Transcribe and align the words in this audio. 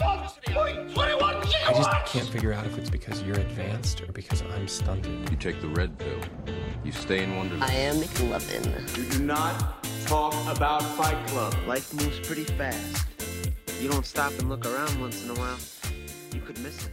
I 0.00 1.72
just 1.72 2.06
can't 2.06 2.28
figure 2.28 2.52
out 2.52 2.66
if 2.66 2.76
it's 2.78 2.90
because 2.90 3.22
you're 3.22 3.38
advanced 3.38 4.00
or 4.00 4.10
because 4.12 4.42
I'm 4.54 4.66
stunted. 4.66 5.30
You 5.30 5.36
take 5.36 5.60
the 5.60 5.68
red 5.68 5.96
pill. 5.98 6.18
You 6.82 6.90
stay 6.90 7.22
in 7.22 7.36
Wonderland. 7.36 7.70
I 7.70 7.74
am 7.74 7.96
McLovin. 7.96 8.96
You 8.96 9.04
do 9.10 9.24
not 9.24 9.84
talk 10.06 10.34
about 10.48 10.82
Fight 10.82 11.24
Club. 11.28 11.54
Life 11.66 11.94
moves 11.94 12.18
pretty 12.26 12.44
fast. 12.44 13.06
You 13.80 13.88
don't 13.88 14.04
stop 14.04 14.32
and 14.38 14.48
look 14.48 14.66
around 14.66 15.00
once 15.00 15.24
in 15.24 15.30
a 15.30 15.34
while, 15.34 15.58
you 16.32 16.40
could 16.40 16.58
miss 16.58 16.86
it. 16.86 16.92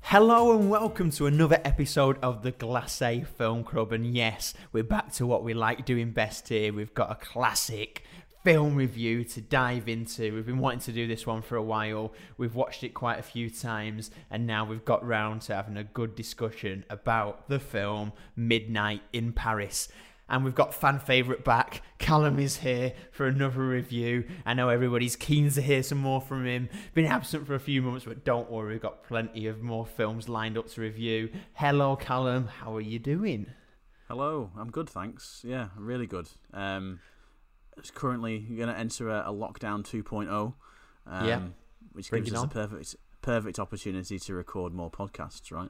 Hello 0.00 0.58
and 0.58 0.70
welcome 0.70 1.10
to 1.12 1.26
another 1.26 1.60
episode 1.64 2.18
of 2.22 2.42
the 2.42 2.52
Glacé 2.52 3.26
Film 3.26 3.64
Club. 3.64 3.92
And 3.92 4.16
yes, 4.16 4.54
we're 4.72 4.82
back 4.82 5.12
to 5.14 5.26
what 5.26 5.44
we 5.44 5.52
like 5.52 5.84
doing 5.84 6.12
best 6.12 6.48
here. 6.48 6.72
We've 6.72 6.94
got 6.94 7.12
a 7.12 7.16
classic 7.16 8.04
film 8.42 8.74
review 8.74 9.22
to 9.24 9.40
dive 9.40 9.88
into. 9.88 10.34
We've 10.34 10.46
been 10.46 10.58
wanting 10.58 10.80
to 10.80 10.92
do 10.92 11.06
this 11.06 11.26
one 11.26 11.42
for 11.42 11.56
a 11.56 11.62
while. 11.62 12.12
We've 12.38 12.54
watched 12.54 12.82
it 12.84 12.94
quite 12.94 13.18
a 13.18 13.22
few 13.22 13.50
times, 13.50 14.10
and 14.30 14.46
now 14.46 14.64
we've 14.64 14.84
got 14.84 15.06
round 15.06 15.42
to 15.42 15.54
having 15.54 15.76
a 15.76 15.84
good 15.84 16.14
discussion 16.14 16.84
about 16.88 17.48
the 17.48 17.58
film 17.58 18.12
Midnight 18.36 19.02
in 19.12 19.32
Paris. 19.32 19.88
And 20.28 20.44
we've 20.44 20.54
got 20.54 20.72
fan 20.72 21.00
favourite 21.00 21.44
back. 21.44 21.82
Callum 21.98 22.38
is 22.38 22.58
here 22.58 22.92
for 23.10 23.26
another 23.26 23.66
review. 23.66 24.24
I 24.46 24.54
know 24.54 24.68
everybody's 24.68 25.16
keen 25.16 25.50
to 25.50 25.60
hear 25.60 25.82
some 25.82 25.98
more 25.98 26.20
from 26.20 26.46
him. 26.46 26.68
Been 26.94 27.06
absent 27.06 27.48
for 27.48 27.56
a 27.56 27.60
few 27.60 27.82
months, 27.82 28.04
but 28.04 28.24
don't 28.24 28.48
worry, 28.48 28.74
we've 28.74 28.82
got 28.82 29.02
plenty 29.02 29.48
of 29.48 29.60
more 29.60 29.84
films 29.84 30.28
lined 30.28 30.56
up 30.56 30.68
to 30.68 30.80
review. 30.80 31.30
Hello, 31.54 31.96
Callum. 31.96 32.46
How 32.46 32.76
are 32.76 32.80
you 32.80 33.00
doing? 33.00 33.46
Hello, 34.06 34.50
I'm 34.56 34.70
good, 34.70 34.88
thanks. 34.88 35.42
Yeah, 35.44 35.68
really 35.76 36.06
good. 36.06 36.28
Um, 36.52 37.00
it's 37.80 37.90
currently 37.90 38.38
going 38.38 38.68
to 38.68 38.78
enter 38.78 39.08
a, 39.10 39.24
a 39.26 39.32
lockdown 39.32 39.82
2.0, 39.84 40.54
um, 41.06 41.26
Yeah. 41.26 41.40
which 41.92 42.10
Bring 42.10 42.22
gives 42.24 42.36
us 42.36 42.44
a 42.44 42.48
perfect 42.48 42.96
perfect 43.22 43.58
opportunity 43.58 44.18
to 44.18 44.34
record 44.34 44.72
more 44.72 44.90
podcasts, 44.90 45.52
right? 45.52 45.68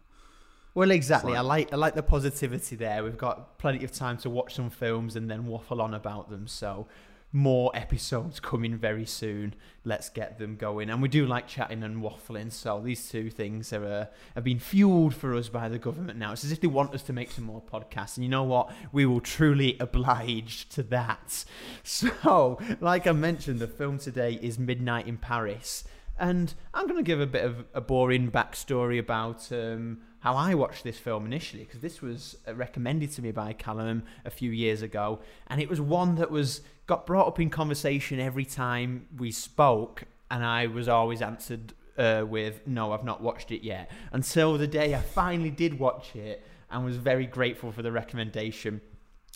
Well, 0.74 0.92
exactly. 0.92 1.34
I 1.34 1.40
like 1.40 1.72
I 1.72 1.76
like 1.76 1.94
the 1.94 2.02
positivity 2.02 2.76
there. 2.76 3.02
We've 3.02 3.18
got 3.18 3.58
plenty 3.58 3.84
of 3.84 3.90
time 3.90 4.18
to 4.18 4.30
watch 4.30 4.54
some 4.54 4.70
films 4.70 5.16
and 5.16 5.28
then 5.28 5.46
waffle 5.46 5.82
on 5.82 5.94
about 5.94 6.30
them. 6.30 6.46
So, 6.46 6.86
more 7.32 7.70
episodes 7.74 8.40
coming 8.40 8.76
very 8.76 9.06
soon. 9.06 9.54
Let's 9.84 10.08
get 10.08 10.38
them 10.38 10.56
going. 10.56 10.90
And 10.90 11.00
we 11.00 11.08
do 11.08 11.26
like 11.26 11.46
chatting 11.46 11.82
and 11.82 12.02
waffling. 12.02 12.52
So 12.52 12.80
these 12.84 13.08
two 13.08 13.30
things 13.30 13.72
are 13.72 13.84
uh, 13.84 14.06
have 14.34 14.44
been 14.44 14.58
fueled 14.58 15.14
for 15.14 15.34
us 15.34 15.48
by 15.48 15.68
the 15.68 15.78
government 15.78 16.18
now. 16.18 16.32
It's 16.32 16.44
as 16.44 16.52
if 16.52 16.60
they 16.60 16.66
want 16.66 16.94
us 16.94 17.02
to 17.04 17.12
make 17.12 17.30
some 17.30 17.44
more 17.44 17.62
podcasts. 17.62 18.16
And 18.16 18.24
you 18.24 18.30
know 18.30 18.42
what? 18.42 18.70
We 18.92 19.06
will 19.06 19.20
truly 19.20 19.76
oblige 19.78 20.68
to 20.70 20.82
that. 20.84 21.44
So, 21.82 22.58
like 22.80 23.06
I 23.06 23.12
mentioned, 23.12 23.58
the 23.58 23.66
film 23.66 23.98
today 23.98 24.38
is 24.40 24.58
Midnight 24.58 25.06
in 25.06 25.16
Paris. 25.16 25.84
And 26.20 26.52
I'm 26.74 26.84
going 26.86 26.98
to 26.98 27.02
give 27.02 27.20
a 27.20 27.26
bit 27.26 27.44
of 27.44 27.64
a 27.72 27.80
boring 27.80 28.30
backstory 28.30 28.98
about 28.98 29.50
um, 29.50 30.02
how 30.20 30.34
I 30.34 30.54
watched 30.54 30.84
this 30.84 30.98
film 30.98 31.24
initially, 31.24 31.64
because 31.64 31.80
this 31.80 32.02
was 32.02 32.36
uh, 32.46 32.54
recommended 32.54 33.10
to 33.12 33.22
me 33.22 33.32
by 33.32 33.54
Callum 33.54 34.02
a 34.26 34.30
few 34.30 34.50
years 34.50 34.82
ago, 34.82 35.20
and 35.46 35.62
it 35.62 35.68
was 35.70 35.80
one 35.80 36.16
that 36.16 36.30
was 36.30 36.60
got 36.86 37.06
brought 37.06 37.26
up 37.26 37.40
in 37.40 37.48
conversation 37.48 38.20
every 38.20 38.44
time 38.44 39.06
we 39.16 39.30
spoke, 39.30 40.04
and 40.30 40.44
I 40.44 40.66
was 40.66 40.88
always 40.88 41.22
answered 41.22 41.72
uh, 41.96 42.24
with 42.28 42.66
"No, 42.66 42.92
I've 42.92 43.04
not 43.04 43.22
watched 43.22 43.50
it 43.50 43.64
yet." 43.64 43.90
Until 44.12 44.58
the 44.58 44.68
day 44.68 44.94
I 44.94 45.00
finally 45.00 45.50
did 45.50 45.78
watch 45.78 46.14
it, 46.14 46.44
and 46.70 46.84
was 46.84 46.96
very 46.96 47.26
grateful 47.26 47.72
for 47.72 47.80
the 47.80 47.92
recommendation 47.92 48.82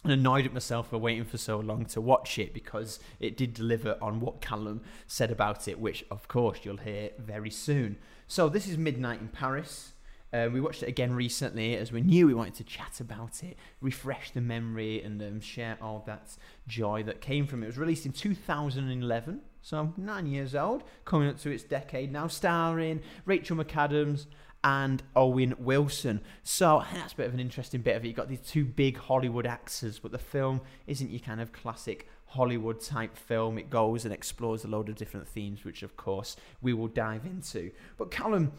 and 0.05 0.13
annoyed 0.13 0.45
at 0.45 0.53
myself 0.53 0.91
for 0.91 0.99
waiting 0.99 1.25
for 1.25 1.39
so 1.39 1.59
long 1.59 1.87
to 1.87 2.01
watch 2.01 2.39
it 2.39 2.53
because 2.53 3.01
it 3.19 3.37
did 3.37 3.55
deliver 3.55 3.97
on 4.03 4.21
what 4.21 4.43
Callum 4.43 4.83
said 5.07 5.31
about 5.31 5.67
it, 5.67 5.81
which 5.81 6.05
of 6.11 6.29
course 6.29 6.59
you'll 6.63 6.77
hear 6.77 7.11
very 7.19 7.51
soon. 7.51 7.97
So 8.29 8.51
this 8.51 8.69
is 8.69 8.77
Midnight 8.77 9.21
in 9.21 9.29
Paris. 9.29 9.93
Uh, 10.33 10.49
we 10.53 10.61
watched 10.61 10.83
it 10.83 10.89
again 10.89 11.15
recently 11.15 11.77
as 11.77 11.93
we 11.93 12.01
knew 12.01 12.27
we 12.27 12.35
wanted 12.35 12.55
to 12.55 12.65
chat 12.65 13.01
about 13.01 13.43
it, 13.43 13.57
refresh 13.81 14.33
the 14.33 14.41
memory, 14.41 15.01
and 15.03 15.23
um, 15.23 15.41
share 15.41 15.79
all 15.81 16.03
that 16.07 16.37
joy 16.67 17.03
that 17.05 17.21
came 17.21 17.47
from 17.47 17.63
it. 17.63 17.67
It 17.67 17.69
was 17.69 17.79
released 17.79 18.05
in 18.05 18.13
2011, 18.13 19.41
so 19.63 19.95
nine 19.97 20.27
years 20.27 20.55
old, 20.55 20.83
coming 21.05 21.29
up 21.29 21.39
to 21.39 21.51
its 21.51 21.63
decade 21.63 22.13
now, 22.13 22.27
starring 22.27 23.01
Rachel 23.25 23.57
McAdams 23.57 24.27
and 24.65 25.03
Owen 25.15 25.55
Wilson. 25.59 26.23
So 26.43 26.83
that's 26.93 27.13
a 27.13 27.17
bit 27.17 27.27
of 27.27 27.35
an 27.35 27.41
interesting 27.41 27.83
bit 27.83 27.97
of 27.97 28.05
it. 28.05 28.09
You've 28.09 28.17
got 28.17 28.29
these 28.29 28.41
two 28.41 28.65
big 28.65 28.97
Hollywood 28.97 29.47
actors, 29.47 29.99
but 29.99 30.11
the 30.11 30.19
film 30.19 30.63
isn't 30.87 31.11
your 31.11 31.21
kind 31.21 31.41
of 31.41 31.53
classic 31.53 32.09
Hollywood 32.25 32.81
type 32.81 33.17
film. 33.17 33.59
It 33.59 33.69
goes 33.71 34.05
and 34.05 34.13
explores 34.13 34.65
a 34.65 34.69
load 34.69 34.89
of 34.89 34.97
different 34.97 35.29
themes, 35.29 35.65
which 35.65 35.83
of 35.83 35.97
course 35.97 36.37
we 36.63 36.73
will 36.73 36.89
dive 36.89 37.27
into. 37.27 37.71
But 37.99 38.11
Callum, 38.11 38.53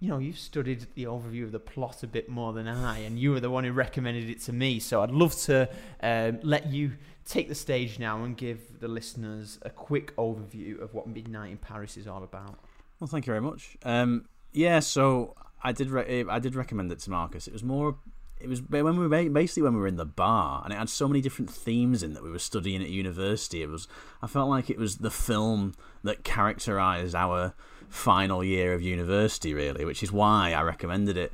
you 0.00 0.08
know, 0.08 0.18
you've 0.18 0.38
studied 0.38 0.86
the 0.96 1.04
overview 1.04 1.44
of 1.44 1.52
the 1.52 1.60
plot 1.60 2.02
a 2.02 2.08
bit 2.08 2.28
more 2.28 2.52
than 2.52 2.66
I, 2.66 2.98
and 2.98 3.16
you 3.18 3.30
were 3.30 3.40
the 3.40 3.48
one 3.48 3.62
who 3.62 3.72
recommended 3.72 4.28
it 4.28 4.40
to 4.42 4.52
me. 4.52 4.80
So 4.80 5.02
I'd 5.02 5.12
love 5.12 5.34
to 5.42 5.70
um, 6.02 6.40
let 6.42 6.66
you 6.66 6.92
take 7.24 7.48
the 7.48 7.54
stage 7.54 7.98
now 8.00 8.24
and 8.24 8.36
give 8.36 8.80
the 8.80 8.88
listeners 8.88 9.58
a 9.62 9.70
quick 9.70 10.14
overview 10.16 10.82
of 10.82 10.92
what 10.92 11.06
Midnight 11.06 11.52
in 11.52 11.58
Paris 11.58 11.96
is 11.96 12.08
all 12.08 12.24
about. 12.24 12.58
Well, 12.98 13.08
thank 13.08 13.26
you 13.26 13.32
very 13.32 13.40
much. 13.40 13.76
Um, 13.84 14.26
yeah, 14.52 14.80
so 14.80 15.34
I 15.64 15.72
did 15.72 15.90
re- 15.90 16.24
I 16.28 16.38
did 16.38 16.54
recommend 16.54 16.92
it 16.92 16.98
to 17.00 17.10
Marcus. 17.10 17.48
It 17.48 17.52
was 17.52 17.64
more. 17.64 17.96
It 18.38 18.48
was 18.48 18.60
when 18.62 18.98
we 18.98 19.06
were 19.06 19.30
basically 19.30 19.62
when 19.62 19.74
we 19.74 19.80
were 19.80 19.86
in 19.86 19.96
the 19.96 20.04
bar, 20.04 20.60
and 20.62 20.72
it 20.72 20.76
had 20.76 20.90
so 20.90 21.08
many 21.08 21.22
different 21.22 21.50
themes 21.50 22.02
in 22.02 22.12
that 22.12 22.22
we 22.22 22.30
were 22.30 22.38
studying 22.38 22.82
at 22.82 22.90
university. 22.90 23.62
It 23.62 23.70
was 23.70 23.88
I 24.22 24.26
felt 24.26 24.50
like 24.50 24.68
it 24.68 24.78
was 24.78 24.98
the 24.98 25.10
film 25.10 25.74
that 26.02 26.22
characterized 26.22 27.14
our 27.14 27.54
final 27.88 28.44
year 28.44 28.74
of 28.74 28.82
university, 28.82 29.54
really, 29.54 29.84
which 29.84 30.02
is 30.02 30.12
why 30.12 30.52
I 30.52 30.62
recommended 30.62 31.16
it 31.16 31.32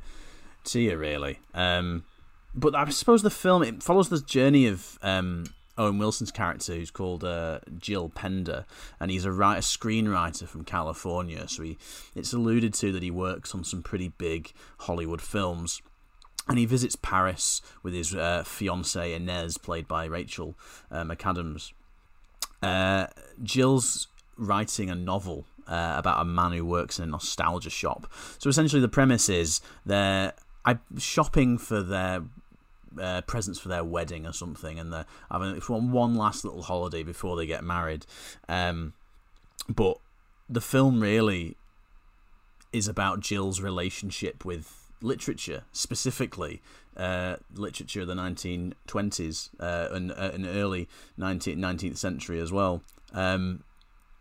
to 0.65 0.79
you, 0.79 0.95
really. 0.95 1.39
Um, 1.53 2.05
but 2.53 2.75
I 2.75 2.87
suppose 2.89 3.23
the 3.23 3.29
film 3.29 3.63
it 3.63 3.83
follows 3.83 4.09
the 4.09 4.21
journey 4.21 4.67
of 4.67 4.97
um, 5.01 5.45
Owen 5.77 5.97
Wilson's 5.97 6.31
character, 6.31 6.73
who's 6.73 6.91
called 6.91 7.23
uh, 7.23 7.59
Jill 7.77 8.09
Pender, 8.09 8.65
and 8.99 9.09
he's 9.09 9.25
a 9.25 9.31
writer, 9.31 9.61
screenwriter 9.61 10.47
from 10.47 10.63
California. 10.63 11.47
So 11.47 11.63
he, 11.63 11.77
it's 12.15 12.33
alluded 12.33 12.73
to 12.75 12.91
that 12.91 13.03
he 13.03 13.11
works 13.11 13.55
on 13.55 13.63
some 13.63 13.81
pretty 13.81 14.09
big 14.09 14.51
Hollywood 14.79 15.21
films. 15.21 15.81
And 16.47 16.57
he 16.57 16.65
visits 16.65 16.95
Paris 16.95 17.61
with 17.83 17.93
his 17.93 18.15
uh, 18.15 18.43
fiancee 18.43 19.13
Inez, 19.13 19.57
played 19.57 19.87
by 19.87 20.05
Rachel 20.05 20.57
uh, 20.89 21.03
McAdams. 21.03 21.71
Uh, 22.61 23.07
Jill's 23.43 24.07
writing 24.37 24.89
a 24.89 24.95
novel 24.95 25.45
uh, 25.67 25.93
about 25.97 26.21
a 26.21 26.25
man 26.25 26.51
who 26.51 26.65
works 26.65 26.97
in 26.97 27.03
a 27.03 27.07
nostalgia 27.07 27.69
shop. 27.69 28.11
So 28.39 28.49
essentially, 28.49 28.81
the 28.81 28.89
premise 28.89 29.29
is 29.29 29.61
they're 29.85 30.33
shopping 30.97 31.57
for 31.57 31.81
their 31.81 32.23
uh, 32.99 33.21
presents 33.21 33.59
for 33.59 33.69
their 33.69 33.83
wedding 33.83 34.25
or 34.25 34.33
something, 34.33 34.79
and 34.79 34.91
they're 34.91 35.05
having 35.29 35.55
one, 35.55 35.91
one 35.91 36.15
last 36.15 36.43
little 36.43 36.63
holiday 36.63 37.03
before 37.03 37.35
they 37.35 37.45
get 37.45 37.63
married. 37.63 38.05
Um, 38.49 38.93
but 39.69 39.97
the 40.49 40.61
film 40.61 40.99
really 40.99 41.55
is 42.73 42.87
about 42.87 43.19
Jill's 43.19 43.61
relationship 43.61 44.45
with 44.45 44.89
literature, 45.01 45.63
specifically 45.71 46.61
uh, 46.97 47.37
literature 47.53 48.01
of 48.01 48.07
the 48.07 48.15
1920s 48.15 49.49
uh, 49.59 49.87
and, 49.91 50.11
uh, 50.11 50.31
early 50.47 50.87
19th, 51.19 51.57
19th 51.57 51.97
century 51.97 52.39
as 52.39 52.51
well. 52.51 52.83
Um, 53.13 53.63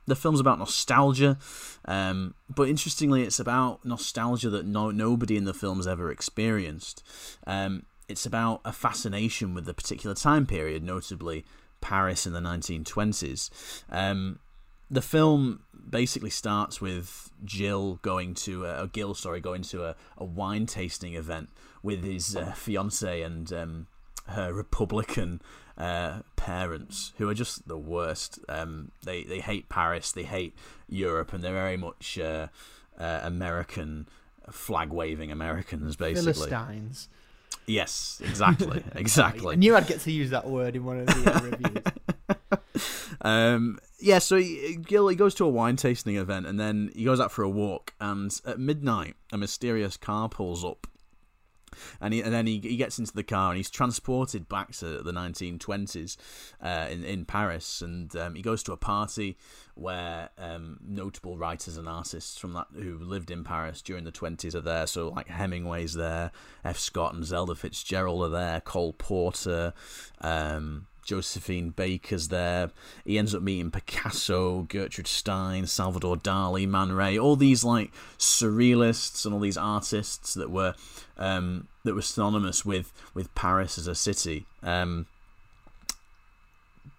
the 0.07 0.17
film's 0.17 0.41
about 0.41 0.59
nostalgia, 0.59 1.39
um, 1.85 2.35
but 2.55 2.69
interestingly, 2.69 3.23
it's 3.23 3.39
about 3.39 3.85
nostalgia 3.85 4.51
that 4.51 4.67
no 4.67 4.91
nobody 4.91 5.37
in 5.37 5.45
the 5.45 5.55
film's 5.55 5.87
ever 5.87 6.11
experienced. 6.11 7.05
Um, 7.47 7.85
it's 8.11 8.27
about 8.27 8.61
a 8.65 8.73
fascination 8.73 9.55
with 9.55 9.65
the 9.65 9.75
particular 9.75 10.15
time 10.15 10.47
period, 10.47 10.83
notably 10.83 11.45
Paris 11.81 12.27
in 12.27 12.33
the 12.33 12.41
1920s. 12.41 13.51
Um, 13.89 14.41
the 14.91 15.01
film 15.01 15.63
basically 15.89 16.31
starts 16.31 16.81
with 16.81 17.31
Jill 17.45 18.01
going 18.03 18.35
to 18.35 18.67
a, 18.67 18.85
a 18.85 18.89
Gil, 18.89 19.15
sorry, 19.15 19.41
going 19.41 19.63
to 19.63 19.85
a, 19.85 19.97
a 20.19 20.25
wine 20.25 20.67
tasting 20.67 21.15
event 21.15 21.51
with 21.83 22.03
his 22.03 22.35
uh, 22.37 22.53
fiance 22.53 23.23
and 23.23 23.53
um, 23.53 23.87
her 24.27 24.53
Republican 24.53 25.41
uh, 25.79 26.21
parents, 26.37 27.13
who 27.19 27.29
are 27.29 27.35
just 27.35 27.69
the 27.69 27.79
worst. 27.79 28.41
Um, 28.49 28.91
they 29.05 29.23
they 29.23 29.41
hate 29.41 29.69
Paris, 29.69 30.13
they 30.13 30.25
hate 30.25 30.55
Europe, 30.89 31.33
and 31.33 31.43
they're 31.43 31.53
very 31.53 31.77
much 31.77 32.19
uh, 32.19 32.49
uh, 32.99 33.21
American 33.23 34.09
flag 34.51 34.91
waving 34.91 35.31
Americans, 35.31 35.97
basically. 35.97 36.33
Philistines. 36.33 37.09
Yes, 37.67 38.21
exactly, 38.25 38.83
exactly. 38.95 39.53
I 39.53 39.57
knew 39.57 39.77
I'd 39.77 39.87
get 39.87 40.01
to 40.01 40.13
use 40.13 40.31
that 40.31 40.47
word 40.47 40.77
in 40.77 40.85
one 40.85 41.01
of 41.01 41.07
the 41.07 41.35
uh, 41.35 41.41
reviews. 41.51 42.87
Um, 43.23 43.79
yeah, 44.01 44.19
so 44.19 44.37
he, 44.37 44.77
Gil 44.77 45.09
he 45.09 45.17
goes 45.17 45.35
to 45.37 45.45
a 45.45 45.49
wine 45.49 45.77
tasting 45.77 46.17
event 46.17 46.47
and 46.47 46.59
then 46.59 46.91
he 46.95 47.05
goes 47.05 47.21
out 47.21 47.31
for 47.33 47.43
a 47.43 47.51
walk. 47.51 47.95
And 48.01 48.39
at 48.47 48.59
midnight, 48.59 49.15
a 49.33 49.39
mysterious 49.39 49.97
car 49.97 50.29
pulls 50.29 50.65
up 50.65 50.87
and 52.01 52.15
he, 52.15 52.21
and 52.21 52.33
then 52.33 52.47
he, 52.47 52.59
he 52.59 52.77
gets 52.77 52.99
into 52.99 53.13
the 53.13 53.23
car 53.23 53.51
and 53.51 53.57
he's 53.57 53.71
transported 53.71 54.49
back 54.49 54.73
to 54.73 55.03
the 55.03 55.13
1920s 55.13 56.17
uh, 56.63 56.87
in 56.91 57.05
in 57.05 57.25
Paris, 57.25 57.83
and 57.83 58.15
um, 58.17 58.35
he 58.35 58.43
goes 58.43 58.63
to 58.65 58.73
a 58.73 58.77
party 58.77 59.37
where 59.75 60.29
um, 60.37 60.79
notable 60.87 61.39
writers 61.39 61.77
and 61.77 61.89
artists 61.89 62.39
from 62.39 62.53
that 62.53 62.67
who 62.75 62.99
lived 62.99 63.31
in 63.31 63.43
Paris 63.45 63.81
during 63.81 64.05
the 64.05 64.13
20s 64.13 64.55
are 64.55 64.61
there. 64.61 64.87
So 64.87 65.09
like 65.09 65.29
Hemingway's 65.29 65.95
there, 65.95 66.33
F. 66.65 66.79
Scott 66.79 67.15
and 67.15 67.25
Zelda 67.25 67.55
Fitzgerald 67.55 68.23
are 68.23 68.29
there, 68.29 68.61
Cole 68.61 68.93
Porter. 68.93 69.73
Um, 70.21 70.87
Josephine 71.11 71.71
Baker's 71.71 72.29
there. 72.29 72.71
He 73.05 73.19
ends 73.19 73.35
up 73.35 73.43
meeting 73.43 73.73
Picasso, 73.73 74.63
Gertrude 74.69 75.09
Stein, 75.09 75.67
Salvador 75.67 76.17
Dali, 76.17 76.69
Man 76.69 76.93
Ray, 76.93 77.19
all 77.19 77.35
these 77.35 77.65
like 77.65 77.91
surrealists 78.17 79.25
and 79.25 79.35
all 79.35 79.41
these 79.41 79.57
artists 79.57 80.35
that 80.35 80.53
were 80.53 80.77
um, 81.19 81.67
that 81.83 81.97
were 81.97 82.03
synonymous 82.03 82.65
with 82.65 82.93
with 83.13 83.35
Paris 83.35 83.77
as 83.77 83.89
a 83.89 83.97
city. 83.97 84.47
Um, 84.63 85.07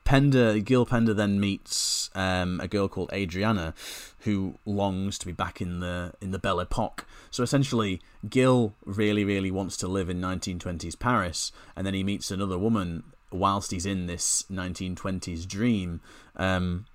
Pender, 0.03 0.59
Gil 0.59 0.85
Pender 0.85 1.13
then 1.13 1.39
meets 1.39 2.09
um, 2.13 2.59
a 2.59 2.67
girl 2.67 2.89
called 2.89 3.11
Adriana, 3.13 3.73
who 4.19 4.55
longs 4.65 5.17
to 5.19 5.25
be 5.25 5.31
back 5.31 5.61
in 5.61 5.79
the 5.79 6.11
in 6.19 6.31
the 6.31 6.39
Belle 6.39 6.59
Epoque. 6.59 7.05
So 7.29 7.43
essentially, 7.43 8.01
Gil 8.29 8.73
really, 8.83 9.23
really 9.23 9.51
wants 9.51 9.77
to 9.77 9.87
live 9.87 10.09
in 10.09 10.19
1920s 10.19 10.99
Paris, 10.99 11.53
and 11.77 11.87
then 11.87 11.93
he 11.93 12.03
meets 12.03 12.29
another 12.29 12.57
woman 12.57 13.03
whilst 13.31 13.71
he's 13.71 13.85
in 13.85 14.07
this 14.07 14.43
1920s 14.51 15.47
dream, 15.47 16.01
um, 16.35 16.85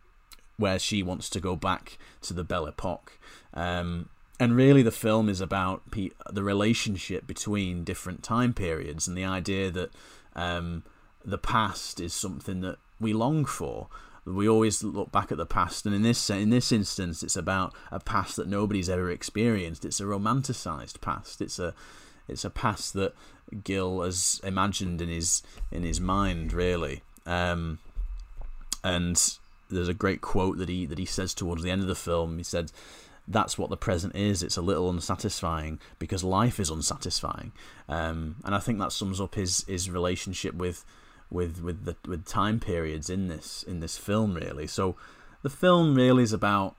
where 0.57 0.79
she 0.79 1.03
wants 1.03 1.29
to 1.31 1.41
go 1.41 1.57
back 1.57 1.99
to 2.23 2.35
the 2.35 2.45
Belle 2.45 2.67
Epoque. 2.67 3.19
Um, 3.55 4.09
and 4.39 4.55
really, 4.55 4.83
the 4.83 4.91
film 4.91 5.29
is 5.29 5.41
about 5.41 5.91
pe- 5.91 6.11
the 6.31 6.43
relationship 6.43 7.27
between 7.27 7.85
different 7.85 8.23
time 8.23 8.53
periods 8.53 9.09
and 9.09 9.17
the 9.17 9.25
idea 9.25 9.71
that 9.71 9.91
um, 10.35 10.83
the 11.25 11.39
past 11.39 12.01
is 12.01 12.13
something 12.13 12.61
that 12.61 12.77
we 13.01 13.13
long 13.13 13.45
for. 13.47 13.89
We 14.27 14.49
always 14.49 14.83
look 14.83 15.13
back 15.13 15.31
at 15.31 15.39
the 15.39 15.47
past, 15.47 15.87
and 15.87 15.95
in 15.95 16.03
this 16.03 16.29
in 16.29 16.51
this 16.51 16.73
instance, 16.73 17.23
it's 17.23 17.37
about 17.37 17.75
a 17.91 18.01
past 18.01 18.37
that 18.37 18.49
nobody's 18.49 18.91
ever 18.91 19.11
experienced. 19.11 19.85
It's 19.85 20.01
a 20.01 20.05
romanticized 20.05 21.01
past. 21.01 21.41
It's 21.41 21.59
a 21.59 21.75
it's 22.29 22.45
a 22.45 22.51
past 22.51 22.95
that 22.95 23.15
Gil 23.65 24.03
has 24.03 24.41
imagined 24.45 25.01
in 25.01 25.09
his 25.09 25.43
in 25.71 25.83
his 25.83 26.01
mind, 26.01 26.53
really. 26.53 27.03
Um, 27.25 27.79
and 28.83 29.39
there's 29.71 29.89
a 29.89 29.95
great 29.95 30.21
quote 30.21 30.59
that 30.59 30.69
he 30.69 30.87
that 30.87 30.99
he 30.99 31.05
says 31.05 31.35
towards 31.35 31.63
the 31.63 31.71
end 31.71 31.83
of 31.83 31.89
the 31.89 31.95
film. 31.95 32.39
He 32.39 32.45
said, 32.45 32.73
"That's 33.27 33.59
what 33.59 33.71
the 33.71 33.77
present 33.77 34.15
is. 34.15 34.43
It's 34.43 34.57
a 34.57 34.63
little 34.63 34.91
unsatisfying 34.91 35.81
because 35.99 36.25
life 36.25 36.59
is 36.59 36.71
unsatisfying." 36.71 37.53
Um, 37.89 38.37
and 38.45 38.55
I 38.55 38.59
think 38.59 38.79
that 38.79 38.93
sums 38.93 39.21
up 39.21 39.35
his 39.35 39.65
his 39.69 39.91
relationship 39.91 40.55
with 40.55 40.85
with 41.31 41.63
with 41.63 41.85
the 41.85 41.97
with 42.07 42.25
time 42.27 42.61
periods 42.61 43.11
in 43.11 43.29
this 43.29 43.63
in 43.63 43.81
this 43.81 43.97
film, 43.97 44.35
really. 44.35 44.67
So 44.67 44.97
the 45.43 45.51
film 45.51 45.95
really 45.95 46.23
is 46.23 46.33
about 46.33 46.75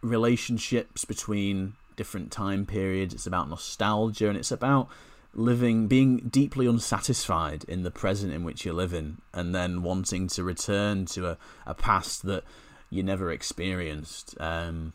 relationships 0.00 1.04
between 1.04 1.74
different 1.98 2.32
time 2.32 2.64
periods. 2.64 3.12
It's 3.12 3.26
about 3.26 3.50
nostalgia 3.50 4.28
and 4.28 4.38
it's 4.38 4.50
about 4.50 4.88
living, 5.34 5.86
being 5.86 6.28
deeply 6.30 6.66
unsatisfied 6.66 7.64
in 7.64 7.82
the 7.82 7.90
present 7.90 8.32
in 8.32 8.44
which 8.44 8.64
you're 8.64 8.72
living, 8.72 9.18
and 9.34 9.54
then 9.54 9.82
wanting 9.82 10.28
to 10.28 10.42
return 10.42 11.04
to 11.06 11.28
a, 11.28 11.38
a 11.66 11.74
past 11.74 12.24
that 12.24 12.44
you 12.88 13.02
never 13.02 13.30
experienced. 13.30 14.34
Um, 14.40 14.94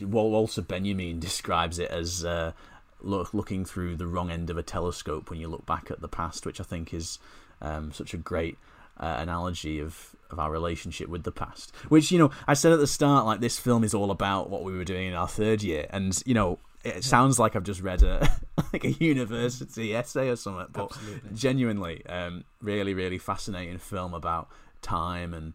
Walter 0.00 0.62
Benjamin 0.62 1.18
describes 1.28 1.78
it 1.78 1.90
as 1.90 2.24
uh, 2.24 2.52
look, 3.00 3.34
looking 3.34 3.64
through 3.64 3.96
the 3.96 4.06
wrong 4.06 4.30
end 4.30 4.50
of 4.50 4.58
a 4.58 4.62
telescope 4.62 5.30
when 5.30 5.40
you 5.40 5.48
look 5.48 5.66
back 5.66 5.90
at 5.90 6.00
the 6.00 6.08
past, 6.08 6.46
which 6.46 6.60
I 6.60 6.64
think 6.64 6.94
is 6.94 7.18
um, 7.60 7.92
such 7.92 8.14
a 8.14 8.18
great 8.18 8.58
uh, 8.98 9.16
analogy 9.18 9.80
of 9.80 10.14
of 10.30 10.38
our 10.40 10.50
relationship 10.50 11.08
with 11.08 11.22
the 11.22 11.32
past. 11.32 11.74
Which 11.88 12.10
you 12.10 12.18
know, 12.18 12.30
I 12.46 12.54
said 12.54 12.72
at 12.72 12.78
the 12.78 12.86
start, 12.86 13.26
like 13.26 13.40
this 13.40 13.58
film 13.58 13.84
is 13.84 13.94
all 13.94 14.10
about 14.10 14.50
what 14.50 14.64
we 14.64 14.76
were 14.76 14.84
doing 14.84 15.08
in 15.08 15.14
our 15.14 15.28
third 15.28 15.62
year, 15.62 15.86
and 15.90 16.20
you 16.26 16.34
know, 16.34 16.58
it 16.84 17.04
sounds 17.04 17.38
like 17.38 17.56
I've 17.56 17.64
just 17.64 17.80
read 17.80 18.02
a 18.02 18.28
like 18.72 18.84
a 18.84 18.92
university 18.92 19.94
essay 19.94 20.28
or 20.28 20.36
something, 20.36 20.66
but 20.72 20.92
Absolutely. 20.92 21.30
genuinely, 21.34 22.06
um, 22.06 22.44
really, 22.60 22.94
really 22.94 23.18
fascinating 23.18 23.78
film 23.78 24.14
about 24.14 24.48
time 24.82 25.34
and 25.34 25.54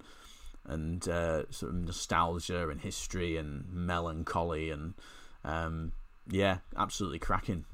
and 0.66 1.08
uh, 1.08 1.50
sort 1.52 1.74
of 1.74 1.80
nostalgia 1.84 2.70
and 2.70 2.82
history 2.82 3.36
and 3.38 3.66
melancholy 3.72 4.70
and 4.70 4.94
um, 5.44 5.92
yeah, 6.30 6.58
absolutely 6.78 7.20
cracking. 7.20 7.66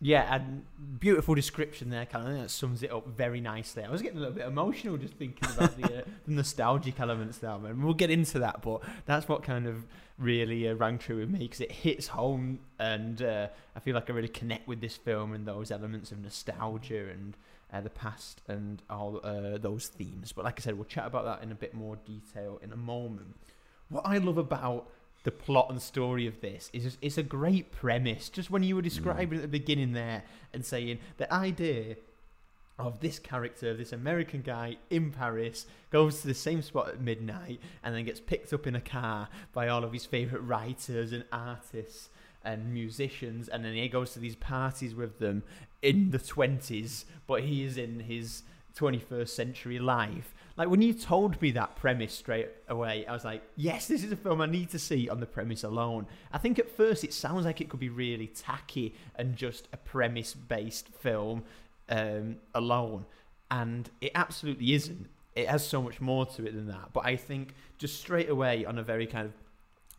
Yeah, 0.00 0.34
and 0.34 0.64
beautiful 0.98 1.34
description 1.34 1.88
there, 1.88 2.04
kind 2.04 2.28
of 2.28 2.34
that 2.34 2.50
sums 2.50 2.82
it 2.82 2.92
up 2.92 3.06
very 3.06 3.40
nicely. 3.40 3.84
I 3.84 3.90
was 3.90 4.02
getting 4.02 4.18
a 4.18 4.20
little 4.20 4.34
bit 4.34 4.46
emotional 4.46 4.96
just 4.96 5.14
thinking 5.14 5.48
about 5.50 5.80
the, 5.80 5.84
uh, 5.84 6.02
the 6.26 6.32
nostalgic 6.32 6.98
elements 6.98 7.38
there, 7.38 7.52
and 7.52 7.82
we'll 7.82 7.94
get 7.94 8.10
into 8.10 8.40
that. 8.40 8.60
But 8.60 8.82
that's 9.06 9.28
what 9.28 9.44
kind 9.44 9.66
of 9.66 9.86
really 10.18 10.68
uh, 10.68 10.74
rang 10.74 10.98
true 10.98 11.18
with 11.20 11.30
me 11.30 11.40
because 11.40 11.60
it 11.60 11.70
hits 11.70 12.08
home, 12.08 12.58
and 12.78 13.22
uh, 13.22 13.48
I 13.76 13.80
feel 13.80 13.94
like 13.94 14.10
I 14.10 14.12
really 14.12 14.28
connect 14.28 14.66
with 14.66 14.80
this 14.80 14.96
film 14.96 15.32
and 15.32 15.46
those 15.46 15.70
elements 15.70 16.10
of 16.10 16.18
nostalgia 16.18 17.08
and 17.10 17.36
uh, 17.72 17.80
the 17.80 17.90
past 17.90 18.42
and 18.48 18.82
all 18.90 19.20
uh, 19.22 19.58
those 19.58 19.88
themes. 19.88 20.32
But 20.32 20.44
like 20.44 20.58
I 20.58 20.62
said, 20.62 20.74
we'll 20.74 20.84
chat 20.84 21.06
about 21.06 21.24
that 21.24 21.42
in 21.42 21.52
a 21.52 21.56
bit 21.56 21.72
more 21.72 21.96
detail 22.04 22.60
in 22.62 22.72
a 22.72 22.76
moment. 22.76 23.36
What 23.88 24.04
I 24.06 24.18
love 24.18 24.38
about 24.38 24.88
the 25.24 25.30
plot 25.30 25.68
and 25.70 25.80
story 25.80 26.26
of 26.26 26.40
this 26.40 26.70
is 26.72 26.84
just, 26.84 26.98
it's 27.02 27.18
a 27.18 27.22
great 27.22 27.72
premise. 27.72 28.28
Just 28.28 28.50
when 28.50 28.62
you 28.62 28.76
were 28.76 28.82
describing 28.82 29.38
mm. 29.38 29.42
at 29.42 29.42
the 29.42 29.58
beginning 29.58 29.92
there 29.92 30.22
and 30.52 30.64
saying 30.64 30.98
the 31.16 31.32
idea 31.32 31.96
of 32.78 33.00
this 33.00 33.18
character, 33.18 33.74
this 33.74 33.92
American 33.92 34.42
guy 34.42 34.76
in 34.90 35.10
Paris, 35.10 35.66
goes 35.90 36.20
to 36.20 36.26
the 36.26 36.34
same 36.34 36.60
spot 36.60 36.88
at 36.88 37.00
midnight 37.00 37.60
and 37.82 37.94
then 37.94 38.04
gets 38.04 38.20
picked 38.20 38.52
up 38.52 38.66
in 38.66 38.74
a 38.74 38.80
car 38.80 39.28
by 39.52 39.68
all 39.68 39.84
of 39.84 39.92
his 39.92 40.04
favourite 40.04 40.44
writers 40.44 41.12
and 41.12 41.24
artists 41.32 42.10
and 42.44 42.74
musicians, 42.74 43.48
and 43.48 43.64
then 43.64 43.72
he 43.74 43.88
goes 43.88 44.12
to 44.12 44.18
these 44.18 44.36
parties 44.36 44.94
with 44.94 45.18
them 45.18 45.42
in 45.80 46.10
the 46.10 46.18
20s, 46.18 47.04
but 47.26 47.42
he 47.42 47.64
is 47.64 47.78
in 47.78 48.00
his 48.00 48.42
21st 48.76 49.28
century 49.28 49.78
life. 49.78 50.34
Like 50.56 50.68
when 50.68 50.82
you 50.82 50.94
told 50.94 51.40
me 51.42 51.50
that 51.52 51.76
premise 51.76 52.12
straight 52.14 52.48
away, 52.68 53.04
I 53.06 53.12
was 53.12 53.24
like, 53.24 53.42
yes, 53.56 53.88
this 53.88 54.04
is 54.04 54.12
a 54.12 54.16
film 54.16 54.40
I 54.40 54.46
need 54.46 54.70
to 54.70 54.78
see 54.78 55.08
on 55.08 55.20
the 55.20 55.26
premise 55.26 55.64
alone. 55.64 56.06
I 56.32 56.38
think 56.38 56.58
at 56.58 56.70
first 56.70 57.02
it 57.02 57.12
sounds 57.12 57.44
like 57.44 57.60
it 57.60 57.68
could 57.68 57.80
be 57.80 57.88
really 57.88 58.28
tacky 58.28 58.94
and 59.16 59.36
just 59.36 59.68
a 59.72 59.76
premise 59.76 60.34
based 60.34 60.88
film 60.88 61.44
um, 61.88 62.36
alone. 62.54 63.06
And 63.50 63.90
it 64.00 64.12
absolutely 64.14 64.72
isn't. 64.74 65.08
It 65.34 65.48
has 65.48 65.66
so 65.66 65.82
much 65.82 66.00
more 66.00 66.24
to 66.26 66.46
it 66.46 66.54
than 66.54 66.68
that. 66.68 66.92
But 66.92 67.04
I 67.04 67.16
think 67.16 67.54
just 67.78 67.98
straight 67.98 68.28
away 68.28 68.64
on 68.64 68.78
a 68.78 68.82
very 68.82 69.06
kind 69.06 69.26
of 69.26 69.32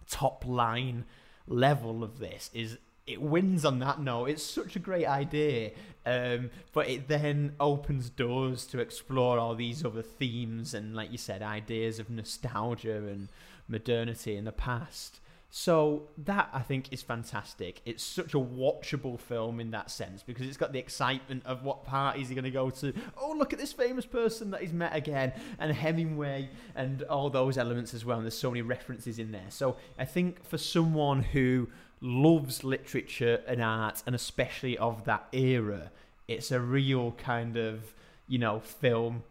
top 0.09 0.45
line 0.45 1.03
level 1.47 2.03
of 2.03 2.19
this 2.19 2.49
is 2.53 2.77
it 3.07 3.21
wins 3.21 3.65
on 3.65 3.79
that 3.79 4.01
note. 4.01 4.29
It's 4.29 4.43
such 4.43 4.75
a 4.75 4.79
great 4.79 5.05
idea, 5.05 5.71
um, 6.05 6.49
but 6.73 6.89
it 6.89 7.07
then 7.07 7.55
opens 7.59 8.09
doors 8.09 8.65
to 8.67 8.79
explore 8.79 9.37
all 9.37 9.55
these 9.55 9.85
other 9.85 10.01
themes 10.01 10.73
and, 10.73 10.95
like 10.95 11.11
you 11.11 11.17
said, 11.17 11.41
ideas 11.41 11.99
of 11.99 12.09
nostalgia 12.09 12.97
and 12.97 13.29
modernity 13.67 14.35
in 14.35 14.45
the 14.45 14.51
past. 14.51 15.19
So 15.51 16.09
that 16.17 16.49
I 16.51 16.59
think 16.59 16.91
is 16.91 17.01
fantastic. 17.01 17.81
It's 17.85 18.03
such 18.03 18.33
a 18.33 18.37
watchable 18.37 19.17
film 19.17 19.61
in 19.61 19.71
that 19.71 19.89
sense 19.89 20.21
because 20.21 20.47
it's 20.47 20.57
got 20.57 20.73
the 20.73 20.79
excitement 20.79 21.45
of 21.45 21.63
what 21.63 21.85
parties 21.85 22.29
are 22.29 22.33
going 22.33 22.43
to 22.43 22.51
go 22.51 22.69
to. 22.71 22.91
Oh, 23.17 23.33
look 23.37 23.53
at 23.53 23.59
this 23.59 23.71
famous 23.71 24.05
person 24.05 24.51
that 24.51 24.61
he's 24.61 24.73
met 24.73 24.93
again, 24.93 25.31
and 25.57 25.71
Hemingway, 25.71 26.49
and 26.75 27.03
all 27.03 27.29
those 27.29 27.57
elements 27.57 27.93
as 27.93 28.03
well. 28.03 28.17
And 28.17 28.25
there's 28.25 28.37
so 28.37 28.51
many 28.51 28.63
references 28.63 29.17
in 29.17 29.31
there. 29.31 29.49
So 29.49 29.77
I 29.97 30.03
think 30.03 30.43
for 30.43 30.57
someone 30.57 31.21
who 31.21 31.69
loves 32.05 32.63
literature 32.63 33.41
and 33.47 33.61
art, 33.61 34.03
and 34.05 34.15
especially 34.15 34.77
of 34.77 35.05
that 35.05 35.27
era. 35.31 35.91
It's 36.27 36.51
a 36.51 36.59
real 36.59 37.11
kind 37.13 37.57
of, 37.57 37.93
you 38.27 38.37
know, 38.37 38.59
film 38.59 39.23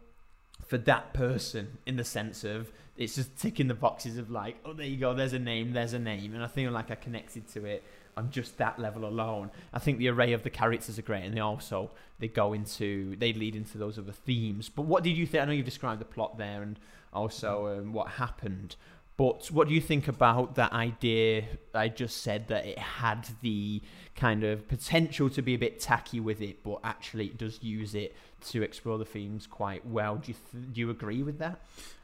for 0.67 0.79
that 0.79 1.13
person 1.13 1.79
in 1.87 1.97
the 1.97 2.05
sense 2.05 2.45
of 2.45 2.73
it's 2.97 3.17
just 3.17 3.37
ticking 3.37 3.69
the 3.69 3.75
boxes 3.75 4.19
of 4.19 4.31
like, 4.31 4.57
oh, 4.65 4.73
there 4.73 4.87
you 4.87 4.97
go, 4.97 5.15
there's 5.15 5.33
a 5.33 5.39
name, 5.39 5.73
there's 5.73 5.93
a 5.93 5.99
name. 5.99 6.35
And 6.35 6.43
I 6.43 6.47
feel 6.47 6.71
like 6.71 6.91
I 6.91 6.95
connected 6.95 7.49
to 7.49 7.65
it 7.65 7.83
on 8.17 8.31
just 8.31 8.59
that 8.59 8.79
level 8.79 9.05
alone. 9.05 9.51
I 9.73 9.79
think 9.79 9.99
the 9.99 10.09
array 10.09 10.33
of 10.33 10.43
the 10.43 10.51
characters 10.51 10.99
are 10.99 11.03
great, 11.03 11.25
and 11.25 11.37
they 11.37 11.41
also 11.41 11.91
they 12.19 12.29
go 12.29 12.53
into 12.53 13.17
they 13.17 13.33
lead 13.33 13.57
into 13.57 13.79
those 13.79 13.99
other 13.99 14.13
themes. 14.13 14.69
But 14.69 14.83
what 14.83 15.03
did 15.03 15.17
you 15.17 15.27
think? 15.27 15.43
I 15.43 15.47
know 15.47 15.53
you've 15.53 15.65
described 15.65 16.01
the 16.01 16.07
plot 16.07 16.39
there, 16.39 16.63
and 16.63 16.79
also 17.13 17.79
um, 17.79 17.93
what 17.93 18.09
happened. 18.09 18.77
But 19.17 19.49
what 19.53 19.69
do 19.69 19.75
you 19.75 19.81
think 19.81 20.09
about 20.09 20.57
that 20.57 20.73
idea? 20.73 21.45
I 21.73 21.89
just 21.89 22.23
said 22.23 22.49
that 22.49 22.67
it 22.67 22.79
had 22.79 23.29
the 23.43 23.81
kind 24.17 24.43
of 24.43 24.67
potential 24.67 25.31
to 25.31 25.43
be 25.43 25.55
a 25.55 25.59
bit 25.59 25.79
tacky 25.79 26.19
with 26.19 26.41
it, 26.41 26.65
but 26.65 26.81
actually 26.83 27.27
it 27.27 27.39
does 27.39 27.63
use 27.63 27.95
it 27.95 28.17
to 28.49 28.63
explore 28.63 28.99
the 28.99 29.05
themes 29.05 29.47
quite 29.47 29.87
well. 29.87 30.17
Do 30.17 30.33
you 30.33 30.37
th- 30.53 30.73
do 30.73 30.81
you 30.81 30.91
agree 30.91 31.23
with 31.23 31.39
that? 31.39 31.61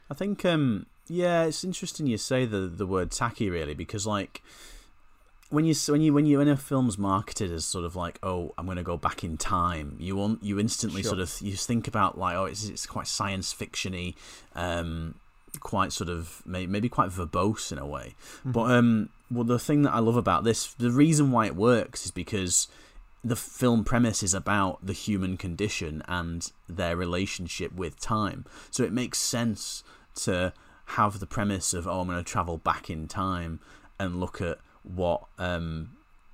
I 0.09 0.13
think 0.13 0.45
um, 0.45 0.85
yeah, 1.07 1.43
it's 1.43 1.63
interesting 1.65 2.07
you 2.07 2.17
say 2.17 2.45
the 2.45 2.59
the 2.59 2.85
word 2.87 3.11
tacky 3.11 3.49
really 3.49 3.73
because 3.73 4.07
like 4.07 4.41
when 5.49 5.65
you 5.65 5.75
when 5.89 6.01
you 6.01 6.13
when 6.13 6.25
you 6.25 6.37
when 6.37 6.47
a 6.47 6.55
film's 6.55 6.97
marketed 6.97 7.51
as 7.51 7.65
sort 7.65 7.83
of 7.83 7.93
like 7.95 8.19
oh 8.23 8.53
I'm 8.57 8.65
going 8.65 8.77
to 8.77 8.83
go 8.83 8.95
back 8.95 9.21
in 9.23 9.35
time 9.37 9.97
you 9.99 10.15
want 10.15 10.41
you 10.43 10.59
instantly 10.61 11.01
Sure. 11.01 11.09
sort 11.09 11.19
of 11.21 11.41
you 11.41 11.57
think 11.57 11.89
about 11.89 12.17
like 12.17 12.37
oh 12.37 12.45
it's 12.45 12.69
it's 12.69 12.85
quite 12.85 13.07
science 13.07 13.53
fictiony 13.53 14.15
um 14.55 15.15
quite 15.59 15.91
sort 15.91 16.09
of 16.09 16.41
may- 16.45 16.65
maybe 16.65 16.89
quite 16.89 17.09
verbose 17.09 17.71
in 17.71 17.77
a 17.77 17.85
way. 17.85 18.15
But 18.45 18.71
um 18.71 19.09
well 19.29 19.43
the 19.43 19.59
thing 19.59 19.81
that 19.83 19.93
I 19.93 19.99
love 19.99 20.17
about 20.17 20.43
this 20.43 20.73
the 20.73 20.91
reason 20.91 21.31
why 21.31 21.45
it 21.45 21.55
works 21.55 22.05
is 22.05 22.11
because 22.11 22.67
the 23.23 23.35
film 23.35 23.83
premise 23.83 24.23
is 24.23 24.33
about 24.33 24.83
the 24.85 24.93
human 24.93 25.37
condition 25.37 26.01
and 26.07 26.51
their 26.67 26.95
relationship 26.95 27.71
with 27.73 27.99
time. 27.99 28.45
So 28.71 28.83
it 28.83 28.91
makes 28.91 29.19
sense 29.19 29.83
to 30.15 30.53
have 30.85 31.19
the 31.19 31.27
premise 31.27 31.73
of 31.73 31.87
oh 31.87 32.01
I'm 32.01 32.07
going 32.07 32.17
to 32.17 32.23
travel 32.23 32.57
back 32.57 32.89
in 32.89 33.07
time 33.07 33.59
and 33.99 34.19
look 34.19 34.41
at 34.41 34.57
what 34.83 35.25
um 35.37 35.91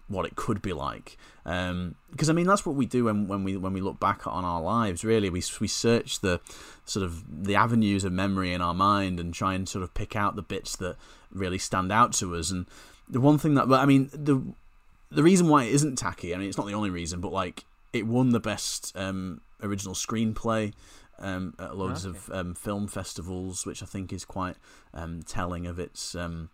what 0.07 0.25
it 0.25 0.35
could 0.35 0.61
be 0.61 0.73
like. 0.73 1.17
Um 1.45 1.95
because 2.11 2.29
I 2.29 2.33
mean 2.33 2.47
that's 2.47 2.65
what 2.65 2.75
we 2.75 2.85
do 2.85 3.05
when, 3.05 3.27
when 3.27 3.43
we 3.43 3.57
when 3.57 3.73
we 3.73 3.81
look 3.81 3.99
back 3.99 4.27
on 4.27 4.45
our 4.45 4.61
lives 4.61 5.03
really. 5.03 5.29
We 5.29 5.43
we 5.59 5.67
search 5.67 6.19
the 6.19 6.39
sort 6.85 7.03
of 7.03 7.45
the 7.45 7.55
avenues 7.55 8.03
of 8.03 8.11
memory 8.11 8.53
in 8.53 8.61
our 8.61 8.73
mind 8.73 9.19
and 9.19 9.33
try 9.33 9.53
and 9.53 9.67
sort 9.67 9.83
of 9.83 9.93
pick 9.93 10.15
out 10.15 10.35
the 10.35 10.41
bits 10.41 10.75
that 10.77 10.95
really 11.31 11.57
stand 11.57 11.91
out 11.91 12.13
to 12.13 12.35
us. 12.35 12.51
And 12.51 12.65
the 13.09 13.21
one 13.21 13.37
thing 13.37 13.55
that 13.55 13.67
but 13.67 13.79
I 13.79 13.85
mean 13.85 14.09
the 14.13 14.41
the 15.09 15.23
reason 15.23 15.47
why 15.47 15.63
it 15.63 15.73
isn't 15.73 15.97
tacky 15.97 16.33
I 16.33 16.37
mean 16.37 16.49
it's 16.49 16.57
not 16.57 16.67
the 16.67 16.73
only 16.73 16.89
reason 16.89 17.21
but 17.21 17.31
like 17.31 17.63
it 17.93 18.05
won 18.05 18.31
the 18.31 18.39
best 18.39 18.95
um 18.95 19.41
original 19.61 19.95
screenplay 19.95 20.73
um, 21.19 21.55
at 21.59 21.75
loads 21.75 22.05
of 22.05 22.29
um, 22.31 22.53
film 22.53 22.87
festivals, 22.87 23.65
which 23.65 23.81
I 23.81 23.85
think 23.85 24.13
is 24.13 24.25
quite 24.25 24.55
um, 24.93 25.21
telling 25.23 25.65
of 25.65 25.79
its 25.79 26.15
um, 26.15 26.49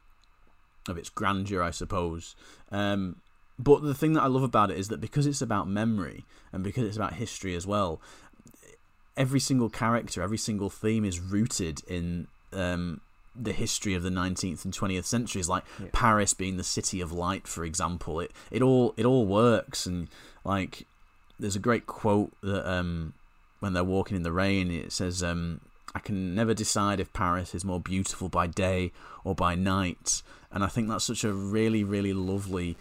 of 0.88 0.98
its 0.98 1.10
grandeur, 1.10 1.62
I 1.62 1.72
suppose. 1.72 2.36
Um, 2.72 3.17
but 3.63 3.84
the 3.84 3.93
thing 3.93 4.13
that 4.13 4.24
I 4.24 4.27
love 4.27 4.43
about 4.43 4.72
it 4.72 4.77
is 4.77 4.88
that 4.89 5.00
because 5.00 5.25
it's 5.25 5.41
about 5.41 5.67
memory 5.67 6.25
and 6.51 6.63
because 6.63 6.86
it's 6.86 6.98
about 6.98 7.13
history 7.13 7.55
as 7.55 7.65
well, 7.65 8.01
every 9.15 9.39
single 9.39 9.70
character, 9.70 10.22
every 10.22 10.38
single 10.38 10.70
theme 10.70 11.05
is 11.05 11.20
rooted 11.20 11.82
in 11.88 12.27
um, 12.51 13.01
the 13.36 13.53
history 13.53 13.93
of 13.93 14.03
the 14.03 14.10
19th 14.10 14.65
and 14.65 14.74
20th 14.74 15.05
centuries. 15.05 15.50
Like 15.50 15.63
Paris 15.91 16.34
being 16.34 16.58
the 16.58 16.63
city 16.63 17.01
of 17.01 17.12
light, 17.12 17.48
for 17.48 17.63
example. 17.63 18.20
It 18.20 18.32
it 18.51 18.62
all 18.62 18.93
it 18.98 19.05
all 19.05 19.25
works, 19.25 19.86
and 19.86 20.08
like 20.43 20.86
there's 21.39 21.55
a 21.55 21.60
great 21.60 21.86
quote 21.86 22.34
that 22.41 22.70
um, 22.70 23.13
when 23.60 23.74
they're 23.74 23.84
walking 23.84 24.17
in 24.17 24.24
the 24.24 24.32
rain, 24.32 24.72
it 24.72 24.91
says, 24.91 25.24
um, 25.24 25.62
"I 25.96 26.00
can 26.00 26.36
never 26.36 26.53
decide 26.53 27.00
if 27.00 27.13
Paris 27.13 27.55
is 27.55 27.63
more 27.63 27.79
beautiful 27.79 28.29
by 28.29 28.48
day 28.48 28.91
or 29.24 29.36
by 29.36 29.55
night." 29.55 30.22
And 30.51 30.63
I 30.63 30.67
think 30.67 30.88
that's 30.88 31.05
such 31.05 31.24
a 31.24 31.34
really, 31.34 31.84
really 31.84 32.13
lovely 32.13 32.77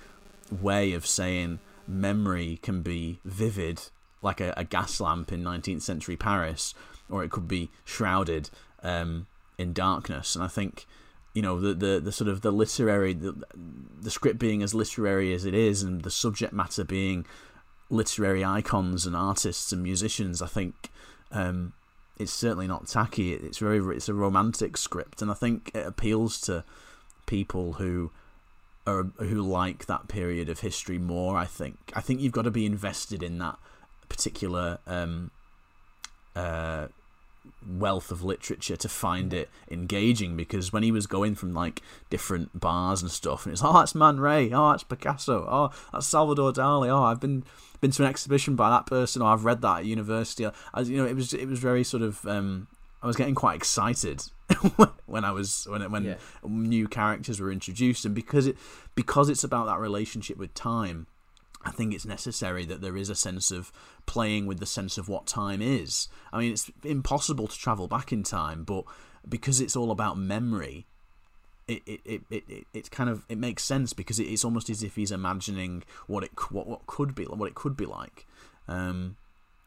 way 0.60 0.92
of 0.92 1.06
saying 1.06 1.60
memory 1.86 2.58
can 2.62 2.82
be 2.82 3.18
vivid, 3.24 3.82
like 4.20 4.40
a, 4.40 4.54
a 4.56 4.64
gas 4.64 5.00
lamp 5.00 5.32
in 5.32 5.42
19th 5.42 5.82
century 5.82 6.16
Paris, 6.16 6.74
or 7.08 7.24
it 7.24 7.30
could 7.30 7.48
be 7.48 7.70
shrouded 7.84 8.50
um, 8.82 9.26
in 9.58 9.72
darkness. 9.72 10.34
And 10.34 10.44
I 10.44 10.48
think, 10.48 10.86
you 11.34 11.42
know, 11.42 11.60
the, 11.60 11.74
the, 11.74 12.00
the 12.00 12.12
sort 12.12 12.28
of 12.28 12.42
the 12.42 12.50
literary, 12.50 13.12
the, 13.12 13.34
the 14.00 14.10
script 14.10 14.38
being 14.38 14.62
as 14.62 14.74
literary 14.74 15.32
as 15.34 15.44
it 15.44 15.54
is, 15.54 15.82
and 15.82 16.02
the 16.02 16.10
subject 16.10 16.52
matter 16.52 16.84
being 16.84 17.26
literary 17.90 18.44
icons 18.44 19.06
and 19.06 19.14
artists 19.14 19.72
and 19.72 19.82
musicians, 19.82 20.40
I 20.40 20.46
think 20.46 20.90
um, 21.30 21.72
it's 22.18 22.32
certainly 22.32 22.66
not 22.66 22.86
tacky. 22.86 23.32
It's 23.32 23.58
very, 23.58 23.78
it's 23.94 24.08
a 24.08 24.14
romantic 24.14 24.76
script, 24.76 25.22
and 25.22 25.30
I 25.30 25.34
think 25.34 25.70
it 25.74 25.86
appeals 25.86 26.40
to 26.42 26.64
people 27.26 27.74
who 27.74 28.10
are 28.86 29.04
who 29.18 29.40
like 29.42 29.86
that 29.86 30.08
period 30.08 30.48
of 30.48 30.60
history 30.60 30.98
more. 30.98 31.36
I 31.36 31.44
think. 31.44 31.76
I 31.94 32.00
think 32.00 32.20
you've 32.20 32.32
got 32.32 32.42
to 32.42 32.50
be 32.50 32.66
invested 32.66 33.22
in 33.22 33.38
that 33.38 33.58
particular 34.08 34.78
um, 34.86 35.30
uh, 36.34 36.88
wealth 37.66 38.10
of 38.10 38.22
literature 38.22 38.76
to 38.76 38.88
find 38.88 39.32
it 39.32 39.48
engaging. 39.70 40.36
Because 40.36 40.72
when 40.72 40.82
he 40.82 40.92
was 40.92 41.06
going 41.06 41.34
from 41.34 41.54
like 41.54 41.82
different 42.10 42.58
bars 42.58 43.02
and 43.02 43.10
stuff, 43.10 43.46
and 43.46 43.52
it's 43.52 43.62
oh 43.64 43.72
that's 43.72 43.94
Man 43.94 44.20
Ray, 44.20 44.52
oh 44.52 44.70
that's 44.70 44.84
Picasso, 44.84 45.46
oh 45.48 45.70
that's 45.92 46.06
Salvador 46.06 46.52
Dali, 46.52 46.88
oh 46.88 47.04
I've 47.04 47.20
been 47.20 47.44
been 47.80 47.90
to 47.92 48.04
an 48.04 48.08
exhibition 48.08 48.56
by 48.56 48.70
that 48.70 48.86
person, 48.86 49.22
or 49.22 49.32
I've 49.32 49.44
read 49.44 49.60
that 49.62 49.80
at 49.80 49.84
university. 49.84 50.46
I, 50.72 50.80
you 50.80 50.96
know, 50.96 51.06
it 51.06 51.14
was 51.14 51.32
it 51.34 51.46
was 51.46 51.58
very 51.58 51.84
sort 51.84 52.02
of. 52.02 52.26
Um, 52.26 52.68
I 53.02 53.06
was 53.08 53.16
getting 53.16 53.34
quite 53.34 53.56
excited 53.56 54.22
when 55.06 55.24
I 55.24 55.32
was 55.32 55.66
when 55.68 55.90
when 55.90 56.04
Yeah. 56.04 56.16
new 56.44 56.88
characters 56.88 57.40
were 57.40 57.52
introduced, 57.52 58.04
and 58.04 58.14
because 58.14 58.46
it 58.46 58.56
because 58.94 59.28
it's 59.28 59.44
about 59.44 59.66
that 59.66 59.78
relationship 59.78 60.36
with 60.36 60.54
time, 60.54 61.06
I 61.64 61.70
think 61.70 61.94
it's 61.94 62.04
necessary 62.06 62.64
that 62.66 62.80
there 62.80 62.96
is 62.96 63.08
a 63.10 63.14
sense 63.14 63.50
of 63.50 63.72
playing 64.06 64.46
with 64.46 64.58
the 64.58 64.66
sense 64.66 64.98
of 64.98 65.08
what 65.08 65.26
time 65.26 65.62
is. 65.62 66.08
I 66.32 66.38
mean, 66.40 66.52
it's 66.52 66.70
impossible 66.84 67.46
to 67.48 67.58
travel 67.58 67.88
back 67.88 68.12
in 68.12 68.22
time, 68.22 68.64
but 68.64 68.84
because 69.28 69.60
it's 69.60 69.76
all 69.76 69.90
about 69.90 70.18
memory, 70.18 70.86
it 71.68 71.82
it, 71.86 72.00
it, 72.04 72.22
it, 72.30 72.44
it 72.48 72.66
it's 72.74 72.88
kind 72.88 73.08
of 73.08 73.24
it 73.28 73.38
makes 73.38 73.62
sense 73.64 73.92
because 73.92 74.18
it, 74.18 74.24
it's 74.24 74.44
almost 74.44 74.68
as 74.70 74.82
if 74.82 74.96
he's 74.96 75.12
imagining 75.12 75.84
what 76.06 76.24
it 76.24 76.32
what 76.50 76.66
what 76.66 76.86
could 76.86 77.14
be 77.14 77.24
what 77.24 77.46
it 77.46 77.54
could 77.54 77.76
be 77.76 77.86
like. 77.86 78.26
Um, 78.68 79.16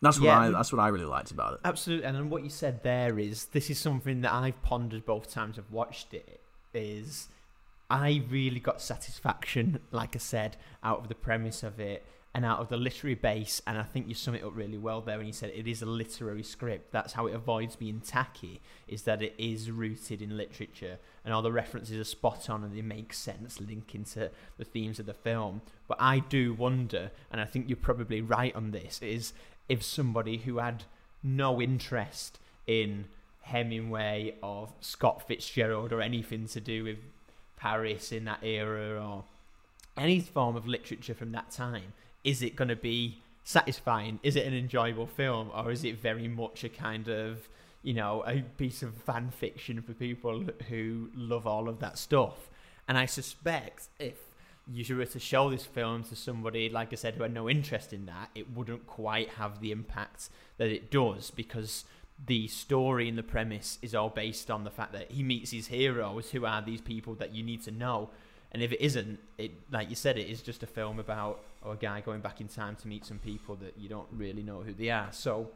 that's 0.02 0.20
what 0.20 0.26
Yeah, 0.26 0.40
I 0.40 0.50
that's 0.52 0.72
what 0.72 0.82
I 0.82 0.90
really 0.90 1.06
liked 1.06 1.32
about 1.32 1.54
it. 1.54 1.60
Absolutely, 1.64 2.06
and 2.06 2.16
then 2.16 2.30
what 2.30 2.44
you 2.44 2.50
said 2.50 2.84
there 2.84 3.18
is 3.20 3.46
this 3.48 3.70
is 3.70 3.80
something 3.80 4.22
that 4.22 4.34
I've 4.34 4.62
pondered 4.62 5.06
both 5.06 5.32
times 5.32 5.58
I've 5.58 5.72
watched 5.72 6.14
it. 6.14 6.42
Is 6.74 7.30
I 7.90 8.24
really 8.30 8.60
got 8.60 8.82
satisfaction, 8.82 9.80
like 9.92 10.16
I 10.16 10.20
said, 10.20 10.58
out 10.84 11.00
of 11.00 11.08
the 11.08 11.16
premise 11.16 11.64
of 11.64 11.80
it 11.80 12.06
and 12.34 12.44
out 12.44 12.60
of 12.60 12.68
the 12.68 12.76
literary 12.76 13.16
base. 13.16 13.62
And 13.66 13.78
I 13.78 13.84
think 13.84 14.10
you 14.10 14.14
sum 14.14 14.36
it 14.36 14.44
up 14.44 14.52
really 14.54 14.78
well 14.78 15.00
there 15.00 15.18
when 15.18 15.26
you 15.26 15.32
said 15.32 15.52
it 15.56 15.68
is 15.68 15.82
a 15.82 15.86
literary 15.86 16.44
script. 16.44 16.92
That's 16.92 17.14
how 17.14 17.28
it 17.28 17.34
avoids 17.34 17.78
being 17.78 18.02
tacky, 18.02 18.60
is 18.90 19.04
that 19.04 19.22
it 19.22 19.36
is 19.38 19.72
rooted 19.72 20.22
in 20.22 20.36
literature 20.36 20.98
and 21.24 21.34
all 21.34 21.42
the 21.42 21.52
references 21.52 21.98
are 21.98 22.04
spot 22.04 22.50
on 22.50 22.64
and 22.64 22.76
they 22.76 22.82
make 22.82 23.14
sense 23.14 23.62
linking 23.62 24.04
to 24.04 24.32
the 24.58 24.66
themes 24.66 25.00
of 25.00 25.06
the 25.06 25.14
film. 25.14 25.62
But 25.88 25.98
I 26.02 26.20
do 26.20 26.54
wonder, 26.54 27.12
and 27.32 27.40
I 27.40 27.46
think 27.46 27.70
you're 27.70 27.78
probably 27.78 28.22
right 28.22 28.54
on 28.54 28.72
this, 28.72 29.02
is 29.02 29.32
if 29.68 29.84
somebody 29.84 30.38
who 30.38 30.58
had 30.58 30.84
no 31.24 31.62
interest 31.62 32.40
in 32.68 33.06
Hemingway 33.42 34.36
or 34.42 34.70
Scott 34.82 35.28
Fitzgerald 35.28 35.92
or 35.92 36.02
anything 36.02 36.48
to 36.48 36.60
do 36.60 36.84
with 36.84 36.98
Paris 37.58 38.12
in 38.12 38.26
that 38.26 38.44
era 38.44 39.02
or 39.04 39.24
any 39.98 40.20
form 40.20 40.56
of 40.56 40.68
literature 40.68 41.14
from 41.14 41.32
that 41.32 41.52
time, 41.52 41.94
is 42.24 42.42
it 42.42 42.56
going 42.56 42.68
to 42.68 42.76
be 42.76 43.22
satisfying? 43.44 44.20
Is 44.24 44.36
it 44.36 44.46
an 44.46 44.54
enjoyable 44.54 45.08
film, 45.08 45.52
or 45.54 45.72
is 45.72 45.84
it 45.84 46.02
very 46.02 46.28
much 46.28 46.64
a 46.64 46.70
kind 46.70 47.08
of 47.08 47.48
you 47.84 47.94
know 47.94 48.24
a 48.26 48.42
piece 48.58 48.82
of 48.82 48.96
fan 48.96 49.30
fiction 49.30 49.82
for 49.82 49.94
people 49.94 50.44
who 50.70 51.10
love 51.16 51.48
all 51.48 51.70
of 51.70 51.80
that 51.80 51.98
stuff? 51.98 52.50
And 52.88 52.98
I 52.98 53.06
suspect 53.06 53.88
if 54.00 54.16
you 54.72 54.96
were 54.96 55.06
to 55.06 55.20
show 55.20 55.50
this 55.50 55.66
film 55.66 56.04
to 56.06 56.16
somebody, 56.16 56.70
like 56.70 56.92
I 56.92 56.96
said, 56.96 57.16
who 57.16 57.24
had 57.24 57.34
no 57.34 57.50
interest 57.50 57.94
in 57.94 58.06
that, 58.08 58.30
it 58.34 58.52
wouldn't 58.52 58.88
quite 58.88 59.30
have 59.32 59.60
the 59.62 59.72
impact 59.72 60.30
that 60.58 60.70
it 60.70 60.90
does 60.90 61.32
because 61.32 61.86
the 62.24 62.48
story 62.48 63.10
and 63.10 63.18
the 63.18 63.24
premise 63.24 63.78
is 63.82 63.94
all 63.94 64.10
based 64.10 64.50
on 64.50 64.64
the 64.64 64.72
fact 64.72 64.94
that 64.94 65.12
he 65.12 65.22
meets 65.22 65.52
his 65.52 65.68
heroes, 65.68 66.32
who 66.32 66.46
are 66.46 66.62
these 66.62 66.82
people 66.82 67.14
that 67.16 67.34
you 67.34 67.44
need 67.44 67.64
to 67.64 67.72
know. 67.72 68.10
And 68.52 68.64
if 68.64 68.72
it 68.72 68.82
isn't, 68.82 69.20
it 69.38 69.52
like 69.70 69.90
you 69.90 69.96
said, 69.96 70.18
it 70.18 70.30
is 70.30 70.42
just 70.42 70.64
a 70.64 70.68
film 70.68 71.00
about 71.00 71.44
oh, 71.64 71.72
a 71.72 71.76
guy 71.76 72.02
going 72.02 72.22
back 72.22 72.40
in 72.40 72.48
time 72.48 72.76
to 72.78 72.88
meet 72.88 73.06
some 73.06 73.20
people 73.20 73.56
that 73.58 73.78
you 73.78 73.90
don't 73.90 74.08
really 74.12 74.44
know 74.44 74.62
who 74.62 74.74
they 74.74 74.90
are. 74.90 75.10
So, 75.12 75.50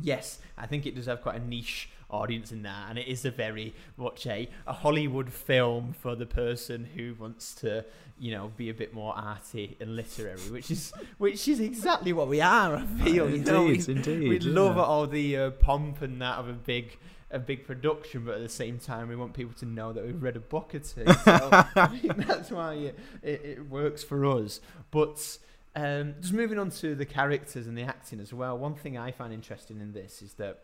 yes, 0.00 0.38
I 0.56 0.66
think 0.66 0.86
it 0.86 0.94
does 0.94 1.06
have 1.06 1.22
quite 1.22 1.36
a 1.36 1.44
niche 1.44 1.90
audience 2.10 2.52
in 2.52 2.62
that, 2.62 2.90
and 2.90 2.98
it 2.98 3.08
is 3.08 3.24
a 3.24 3.30
very 3.30 3.74
much 3.96 4.26
a, 4.26 4.48
a 4.66 4.72
Hollywood 4.72 5.32
film 5.32 5.94
for 5.98 6.14
the 6.14 6.26
person 6.26 6.88
who 6.94 7.14
wants 7.18 7.54
to, 7.56 7.84
you 8.18 8.30
know, 8.30 8.52
be 8.56 8.70
a 8.70 8.74
bit 8.74 8.94
more 8.94 9.14
arty 9.16 9.76
and 9.80 9.96
literary, 9.96 10.40
which 10.50 10.70
is 10.70 10.92
which 11.18 11.48
is 11.48 11.60
exactly 11.60 12.12
what 12.12 12.28
we 12.28 12.40
are. 12.40 12.76
I 12.76 12.86
feel, 12.86 13.30
you 13.30 13.44
know, 13.44 13.64
we, 13.64 13.74
Indeed, 13.74 13.88
indeed, 13.88 14.28
we 14.28 14.38
love 14.38 14.78
all 14.78 15.06
the 15.06 15.36
uh, 15.36 15.50
pomp 15.50 16.02
and 16.02 16.20
that 16.22 16.38
of 16.38 16.48
a 16.48 16.52
big 16.52 16.98
a 17.30 17.38
big 17.38 17.66
production, 17.66 18.24
but 18.24 18.36
at 18.36 18.42
the 18.42 18.48
same 18.48 18.78
time, 18.78 19.08
we 19.08 19.16
want 19.16 19.34
people 19.34 19.54
to 19.54 19.66
know 19.66 19.92
that 19.92 20.04
we've 20.06 20.22
read 20.22 20.36
a 20.36 20.40
book 20.40 20.72
or 20.72 20.78
two. 20.78 21.04
So 21.24 21.64
that's 22.16 22.50
why 22.50 22.74
it, 22.74 22.98
it, 23.22 23.44
it 23.44 23.68
works 23.68 24.04
for 24.04 24.24
us. 24.24 24.60
But 24.92 25.38
um, 25.76 26.14
just 26.20 26.32
moving 26.32 26.58
on 26.58 26.70
to 26.70 26.94
the 26.94 27.06
characters 27.06 27.66
and 27.66 27.76
the 27.76 27.82
acting 27.82 28.20
as 28.20 28.32
well. 28.32 28.56
One 28.56 28.74
thing 28.74 28.96
I 28.96 29.10
find 29.10 29.32
interesting 29.32 29.80
in 29.80 29.92
this 29.92 30.22
is 30.22 30.34
that 30.34 30.60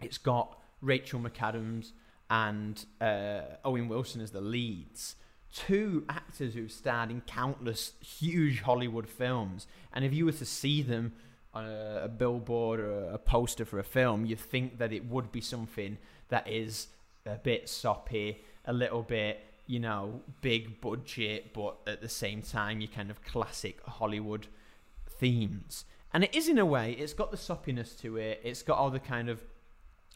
it's 0.00 0.18
got 0.18 0.58
Rachel 0.80 1.20
McAdams 1.20 1.92
and 2.30 2.84
uh, 3.00 3.40
Owen 3.64 3.88
Wilson 3.88 4.20
as 4.20 4.30
the 4.30 4.40
leads. 4.40 5.16
Two 5.52 6.04
actors 6.08 6.54
who've 6.54 6.70
starred 6.70 7.10
in 7.10 7.22
countless 7.22 7.92
huge 8.00 8.60
Hollywood 8.60 9.08
films. 9.08 9.66
And 9.92 10.04
if 10.04 10.12
you 10.12 10.26
were 10.26 10.32
to 10.32 10.44
see 10.44 10.82
them 10.82 11.14
on 11.54 11.64
a, 11.64 12.02
a 12.04 12.08
billboard 12.08 12.80
or 12.80 13.10
a 13.10 13.18
poster 13.18 13.64
for 13.64 13.78
a 13.78 13.84
film, 13.84 14.26
you'd 14.26 14.38
think 14.38 14.78
that 14.78 14.92
it 14.92 15.06
would 15.06 15.32
be 15.32 15.40
something 15.40 15.98
that 16.28 16.46
is 16.46 16.88
a 17.26 17.36
bit 17.36 17.68
soppy, 17.68 18.44
a 18.66 18.72
little 18.72 19.02
bit, 19.02 19.40
you 19.68 19.78
know, 19.78 20.22
big 20.40 20.80
budget, 20.80 21.52
but 21.52 21.76
at 21.86 22.00
the 22.00 22.08
same 22.08 22.42
time, 22.42 22.80
your 22.80 22.90
kind 22.90 23.10
of 23.10 23.22
classic 23.22 23.80
Hollywood 23.86 24.48
themes. 25.06 25.84
And 26.12 26.24
it 26.24 26.34
is 26.34 26.48
in 26.48 26.58
a 26.58 26.64
way, 26.64 26.92
it's 26.92 27.12
got 27.12 27.30
the 27.30 27.36
soppiness 27.36 27.96
to 28.00 28.16
it. 28.16 28.40
It's 28.42 28.62
got 28.62 28.78
all 28.78 28.90
the 28.90 28.98
kind 28.98 29.28
of 29.28 29.42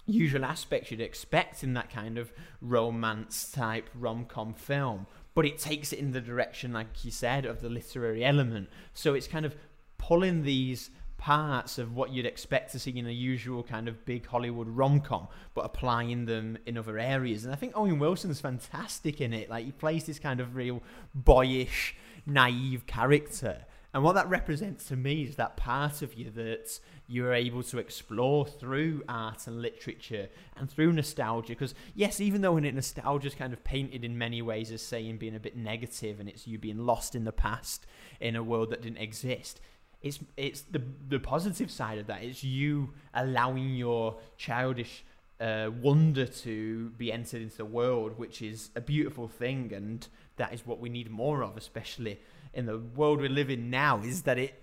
usual 0.06 0.44
aspects 0.44 0.90
you'd 0.90 1.02
expect 1.02 1.62
in 1.62 1.74
that 1.74 1.90
kind 1.90 2.16
of 2.16 2.32
romance 2.62 3.52
type 3.52 3.90
rom 3.94 4.24
com 4.24 4.54
film. 4.54 5.06
But 5.34 5.44
it 5.44 5.58
takes 5.58 5.92
it 5.92 5.98
in 5.98 6.12
the 6.12 6.20
direction, 6.20 6.72
like 6.72 7.04
you 7.04 7.10
said, 7.10 7.44
of 7.44 7.60
the 7.60 7.68
literary 7.68 8.24
element. 8.24 8.70
So 8.94 9.12
it's 9.12 9.28
kind 9.28 9.44
of 9.44 9.54
pulling 9.98 10.44
these 10.44 10.90
parts 11.22 11.78
of 11.78 11.94
what 11.94 12.10
you'd 12.10 12.26
expect 12.26 12.72
to 12.72 12.80
see 12.80 12.98
in 12.98 13.06
a 13.06 13.12
usual 13.12 13.62
kind 13.62 13.86
of 13.86 14.04
big 14.04 14.26
Hollywood 14.26 14.68
rom 14.68 14.98
com, 14.98 15.28
but 15.54 15.64
applying 15.64 16.24
them 16.24 16.58
in 16.66 16.76
other 16.76 16.98
areas. 16.98 17.44
And 17.44 17.52
I 17.52 17.56
think 17.56 17.74
Owen 17.76 18.00
Wilson's 18.00 18.40
fantastic 18.40 19.20
in 19.20 19.32
it. 19.32 19.48
Like 19.48 19.64
he 19.64 19.70
plays 19.70 20.02
this 20.02 20.18
kind 20.18 20.40
of 20.40 20.56
real 20.56 20.82
boyish, 21.14 21.94
naive 22.26 22.86
character. 22.86 23.66
And 23.94 24.02
what 24.02 24.14
that 24.14 24.28
represents 24.28 24.86
to 24.86 24.96
me 24.96 25.22
is 25.22 25.36
that 25.36 25.56
part 25.56 26.02
of 26.02 26.14
you 26.14 26.28
that 26.32 26.80
you're 27.06 27.34
able 27.34 27.62
to 27.64 27.78
explore 27.78 28.44
through 28.44 29.04
art 29.08 29.46
and 29.46 29.62
literature 29.62 30.28
and 30.56 30.68
through 30.68 30.92
nostalgia. 30.92 31.52
Because, 31.52 31.74
yes, 31.94 32.20
even 32.20 32.40
though 32.40 32.56
in 32.56 32.64
it, 32.64 32.74
nostalgia 32.74 33.28
is 33.28 33.34
kind 33.36 33.52
of 33.52 33.62
painted 33.62 34.02
in 34.04 34.18
many 34.18 34.42
ways 34.42 34.72
as 34.72 34.82
saying 34.82 35.18
being 35.18 35.36
a 35.36 35.40
bit 35.40 35.56
negative 35.56 36.18
and 36.18 36.28
it's 36.28 36.48
you 36.48 36.58
being 36.58 36.78
lost 36.78 37.14
in 37.14 37.22
the 37.22 37.32
past 37.32 37.86
in 38.18 38.34
a 38.34 38.42
world 38.42 38.70
that 38.70 38.82
didn't 38.82 38.98
exist, 38.98 39.60
it's 40.02 40.18
it's 40.36 40.62
the 40.62 40.82
the 41.08 41.18
positive 41.18 41.70
side 41.70 41.98
of 41.98 42.06
that. 42.08 42.22
It's 42.22 42.42
you 42.42 42.90
allowing 43.14 43.74
your 43.74 44.18
childish 44.36 45.04
uh, 45.40 45.70
wonder 45.80 46.26
to 46.26 46.90
be 46.90 47.12
entered 47.12 47.42
into 47.42 47.56
the 47.56 47.64
world, 47.64 48.18
which 48.18 48.42
is 48.42 48.70
a 48.76 48.80
beautiful 48.80 49.28
thing, 49.28 49.72
and 49.74 50.06
that 50.36 50.52
is 50.52 50.66
what 50.66 50.80
we 50.80 50.88
need 50.88 51.10
more 51.10 51.42
of, 51.42 51.56
especially 51.56 52.20
in 52.54 52.66
the 52.66 52.78
world 52.78 53.20
we 53.20 53.28
live 53.28 53.50
in 53.50 53.70
now. 53.70 54.00
Is 54.00 54.22
that 54.22 54.38
it 54.38 54.62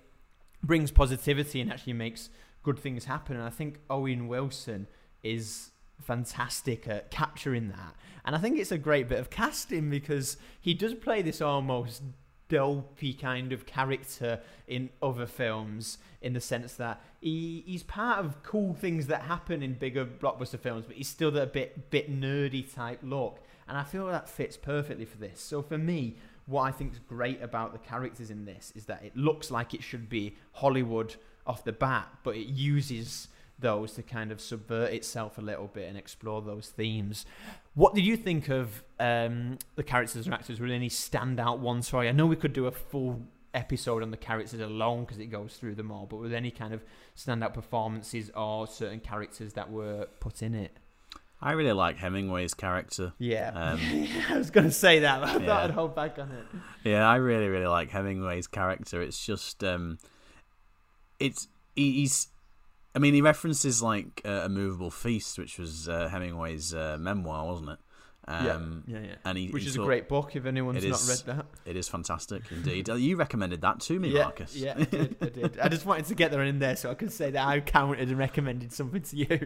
brings 0.63 0.91
positivity 0.91 1.61
and 1.61 1.71
actually 1.71 1.93
makes 1.93 2.29
good 2.63 2.79
things 2.79 3.05
happen. 3.05 3.35
And 3.35 3.45
I 3.45 3.49
think 3.49 3.79
Owen 3.89 4.27
Wilson 4.27 4.87
is 5.23 5.71
fantastic 6.01 6.87
at 6.87 7.11
capturing 7.11 7.69
that. 7.69 7.95
And 8.25 8.35
I 8.35 8.39
think 8.39 8.57
it's 8.59 8.71
a 8.71 8.77
great 8.77 9.09
bit 9.09 9.19
of 9.19 9.29
casting 9.29 9.89
because 9.89 10.37
he 10.59 10.73
does 10.73 10.93
play 10.93 11.21
this 11.21 11.41
almost 11.41 12.01
dopey 12.49 13.13
kind 13.13 13.53
of 13.53 13.65
character 13.65 14.41
in 14.67 14.89
other 15.01 15.25
films 15.25 15.97
in 16.21 16.33
the 16.33 16.41
sense 16.41 16.73
that 16.73 17.01
he 17.21 17.63
he's 17.65 17.83
part 17.83 18.19
of 18.19 18.43
cool 18.43 18.73
things 18.73 19.07
that 19.07 19.21
happen 19.21 19.63
in 19.63 19.73
bigger 19.73 20.05
blockbuster 20.05 20.59
films, 20.59 20.85
but 20.85 20.95
he's 20.97 21.07
still 21.07 21.31
that 21.31 21.53
bit 21.53 21.89
bit 21.89 22.11
nerdy 22.11 22.73
type 22.73 22.99
look. 23.01 23.39
And 23.67 23.77
I 23.77 23.83
feel 23.83 24.07
that 24.07 24.27
fits 24.27 24.57
perfectly 24.57 25.05
for 25.05 25.17
this. 25.17 25.39
So 25.39 25.61
for 25.61 25.77
me, 25.77 26.17
what 26.47 26.63
I 26.63 26.71
think 26.71 26.93
is 26.93 26.99
great 26.99 27.41
about 27.41 27.71
the 27.71 27.79
characters 27.79 28.31
in 28.31 28.45
this 28.45 28.73
is 28.75 28.85
that 28.85 29.03
it 29.03 29.15
looks 29.15 29.51
like 29.51 29.73
it 29.75 29.83
should 29.83 30.09
be 30.09 30.35
Hollywood 30.53 31.15
off 31.45 31.63
the 31.63 31.71
bat, 31.71 32.07
but 32.23 32.35
it 32.35 32.47
uses 32.47 33.27
those 33.59 33.93
to 33.93 34.01
kind 34.03 34.31
of 34.31 34.41
subvert 34.41 34.93
itself 34.93 35.37
a 35.37 35.41
little 35.41 35.67
bit 35.67 35.87
and 35.87 35.97
explore 35.97 36.41
those 36.41 36.69
themes. 36.69 37.25
What 37.79 37.95
did 37.95 38.03
you 38.05 38.17
think 38.17 38.49
of 38.49 38.83
um, 38.99 39.57
the 39.77 39.83
characters 39.83 40.25
and 40.25 40.33
actors? 40.33 40.59
Were 40.59 40.67
there 40.67 40.75
any 40.75 40.89
standout 40.89 41.59
ones 41.59 41.87
Sorry. 41.87 42.09
I 42.09 42.11
know 42.11 42.25
we 42.25 42.35
could 42.35 42.51
do 42.51 42.65
a 42.65 42.71
full 42.71 43.21
episode 43.53 44.03
on 44.03 44.11
the 44.11 44.17
characters 44.17 44.59
alone 44.59 45.05
because 45.05 45.17
it 45.19 45.27
goes 45.27 45.53
through 45.55 45.75
them 45.75 45.89
all, 45.89 46.05
but 46.05 46.17
were 46.17 46.27
there 46.27 46.37
any 46.37 46.51
kind 46.51 46.73
of 46.73 46.81
standout 47.15 47.53
performances 47.53 48.29
or 48.35 48.67
certain 48.67 48.99
characters 48.99 49.53
that 49.53 49.71
were 49.71 50.07
put 50.19 50.41
in 50.41 50.53
it? 50.55 50.71
I 51.41 51.53
really 51.53 51.71
like 51.71 51.95
Hemingway's 51.97 52.53
character. 52.53 53.13
Yeah, 53.17 53.51
Um, 53.55 53.79
I 54.29 54.37
was 54.37 54.51
going 54.51 54.65
to 54.67 54.73
say 54.73 54.99
that, 54.99 55.21
but 55.21 55.29
I 55.29 55.33
Yeah. 55.39 55.45
thought 55.45 55.63
I'd 55.63 55.71
hold 55.71 55.95
back 55.95 56.19
on 56.19 56.31
it. 56.31 56.45
Yeah, 56.83 57.07
I 57.07 57.15
really, 57.15 57.47
really 57.47 57.67
like 57.67 57.91
Hemingway's 57.91 58.47
character. 58.47 59.01
It's 59.01 59.25
just, 59.25 59.63
um, 59.63 59.99
it's 61.17 61.47
he, 61.77 61.93
he's. 62.01 62.27
I 62.95 62.99
mean, 62.99 63.13
he 63.13 63.21
references 63.21 63.81
like 63.81 64.21
uh, 64.25 64.41
a 64.43 64.49
movable 64.49 64.91
feast, 64.91 65.37
which 65.37 65.59
was 65.59 65.87
uh, 65.87 66.09
Hemingway's 66.09 66.73
uh, 66.73 66.97
memoir, 66.99 67.45
wasn't 67.45 67.71
it? 67.71 67.79
Um, 68.29 68.83
yeah, 68.85 68.99
yeah. 68.99 69.15
And 69.25 69.37
he, 69.39 69.49
Which 69.49 69.63
he 69.63 69.69
is 69.69 69.75
a 69.75 69.79
great 69.79 70.07
book 70.07 70.35
if 70.35 70.45
anyone's 70.45 70.83
It 70.83 70.89
not 70.91 71.03
read 71.07 71.21
that. 71.25 71.45
It 71.65 71.75
is 71.75 71.87
fantastic 71.87 72.43
indeed. 72.51 72.87
Uh, 72.87 72.93
you 72.93 73.15
recommended 73.15 73.61
that 73.61 73.79
to 73.81 73.99
me, 73.99 74.09
yeah, 74.09 74.23
Marcus. 74.23 74.55
Yeah, 74.55 74.75
I 74.77 74.83
did, 74.83 75.15
I 75.19 75.29
did. 75.29 75.59
I 75.63 75.67
just 75.67 75.85
wanted 75.85 76.05
to 76.05 76.15
get 76.15 76.29
there 76.29 76.43
in 76.43 76.59
there 76.59 76.75
so 76.75 76.91
I 76.91 76.93
could 76.93 77.11
say 77.11 77.31
that 77.31 77.47
I 77.47 77.59
counted 77.59 78.07
and 78.07 78.17
recommended 78.19 78.71
something 78.71 79.01
to 79.01 79.15
you. 79.15 79.39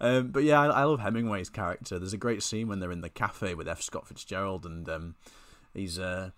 um, 0.00 0.28
but 0.28 0.44
yeah, 0.44 0.60
I, 0.60 0.66
I 0.66 0.84
love 0.84 1.00
Hemingway's 1.00 1.50
character. 1.50 1.98
There's 1.98 2.12
a 2.12 2.18
great 2.18 2.44
scene 2.44 2.68
when 2.68 2.78
they're 2.78 2.92
in 2.92 3.00
the 3.00 3.10
cafe 3.10 3.54
with 3.54 3.66
F. 3.66 3.82
Scott 3.82 4.06
Fitzgerald, 4.06 4.64
and 4.64 4.88
um, 4.88 5.16
he's 5.74 5.98
uh, 5.98 6.30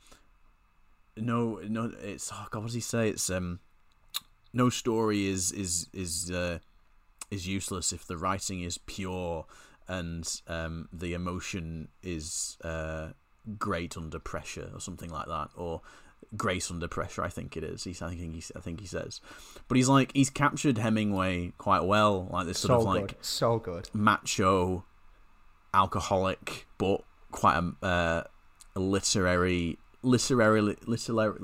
no, 1.19 1.61
no, 1.69 1.93
it's 2.03 2.31
oh 2.33 2.47
god, 2.51 2.61
what 2.61 2.67
does 2.69 2.75
he 2.75 2.81
say? 2.81 3.11
It's 3.11 3.29
um, 3.29 3.61
no 4.55 4.71
story 4.71 5.27
is 5.27 5.53
is 5.53 5.89
is 5.93 6.31
uh, 6.31 6.59
is 7.31 7.47
useless 7.47 7.93
if 7.93 8.07
the 8.07 8.17
writing 8.17 8.63
is 8.63 8.79
pure 8.79 9.45
and 9.87 10.41
um, 10.47 10.89
the 10.93 11.13
emotion 11.13 11.89
is 12.03 12.57
uh, 12.65 13.09
great 13.59 13.97
under 13.97 14.19
pressure 14.19 14.71
or 14.73 14.81
something 14.81 15.11
like 15.11 15.27
that, 15.27 15.51
or 15.57 15.83
grace 16.37 16.71
under 16.71 16.89
pressure. 16.89 17.23
I 17.23 17.29
think 17.29 17.57
it 17.57 17.65
is. 17.65 17.85
He's, 17.85 18.01
I 18.01 18.15
think 18.15 18.35
he, 18.35 18.43
I 18.57 18.61
think 18.61 18.81
he 18.81 18.87
says, 18.87 19.21
but 19.69 19.77
he's 19.77 19.89
like 19.89 20.13
he's 20.15 20.31
captured 20.31 20.79
Hemingway 20.79 21.53
quite 21.59 21.85
well, 21.85 22.29
like 22.31 22.47
this 22.47 22.61
sort 22.61 22.81
so 22.81 22.89
of 22.89 22.95
like 22.95 23.09
good. 23.09 23.17
So 23.21 23.59
good. 23.59 23.91
macho, 23.93 24.85
alcoholic, 25.75 26.67
but 26.79 27.03
quite 27.31 27.59
a, 27.59 27.85
uh, 27.85 28.23
a 28.77 28.81
literary, 28.81 29.79
literary, 30.03 30.61
literary, 30.87 31.39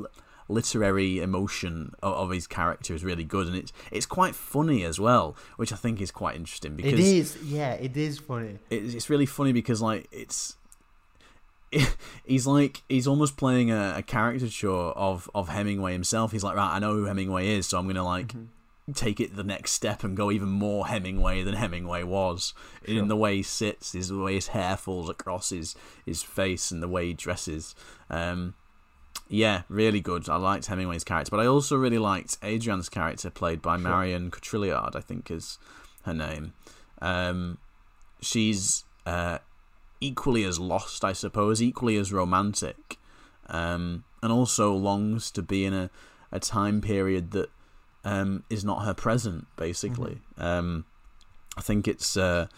literary 0.51 1.21
emotion 1.21 1.95
of, 2.03 2.15
of 2.15 2.31
his 2.31 2.47
character 2.47 2.95
is 2.95 3.05
really 3.05 3.25
good, 3.25 3.47
and 3.47 3.57
it's 3.57 3.73
it's 3.91 4.07
quite 4.07 4.35
funny 4.35 4.85
as 4.85 4.99
well, 5.01 5.37
which 5.57 5.73
I 5.73 5.77
think 5.77 6.01
is 6.01 6.11
quite 6.11 6.37
interesting 6.37 6.77
because 6.77 6.95
It 6.95 7.01
is. 7.01 7.39
Yeah, 7.45 7.73
it 7.73 7.97
is 7.97 8.19
funny. 8.19 8.59
it's, 8.69 8.95
it's 8.95 9.11
really 9.11 9.27
funny 9.27 9.53
because 9.53 9.81
like 9.81 10.09
it's 10.13 10.57
he's 12.25 12.47
like 12.47 12.83
he's 12.89 13.07
almost 13.07 13.37
playing 13.37 13.71
a, 13.71 13.95
a 13.99 14.03
caricature 14.03 14.71
of 14.71 15.31
of 15.35 15.49
Hemingway 15.49 15.93
himself. 15.93 16.33
He's 16.33 16.43
like, 16.45 16.57
right, 16.57 16.75
I 16.75 16.79
know 16.79 16.95
who 16.95 17.05
Hemingway 17.05 17.49
is, 17.49 17.67
so 17.67 17.79
I'm 17.79 17.87
gonna 17.87 18.05
like 18.05 18.35
take 18.95 19.21
it 19.21 19.37
the 19.37 19.45
next 19.45 19.71
step 19.73 20.03
and 20.03 20.17
go 20.17 20.33
even 20.33 20.49
more 20.49 20.89
Hemingway 20.89 21.45
than 21.45 21.55
Hemingway 21.55 22.03
was 22.03 22.55
in 22.85 23.07
the 23.07 23.17
way 23.17 23.37
he 23.37 23.43
sits, 23.43 23.93
his 23.93 24.09
the 24.09 24.19
way 24.19 24.35
his 24.35 24.49
hair 24.49 24.77
falls 24.77 25.09
across 25.09 25.51
his 25.51 25.77
his 26.05 26.23
face, 26.23 26.71
and 26.71 26.83
the 26.83 26.89
way 26.89 27.07
he 27.07 27.15
dresses. 27.15 27.75
Um, 28.09 28.55
yeah, 29.33 29.62
really 29.69 30.01
good. 30.01 30.29
I 30.29 30.37
liked 30.37 30.66
Hemingway's 30.66 31.05
character, 31.05 31.31
but 31.31 31.38
I 31.38 31.47
also 31.47 31.77
really 31.77 31.99
liked 31.99 32.37
Adrian's 32.43 32.88
character, 32.88 33.31
played 33.31 33.62
by 33.62 33.77
Marion 33.77 34.29
Cotillard, 34.31 34.97
I 34.97 35.01
think 35.01 35.31
is 35.31 35.57
her 36.03 36.12
name. 36.12 36.53
Um, 37.01 37.59
she's 38.21 38.85
uh, 39.07 39.38
equally 40.01 40.43
as 40.43 40.59
lost, 40.59 41.05
I 41.05 41.12
suppose, 41.12 41.62
equally 41.62 41.97
as 41.97 42.12
romantic, 42.12 42.99
um, 43.47 44.03
and 44.21 44.33
also 44.33 44.75
longs 44.75 45.31
to 45.31 45.43
be 45.43 45.64
in 45.64 45.75
a, 45.75 45.90
a 46.33 46.40
time 46.40 46.81
period 46.81 47.31
that 47.31 47.51
um, 48.05 48.43
is 48.51 48.64
not 48.64 48.85
her 48.85 48.95
present, 48.95 49.47
basically. 49.57 50.23
Um, 50.38 50.87
I 51.57 51.61
think 51.61 51.87
it's 51.87 52.16
uh, 52.16 52.49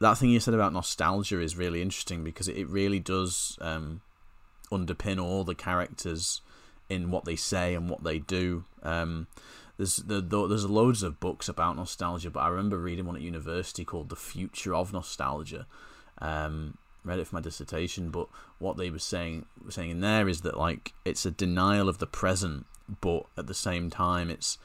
that 0.00 0.18
thing 0.18 0.30
you 0.30 0.40
said 0.40 0.54
about 0.54 0.72
nostalgia 0.72 1.40
is 1.40 1.56
really 1.56 1.82
interesting 1.82 2.24
because 2.24 2.48
it, 2.48 2.56
it 2.56 2.68
really 2.68 2.98
does 2.98 3.56
um, 3.60 4.00
underpin 4.70 5.22
all 5.22 5.44
the 5.44 5.54
characters 5.54 6.40
in 6.88 7.10
what 7.10 7.24
they 7.24 7.36
say 7.36 7.74
and 7.74 7.88
what 7.88 8.04
they 8.04 8.18
do. 8.18 8.64
Um, 8.82 9.26
there's 9.76 9.96
the, 9.96 10.20
the, 10.20 10.46
there's 10.46 10.66
loads 10.66 11.02
of 11.02 11.20
books 11.20 11.48
about 11.48 11.76
nostalgia, 11.76 12.30
but 12.30 12.40
I 12.40 12.48
remember 12.48 12.78
reading 12.78 13.06
one 13.06 13.16
at 13.16 13.22
university 13.22 13.84
called 13.84 14.10
"The 14.10 14.16
Future 14.16 14.74
of 14.74 14.92
Nostalgia." 14.92 15.66
Um, 16.18 16.76
read 17.04 17.18
it 17.18 17.26
for 17.26 17.36
my 17.36 17.40
dissertation, 17.40 18.10
but 18.10 18.28
what 18.58 18.76
they 18.76 18.90
were 18.90 18.98
saying 18.98 19.46
saying 19.70 19.90
in 19.90 20.00
there 20.00 20.28
is 20.28 20.42
that 20.42 20.58
like 20.58 20.92
it's 21.04 21.24
a 21.24 21.30
denial 21.30 21.88
of 21.88 21.98
the 21.98 22.06
present, 22.06 22.66
but 23.00 23.24
at 23.38 23.46
the 23.46 23.54
same 23.54 23.88
time 23.88 24.28
it's 24.28 24.58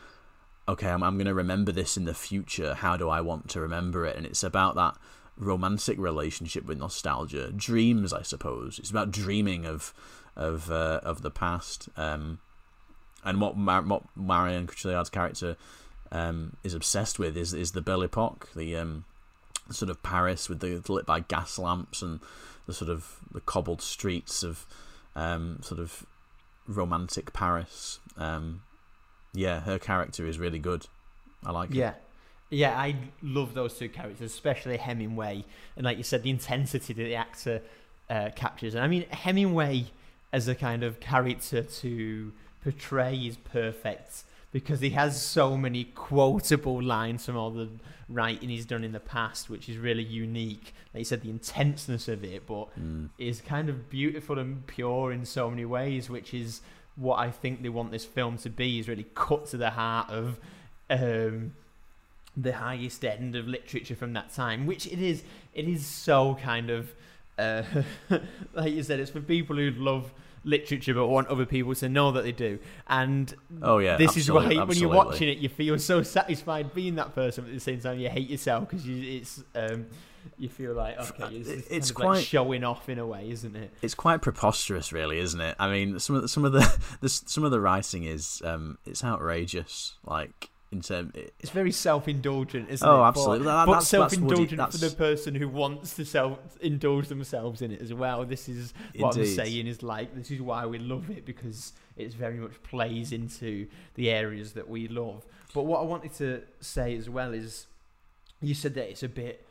okay. 0.68 0.90
I'm 0.90 1.04
I'm 1.04 1.16
going 1.16 1.28
to 1.28 1.34
remember 1.34 1.72
this 1.72 1.96
in 1.96 2.06
the 2.06 2.14
future. 2.14 2.74
How 2.74 2.98
do 2.98 3.10
I 3.10 3.22
want 3.22 3.50
to 3.52 3.62
remember 3.62 4.06
it? 4.06 4.18
And 4.18 4.26
it's 4.26 4.44
about 4.44 4.76
that 4.76 4.98
romantic 5.38 5.98
relationship 6.00 6.66
with 6.66 6.78
nostalgia, 6.78 7.52
dreams, 7.52 8.14
I 8.14 8.22
suppose. 8.22 8.80
It's 8.80 8.92
about 8.92 9.12
dreaming 9.12 9.66
of 9.66 9.94
of 10.36 10.72
uh, 10.72 11.00
of 11.04 11.22
the 11.22 11.32
past. 11.32 11.90
Um, 11.98 12.40
and 13.24 13.42
what 13.42 13.58
Mar- 13.58 13.82
what 13.82 14.04
Marion 14.16 14.68
Cotillard's 14.68 15.10
character 15.10 15.58
um, 16.12 16.56
is 16.64 16.74
obsessed 16.74 17.20
with 17.20 17.36
is 17.36 17.54
is 17.54 17.72
the 17.72 17.82
Belle 17.82 18.04
Epoque, 18.04 18.50
the 18.56 18.76
um, 18.76 19.06
sort 19.72 19.90
of 19.90 20.02
Paris 20.04 20.48
with 20.48 20.60
the 20.60 20.82
lit 20.92 21.06
by 21.06 21.20
gas 21.22 21.58
lamps 21.58 22.02
and 22.02 22.20
the 22.68 22.74
sort 22.74 22.90
of 22.90 23.20
the 23.32 23.42
cobbled 23.42 23.82
streets 23.82 24.44
of 24.44 24.66
um, 25.16 25.60
sort 25.62 25.80
of 25.80 26.06
romantic 26.68 27.34
Paris. 27.34 28.00
Um, 28.18 28.62
yeah, 29.34 29.62
her 29.62 29.80
character 29.80 30.26
is 30.26 30.40
really 30.40 30.60
good. 30.60 30.88
I 31.46 31.52
like 31.52 31.72
it. 31.72 31.76
Yeah. 32.56 32.78
I 32.88 32.96
love 33.22 33.54
those 33.54 33.78
two 33.78 33.90
characters, 33.90 34.32
especially 34.32 34.78
Hemingway. 34.78 35.46
And 35.76 35.86
like 35.86 35.98
you 35.98 36.04
said, 36.04 36.24
the 36.24 36.30
intensity 36.30 36.94
that 36.94 37.04
the 37.04 37.16
actor 37.16 37.62
uh, 38.10 38.30
captures. 38.36 38.76
And 38.76 38.84
I 38.84 38.88
mean, 38.88 39.06
Hemingway 39.10 39.86
as 40.32 40.48
a 40.48 40.56
kind 40.56 40.84
of 40.84 41.00
character 41.00 41.62
to 41.64 42.32
portray 42.64 43.16
is 43.16 43.38
perfect 43.38 44.24
because 44.52 44.80
he 44.80 44.92
has 44.92 45.22
so 45.22 45.58
many 45.58 45.84
quotable 45.84 46.82
lines 46.82 47.26
from 47.26 47.36
all 47.38 47.52
the 47.52 47.70
writing 48.08 48.50
he's 48.50 48.66
done 48.66 48.84
in 48.84 48.92
the 48.94 49.00
past, 49.00 49.50
which 49.50 49.68
is 49.68 49.78
really 49.78 50.04
unique. 50.04 50.74
Like 50.94 51.00
you 51.02 51.06
said, 51.06 51.22
the 51.24 51.30
intenseness 51.30 52.08
of 52.08 52.24
it, 52.24 52.46
but 52.48 52.68
Mm. 52.80 53.10
is 53.18 53.42
kind 53.42 53.68
of 53.70 53.90
beautiful 53.90 54.40
and 54.40 54.66
pure 54.66 55.12
in 55.12 55.26
so 55.26 55.50
many 55.50 55.66
ways, 55.66 56.10
which 56.10 56.34
is 56.34 56.62
what 56.96 57.18
I 57.20 57.32
think 57.32 57.62
they 57.64 57.70
want 57.70 57.92
this 57.92 58.06
film 58.06 58.38
to 58.40 58.50
be. 58.50 58.80
Is 58.80 58.88
really 58.88 59.08
cut 59.16 59.48
to 59.48 59.58
the 59.58 59.72
heart 59.72 60.10
of 60.10 60.40
um, 60.90 61.54
the 62.38 62.54
highest 62.54 63.04
end 63.06 63.36
of 63.36 63.48
literature 63.48 63.96
from 63.96 64.14
that 64.14 64.34
time, 64.34 64.66
which 64.66 64.88
it 64.88 65.02
is. 65.02 65.24
It 65.54 65.68
is 65.68 65.86
so 65.86 66.36
kind 66.36 66.70
of 66.70 66.94
uh, 67.38 67.64
like 68.54 68.74
you 68.74 68.84
said, 68.84 69.00
it's 69.00 69.12
for 69.12 69.22
people 69.22 69.56
who 69.56 69.72
love 69.72 70.12
literature 70.44 70.94
but 70.94 71.08
want 71.08 71.28
other 71.28 71.46
people 71.46 71.74
to 71.76 71.90
know 71.90 72.12
that 72.12 72.24
they 72.24 72.32
do. 72.32 72.60
And 72.88 73.34
Oh 73.62 73.80
yeah, 73.80 73.98
this 73.98 74.16
is 74.16 74.32
why 74.32 74.44
absolutely, 74.46 74.68
when 74.68 74.78
you're 74.78 74.90
watching 74.90 75.30
it, 75.30 75.40
you 75.40 75.50
feel 75.50 75.78
so 75.80 76.04
satisfied 76.04 76.74
being 76.74 76.96
that 76.96 77.16
person, 77.16 77.44
but 77.44 77.50
at 77.50 77.56
the 77.56 77.60
same 77.60 77.80
time, 77.80 78.00
you 78.00 78.10
hate 78.10 78.30
yourself 78.30 78.70
because 78.70 78.86
you, 78.88 79.18
it's 79.18 79.44
um, 79.56 79.88
you 80.38 80.50
feel 80.50 80.74
like 80.74 80.98
okay, 81.12 81.36
it's, 81.36 81.50
It's 81.50 81.68
it's 81.68 81.92
quite- 81.92 82.06
like 82.18 82.26
showing 82.26 82.64
off 82.64 82.90
in 82.90 83.00
a 83.00 83.06
way, 83.06 83.30
isn't 83.30 83.56
it? 83.56 83.72
it's 83.82 83.96
quite 83.96 84.22
preposterous, 84.22 84.94
really, 84.94 85.20
isn't 85.20 85.42
it? 85.42 85.56
I 85.60 85.70
mean, 85.70 86.00
some 86.00 86.16
of 86.16 86.22
the, 86.22 86.28
some 86.28 86.46
of 86.46 86.54
the, 86.54 86.80
the 87.02 87.10
some 87.10 87.44
of 87.44 87.52
the 87.52 87.60
writing 87.60 88.04
is 88.04 88.42
um, 88.46 88.78
it's 88.86 89.04
outrageous. 89.04 89.96
Like 90.06 90.50
in 90.76 90.82
term, 90.82 91.12
It's 91.40 91.50
very 91.52 91.72
self-indulgent, 91.72 92.70
isn't 92.70 92.88
Oh, 92.88 93.04
it? 93.04 93.08
absolutely. 93.08 93.40
But, 93.40 93.44
That- 93.46 93.66
but 93.66 93.72
that's- 93.74 93.92
that's 93.92 94.14
self-indulgent 94.14 94.50
for 94.52 94.56
that's- 94.58 94.80
the 94.82 94.96
person 94.96 95.36
who 95.36 95.48
wants 95.50 95.96
to 95.96 96.06
self-indulge 96.06 97.08
themselves 97.08 97.62
in 97.62 97.72
it 97.72 97.82
as 97.82 97.94
well. 97.94 98.26
This 98.26 98.48
is 98.50 98.74
what 98.98 99.16
Indeed. 99.16 99.30
I'm 99.30 99.36
saying 99.36 99.68
is 99.68 99.84
like 99.84 100.14
this 100.16 100.32
is 100.32 100.42
why 100.42 100.66
we 100.66 100.78
love 100.78 101.10
it 101.10 101.26
because 101.26 101.74
it 101.98 102.14
very 102.14 102.38
much 102.38 102.62
plays 102.64 103.12
into 103.12 103.68
the 103.96 104.10
areas 104.10 104.54
that 104.54 104.68
we 104.70 104.88
love. 104.88 105.26
But 105.54 105.64
what 105.64 105.80
I 105.80 105.84
wanted 105.84 106.14
to 106.16 106.42
say 106.60 106.96
as 106.98 107.10
well 107.10 107.34
is, 107.34 107.68
you 108.42 108.54
said 108.54 108.74
that 108.76 108.90
it's 108.90 109.04
a 109.04 109.10
bit 109.10 109.46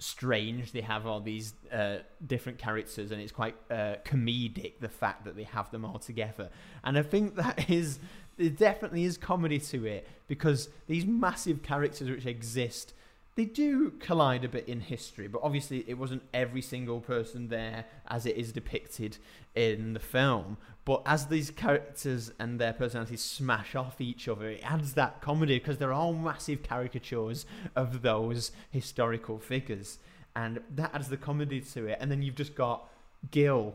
strange 0.00 0.70
they 0.70 0.80
have 0.80 1.06
all 1.06 1.20
these 1.20 1.54
uh, 1.72 1.98
different 2.24 2.56
characters 2.56 3.10
and 3.10 3.20
it's 3.20 3.32
quite 3.32 3.56
uh, 3.68 3.96
comedic 4.04 4.74
the 4.80 4.88
fact 4.88 5.24
that 5.24 5.34
they 5.34 5.42
have 5.42 5.68
them 5.72 5.84
all 5.84 5.98
together 5.98 6.48
and 6.84 6.96
i 6.96 7.02
think 7.02 7.34
that 7.34 7.68
is 7.80 7.98
there 8.38 8.50
definitely 8.50 9.04
is 9.04 9.18
comedy 9.18 9.58
to 9.58 9.84
it 9.84 10.08
because 10.26 10.68
these 10.86 11.04
massive 11.04 11.62
characters 11.62 12.08
which 12.08 12.26
exist 12.26 12.94
they 13.34 13.44
do 13.44 13.92
collide 14.00 14.44
a 14.44 14.48
bit 14.48 14.68
in 14.68 14.80
history 14.80 15.28
but 15.28 15.40
obviously 15.44 15.84
it 15.86 15.94
wasn't 15.94 16.22
every 16.32 16.62
single 16.62 17.00
person 17.00 17.48
there 17.48 17.84
as 18.08 18.26
it 18.26 18.36
is 18.36 18.50
depicted 18.50 19.18
in 19.54 19.92
the 19.92 20.00
film. 20.00 20.56
But 20.84 21.02
as 21.04 21.26
these 21.26 21.50
characters 21.50 22.32
and 22.38 22.58
their 22.58 22.72
personalities 22.72 23.22
smash 23.22 23.74
off 23.74 24.00
each 24.00 24.28
other 24.28 24.48
it 24.48 24.60
adds 24.64 24.94
that 24.94 25.20
comedy 25.20 25.58
because 25.58 25.78
they're 25.78 25.92
all 25.92 26.14
massive 26.14 26.62
caricatures 26.62 27.44
of 27.76 28.02
those 28.02 28.52
historical 28.70 29.38
figures. 29.38 29.98
And 30.34 30.60
that 30.74 30.94
adds 30.94 31.08
the 31.08 31.16
comedy 31.16 31.60
to 31.60 31.86
it. 31.86 31.98
And 32.00 32.10
then 32.10 32.22
you've 32.22 32.36
just 32.36 32.54
got 32.54 32.88
gil 33.30 33.74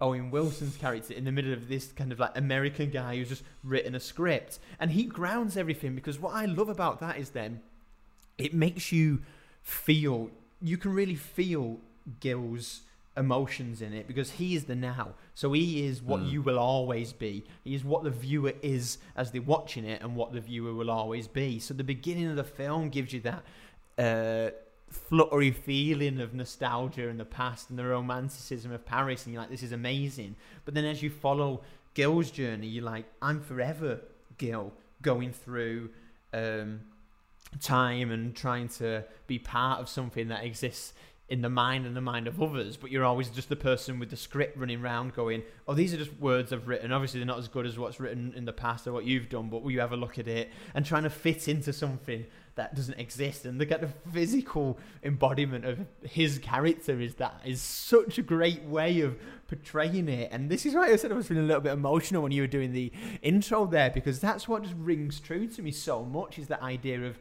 Owen 0.00 0.30
Wilson's 0.30 0.76
character 0.76 1.14
in 1.14 1.24
the 1.24 1.32
middle 1.32 1.52
of 1.52 1.68
this 1.68 1.92
kind 1.92 2.12
of 2.12 2.18
like 2.18 2.36
American 2.36 2.90
guy 2.90 3.16
who's 3.16 3.28
just 3.28 3.44
written 3.62 3.94
a 3.94 4.00
script. 4.00 4.58
And 4.80 4.90
he 4.90 5.04
grounds 5.04 5.56
everything 5.56 5.94
because 5.94 6.18
what 6.18 6.34
I 6.34 6.44
love 6.46 6.68
about 6.68 7.00
that 7.00 7.16
is 7.18 7.30
then 7.30 7.60
it 8.38 8.52
makes 8.52 8.90
you 8.92 9.22
feel 9.62 10.30
you 10.60 10.76
can 10.76 10.92
really 10.92 11.14
feel 11.14 11.78
Gil's 12.20 12.82
emotions 13.16 13.80
in 13.80 13.92
it 13.92 14.08
because 14.08 14.32
he 14.32 14.56
is 14.56 14.64
the 14.64 14.74
now. 14.74 15.14
So 15.34 15.52
he 15.52 15.86
is 15.86 16.02
what 16.02 16.20
Mm. 16.20 16.30
you 16.32 16.42
will 16.42 16.58
always 16.58 17.12
be. 17.12 17.44
He 17.62 17.74
is 17.74 17.84
what 17.84 18.02
the 18.02 18.10
viewer 18.10 18.54
is 18.62 18.98
as 19.14 19.30
they're 19.30 19.40
watching 19.42 19.84
it 19.84 20.02
and 20.02 20.16
what 20.16 20.32
the 20.32 20.40
viewer 20.40 20.74
will 20.74 20.90
always 20.90 21.28
be. 21.28 21.60
So 21.60 21.74
the 21.74 21.84
beginning 21.84 22.26
of 22.26 22.36
the 22.36 22.44
film 22.44 22.88
gives 22.88 23.12
you 23.12 23.20
that 23.20 23.42
uh 23.96 24.50
fluttery 24.94 25.50
feeling 25.50 26.20
of 26.20 26.34
nostalgia 26.34 27.08
and 27.08 27.18
the 27.18 27.24
past 27.24 27.70
and 27.70 27.78
the 27.78 27.84
romanticism 27.84 28.72
of 28.72 28.84
Paris, 28.84 29.24
and 29.24 29.34
you're 29.34 29.42
like, 29.42 29.50
this 29.50 29.62
is 29.62 29.72
amazing. 29.72 30.36
But 30.64 30.74
then 30.74 30.84
as 30.84 31.02
you 31.02 31.10
follow 31.10 31.62
Gil's 31.94 32.30
journey, 32.30 32.66
you're 32.66 32.84
like, 32.84 33.06
I'm 33.20 33.40
forever 33.40 34.00
Gil, 34.38 34.72
going 35.02 35.32
through 35.32 35.90
um, 36.32 36.80
time 37.60 38.10
and 38.10 38.34
trying 38.34 38.68
to 38.68 39.04
be 39.26 39.38
part 39.38 39.80
of 39.80 39.88
something 39.88 40.28
that 40.28 40.44
exists 40.44 40.94
in 41.28 41.40
the 41.40 41.48
mind 41.48 41.86
and 41.86 41.96
the 41.96 42.02
mind 42.02 42.26
of 42.26 42.40
others, 42.42 42.76
but 42.76 42.90
you're 42.90 43.04
always 43.04 43.30
just 43.30 43.48
the 43.48 43.56
person 43.56 43.98
with 43.98 44.10
the 44.10 44.16
script 44.16 44.58
running 44.58 44.82
around 44.82 45.14
going, 45.14 45.42
Oh, 45.66 45.72
these 45.72 45.94
are 45.94 45.96
just 45.96 46.12
words 46.20 46.52
I've 46.52 46.68
written. 46.68 46.92
Obviously, 46.92 47.18
they're 47.18 47.26
not 47.26 47.38
as 47.38 47.48
good 47.48 47.64
as 47.64 47.78
what's 47.78 47.98
written 47.98 48.34
in 48.36 48.44
the 48.44 48.52
past 48.52 48.86
or 48.86 48.92
what 48.92 49.04
you've 49.04 49.30
done, 49.30 49.48
but 49.48 49.62
will 49.62 49.70
you 49.70 49.80
have 49.80 49.92
a 49.92 49.96
look 49.96 50.18
at 50.18 50.28
it 50.28 50.50
and 50.74 50.84
trying 50.84 51.04
to 51.04 51.10
fit 51.10 51.48
into 51.48 51.72
something 51.72 52.26
that 52.56 52.74
doesn't 52.74 52.98
exist? 52.98 53.44
And 53.44 53.60
the 53.60 53.66
kind 53.66 53.82
of 53.82 53.92
physical 54.12 54.78
embodiment 55.02 55.64
of 55.64 55.80
his 56.02 56.38
character 56.38 57.00
is 57.00 57.16
that 57.16 57.40
is 57.44 57.60
such 57.60 58.18
a 58.18 58.22
great 58.22 58.62
way 58.64 59.00
of 59.00 59.16
portraying 59.48 60.08
it. 60.08 60.30
And 60.32 60.50
this 60.50 60.64
is 60.66 60.74
why 60.74 60.90
I 60.90 60.96
said 60.96 61.12
I 61.12 61.14
was 61.14 61.28
feeling 61.28 61.44
a 61.44 61.46
little 61.46 61.62
bit 61.62 61.72
emotional 61.72 62.22
when 62.22 62.32
you 62.32 62.42
were 62.42 62.48
doing 62.48 62.72
the 62.72 62.92
intro 63.22 63.66
there, 63.66 63.90
because 63.90 64.20
that's 64.20 64.48
what 64.48 64.62
just 64.62 64.74
rings 64.78 65.20
true 65.20 65.46
to 65.48 65.62
me 65.62 65.70
so 65.70 66.04
much 66.04 66.38
is 66.38 66.48
that 66.48 66.62
idea 66.62 67.02
of 67.02 67.18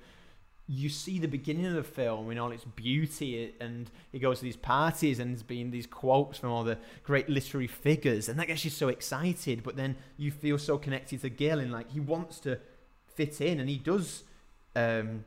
you 0.67 0.87
see 0.87 1.19
the 1.19 1.27
beginning 1.27 1.65
of 1.65 1.73
the 1.73 1.83
film 1.83 2.31
in 2.31 2.37
all 2.37 2.51
its 2.51 2.63
beauty 2.63 3.45
eh, 3.45 3.63
and 3.63 3.91
he 4.11 4.19
goes 4.19 4.39
to 4.39 4.45
these 4.45 4.55
parties 4.55 5.19
and 5.19 5.31
there's 5.31 5.43
been 5.43 5.71
these 5.71 5.85
quotes 5.85 6.37
from 6.39 6.51
all 6.51 6.63
the 6.63 6.77
great 7.03 7.27
literary 7.27 7.67
figures 7.67 8.29
and 8.29 8.39
that 8.39 8.47
gets 8.47 8.63
you 8.63 8.71
so 8.71 8.87
excited 8.87 9.61
but 9.61 9.75
then 9.75 9.95
you 10.17 10.31
feel 10.31 10.57
so 10.57 10.77
connected 10.77 11.21
to 11.21 11.29
Gil 11.29 11.59
and 11.59 11.71
like 11.71 11.91
he 11.91 11.99
wants 11.99 12.39
to 12.39 12.57
fit 13.13 13.41
in 13.41 13.59
and 13.59 13.69
he 13.69 13.77
does 13.77 14.23
um, 14.75 15.25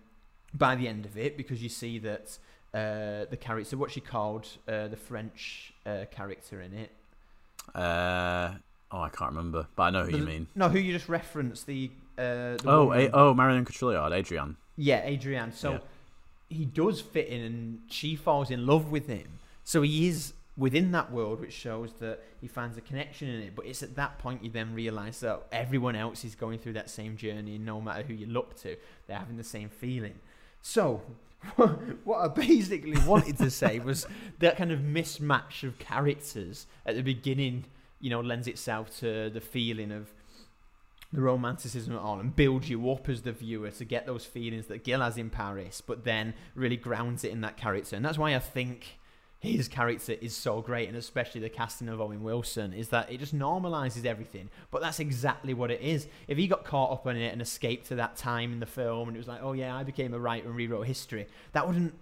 by 0.55 0.75
the 0.75 0.89
end 0.89 1.05
of 1.07 1.17
it 1.17 1.37
because 1.37 1.63
you 1.63 1.69
see 1.69 1.99
that 2.01 2.39
uh, 2.75 3.25
the 3.31 3.37
character 3.41 3.77
what 3.77 3.91
she 3.91 4.01
called 4.01 4.47
uh, 4.69 4.89
the 4.89 4.97
French 4.97 5.73
uh, 5.87 6.05
character 6.11 6.61
in 6.61 6.73
it 6.75 6.91
Uh, 7.75 8.53
oh, 8.93 9.01
I 9.01 9.09
can't 9.09 9.31
remember, 9.33 9.67
but 9.77 9.83
I 9.85 9.91
know 9.91 10.05
who 10.05 10.17
you 10.19 10.25
mean. 10.25 10.47
no 10.55 10.69
who 10.69 10.79
you 10.79 10.93
just 10.93 11.09
referenced 11.09 11.67
the, 11.67 11.91
uh, 12.19 12.57
the 12.57 12.63
Oh, 12.67 12.93
a- 12.93 13.11
oh, 13.13 13.35
Marion 13.35 13.65
Cotillard, 13.65 14.13
Adrian. 14.13 14.57
Yeah, 14.77 15.01
Adrian. 15.05 15.53
So 15.53 15.73
Yeah. 15.73 15.79
he 16.49 16.65
does 16.65 17.01
fit 17.01 17.29
in, 17.29 17.41
and 17.43 17.81
she 17.89 18.15
falls 18.17 18.51
in 18.51 18.67
love 18.67 18.91
with 18.91 19.07
him. 19.09 19.39
So 19.65 19.83
he 19.83 20.07
is 20.09 20.33
within 20.57 20.93
that 20.93 21.13
world, 21.13 21.41
which 21.41 21.53
shows 21.53 21.93
that 22.01 22.23
he 22.41 22.49
finds 22.49 22.77
a 22.77 22.81
connection 22.81 23.29
in 23.29 23.43
it. 23.43 23.55
But 23.55 23.67
it's 23.67 23.83
at 23.83 23.97
that 23.97 24.19
point 24.19 24.43
you 24.43 24.51
then 24.51 24.75
realise 24.75 25.21
that 25.21 25.47
everyone 25.53 25.97
else 25.97 26.25
is 26.25 26.35
going 26.35 26.59
through 26.59 26.75
that 26.75 26.91
same 26.91 27.17
journey, 27.17 27.57
and 27.57 27.67
no 27.67 27.81
matter 27.81 28.03
who 28.03 28.15
you 28.15 28.27
look 28.27 28.57
to, 28.63 28.77
they're 29.07 29.19
having 29.19 29.37
the 29.37 29.45
same 29.45 29.69
feeling. 29.69 30.19
So. 30.63 31.03
what 32.05 32.19
I 32.19 32.29
basically 32.29 32.99
wanted 33.07 33.37
to 33.39 33.51
say 33.51 33.79
was 33.79 34.07
that 34.41 34.57
kind 34.57 34.73
of 34.73 34.81
mismatch 34.81 35.63
of 35.63 35.79
characters 35.79 36.67
at 36.85 36.97
the 36.97 37.03
beginning, 37.03 37.67
you 38.01 38.11
know, 38.11 38.21
lends 38.21 38.49
itself 38.49 38.99
to 39.01 39.31
the 39.31 39.41
feeling 39.41 39.93
of 39.93 40.13
the 41.13 41.21
romanticism 41.21 41.95
it 41.95 41.99
all 41.99 42.19
and 42.19 42.35
builds 42.35 42.69
you 42.69 42.91
up 42.91 43.09
as 43.09 43.23
the 43.23 43.33
viewer 43.33 43.71
to 43.71 43.85
get 43.85 44.07
those 44.07 44.25
feelings 44.25 44.67
that 44.67 44.83
Gil 44.83 45.01
has 45.01 45.17
in 45.17 45.31
Paris, 45.31 45.81
but 45.81 46.05
then 46.05 46.35
really 46.55 46.77
grounds 46.77 47.23
it 47.23 47.31
in 47.31 47.43
that 47.43 47.57
character. 47.57 47.95
And 47.95 48.05
that's 48.05 48.19
why 48.19 48.35
I 48.35 48.39
think 48.39 48.99
his 49.39 49.69
character 49.69 50.13
is 50.13 50.35
so 50.35 50.61
great, 50.63 50.89
and 50.89 50.97
especially 50.97 51.41
the 51.41 51.51
casting 51.51 51.89
of 51.89 52.01
Owen 52.01 52.23
Wilson, 52.23 52.73
is 52.73 52.89
that 52.89 53.11
it 53.13 53.19
just 53.19 53.37
normalizes 53.37 54.05
everything. 54.05 54.49
But 54.71 54.81
that's 54.81 54.99
exactly 54.99 55.53
what 55.55 55.71
it 55.71 55.81
is. 55.81 56.07
If 56.27 56.39
he 56.39 56.47
got 56.47 56.65
caught 56.65 56.93
up 56.93 57.07
in 57.07 57.17
it 57.17 57.33
and 57.33 57.43
escaped 57.43 57.87
to 57.89 57.97
that 57.97 58.17
time 58.17 58.53
in 58.53 58.61
the 58.61 58.67
film, 58.67 59.09
and 59.09 59.17
it 59.17 59.21
was 59.21 59.29
like, 59.29 59.43
oh 59.43 59.53
yeah, 59.53 59.77
I 59.77 59.83
became 59.83 60.15
a 60.15 60.19
writer 60.19 60.49
and 60.49 60.57
rewrote 60.57 60.87
history, 60.87 61.27
that 61.53 61.67
wouldn't 61.67 61.95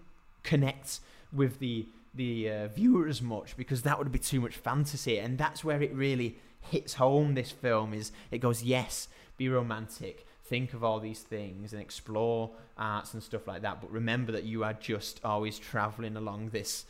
connect 0.43 1.01
with 1.33 1.59
the 1.59 1.87
the 2.17 2.49
uh, 2.49 2.69
viewer 2.69 3.09
as 3.09 3.21
much 3.21 3.57
because 3.57 3.83
that 3.83 3.99
would 3.99 4.13
be 4.13 4.21
too 4.21 4.41
much 4.41 4.57
fantasy, 4.57 5.19
and 5.19 5.37
that's 5.37 5.65
where 5.65 5.83
it 5.83 5.93
really 5.93 6.37
hits 6.61 6.95
home. 6.95 7.35
This 7.35 7.51
film 7.51 7.93
is 7.93 8.13
it 8.31 8.39
goes 8.39 8.63
yes, 8.63 9.09
be 9.37 9.49
romantic, 9.49 10.25
think 10.45 10.73
of 10.73 10.85
all 10.85 11.01
these 11.01 11.21
things, 11.21 11.73
and 11.73 11.83
explore 11.83 12.53
arts 12.79 13.13
and 13.13 13.23
stuff 13.23 13.49
like 13.49 13.63
that. 13.63 13.81
But 13.81 13.91
remember 13.91 14.31
that 14.33 14.45
you 14.45 14.63
are 14.63 14.75
just 14.75 15.21
always 15.25 15.59
traveling 15.59 16.17
along 16.17 16.51
this 16.51 16.85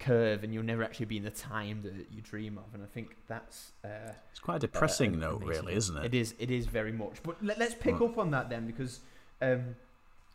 curve, 0.00 0.42
and 0.42 0.52
you'll 0.52 0.64
never 0.64 0.82
actually 0.82 1.06
be 1.06 1.18
in 1.18 1.22
the 1.22 1.30
time 1.30 1.82
that 1.82 1.92
you 2.10 2.20
dream 2.22 2.58
of. 2.58 2.74
And 2.74 2.82
I 2.82 2.86
think 2.86 3.16
that's 3.28 3.72
uh, 3.84 4.12
It's 4.30 4.40
quite 4.40 4.56
a 4.56 4.60
depressing 4.60 5.14
uh, 5.14 5.28
note, 5.28 5.44
really, 5.44 5.74
isn't 5.74 5.96
it? 5.96 6.06
It 6.06 6.14
is. 6.14 6.34
It 6.38 6.50
is 6.50 6.66
very 6.66 6.92
much. 6.92 7.22
But 7.22 7.42
let, 7.44 7.60
us 7.60 7.74
pick 7.78 8.00
up 8.00 8.18
on 8.18 8.32
that 8.32 8.50
then, 8.50 8.66
because 8.66 9.00
um, 9.40 9.76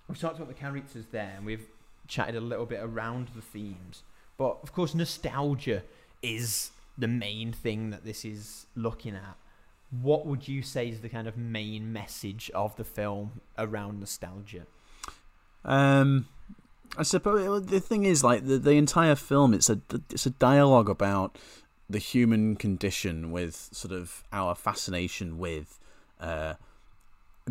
we've 0.08 0.19
talked 0.19 0.38
about 0.38 0.47
the 0.47 0.54
characters 0.54 1.06
there, 1.12 1.34
and 1.36 1.45
we've 1.45 1.67
chatted 2.08 2.36
a 2.36 2.41
little 2.41 2.65
bit 2.65 2.80
around 2.82 3.30
the 3.36 3.41
themes. 3.41 4.04
But 4.38 4.60
of 4.63 4.71
course, 4.71 4.93
nostalgia 4.93 5.84
is 6.21 6.71
the 6.97 7.08
main 7.08 7.51
thing 7.51 7.89
that 7.89 8.06
this 8.06 8.23
is 8.23 8.67
looking 8.75 9.15
at. 9.15 9.36
What 10.01 10.25
would 10.25 10.47
you 10.47 10.62
say 10.62 10.89
is 10.89 11.01
the 11.01 11.10
kind 11.10 11.28
of 11.28 11.38
main 11.38 11.91
message 11.91 12.51
of 12.54 12.75
the 12.75 12.84
film 12.84 13.41
around 13.58 13.99
nostalgia? 13.99 14.65
Um, 15.63 16.28
I 16.97 17.03
suppose 17.03 17.65
the 17.65 17.79
thing 17.79 18.05
is, 18.05 18.23
like 18.23 18.45
the, 18.45 18.58
the 18.58 18.71
entire 18.71 19.15
film, 19.15 19.53
it's 19.53 19.69
a 19.69 19.79
it's 20.10 20.25
a 20.25 20.31
dialogue 20.31 20.89
about 20.89 21.38
the 21.89 21.99
human 21.99 22.55
condition 22.55 23.31
with 23.31 23.69
sort 23.71 23.93
of 23.93 24.23
our 24.31 24.55
fascination 24.55 25.38
with 25.38 25.79
uh, 26.19 26.55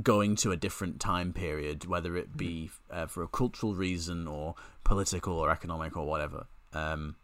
going 0.03 0.35
to 0.37 0.51
a 0.51 0.57
different 0.57 1.01
time 1.01 1.33
period, 1.33 1.87
whether 1.87 2.17
it 2.17 2.37
be 2.37 2.71
uh, 2.91 3.07
for 3.07 3.23
a 3.23 3.29
cultural 3.29 3.75
reason 3.75 4.27
or 4.27 4.55
political 4.83 5.35
or 5.35 5.51
economic 5.51 5.97
or 5.97 6.07
whatever. 6.07 6.47
Um, 6.73 7.17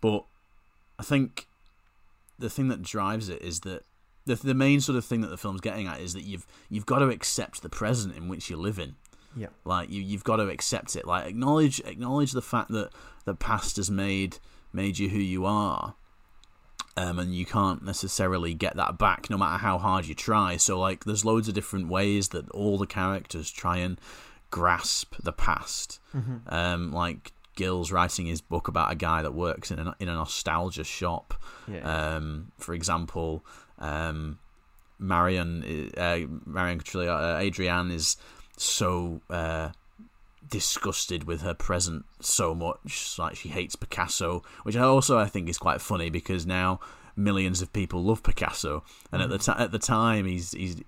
but 0.00 0.24
I 0.98 1.02
think 1.02 1.46
the 2.38 2.50
thing 2.50 2.68
that 2.68 2.82
drives 2.82 3.28
it 3.28 3.42
is 3.42 3.60
that 3.60 3.82
the 4.26 4.36
the 4.36 4.54
main 4.54 4.80
sort 4.80 4.96
of 4.96 5.04
thing 5.04 5.20
that 5.22 5.28
the 5.28 5.36
film's 5.36 5.60
getting 5.60 5.86
at 5.86 6.00
is 6.00 6.12
that 6.12 6.22
you've 6.22 6.46
you've 6.68 6.86
got 6.86 6.98
to 7.00 7.08
accept 7.08 7.62
the 7.62 7.68
present 7.68 8.16
in 8.16 8.28
which 8.28 8.50
you 8.50 8.56
live 8.56 8.78
in. 8.78 8.96
Yeah. 9.36 9.48
Like 9.64 9.90
you 9.90 10.02
you've 10.02 10.24
got 10.24 10.36
to 10.36 10.48
accept 10.48 10.96
it. 10.96 11.06
Like 11.06 11.26
acknowledge 11.26 11.80
acknowledge 11.80 12.32
the 12.32 12.42
fact 12.42 12.70
that 12.70 12.90
the 13.24 13.34
past 13.34 13.76
has 13.76 13.90
made 13.90 14.38
made 14.72 14.98
you 14.98 15.08
who 15.08 15.18
you 15.18 15.44
are. 15.44 15.94
Um, 16.98 17.18
and 17.18 17.34
you 17.34 17.44
can't 17.44 17.84
necessarily 17.84 18.54
get 18.54 18.76
that 18.76 18.96
back 18.96 19.28
no 19.28 19.36
matter 19.36 19.58
how 19.58 19.76
hard 19.76 20.06
you 20.06 20.14
try. 20.14 20.56
So 20.56 20.78
like 20.78 21.04
there's 21.04 21.26
loads 21.26 21.46
of 21.46 21.54
different 21.54 21.88
ways 21.88 22.28
that 22.28 22.50
all 22.52 22.78
the 22.78 22.86
characters 22.86 23.50
try 23.50 23.78
and 23.78 24.00
grasp 24.50 25.14
the 25.22 25.32
past. 25.32 26.00
Mm-hmm. 26.14 26.36
Um, 26.48 26.92
like 26.92 27.32
Gil's 27.54 27.92
writing 27.92 28.26
his 28.26 28.40
book 28.40 28.68
about 28.68 28.92
a 28.92 28.94
guy 28.94 29.20
that 29.22 29.34
works 29.34 29.70
in 29.70 29.78
a, 29.78 29.94
in 30.00 30.08
a 30.08 30.14
nostalgia 30.14 30.84
shop. 30.84 31.34
Yeah. 31.68 31.80
Um, 32.16 32.52
for 32.56 32.72
example, 32.72 33.44
um, 33.78 34.38
Marion, 34.98 35.90
uh, 35.96 36.20
Marion 36.46 36.80
uh, 36.94 37.38
Adrienne 37.42 37.90
is 37.90 38.16
so 38.56 39.20
uh, 39.30 39.70
disgusted 40.48 41.24
with 41.24 41.42
her 41.42 41.54
present 41.54 42.04
so 42.20 42.54
much, 42.54 43.16
like 43.18 43.36
she 43.36 43.48
hates 43.48 43.76
Picasso, 43.76 44.42
which 44.62 44.76
I 44.76 44.82
also 44.82 45.18
I 45.18 45.26
think 45.26 45.48
is 45.48 45.58
quite 45.58 45.80
funny 45.80 46.10
because 46.10 46.46
now 46.46 46.80
millions 47.16 47.62
of 47.62 47.72
people 47.72 48.02
love 48.02 48.22
Picasso, 48.22 48.84
and 49.12 49.22
at 49.22 49.28
the 49.28 49.38
t- 49.38 49.52
at 49.56 49.72
the 49.72 49.78
time 49.78 50.26
he's 50.26 50.52
he's 50.52 50.82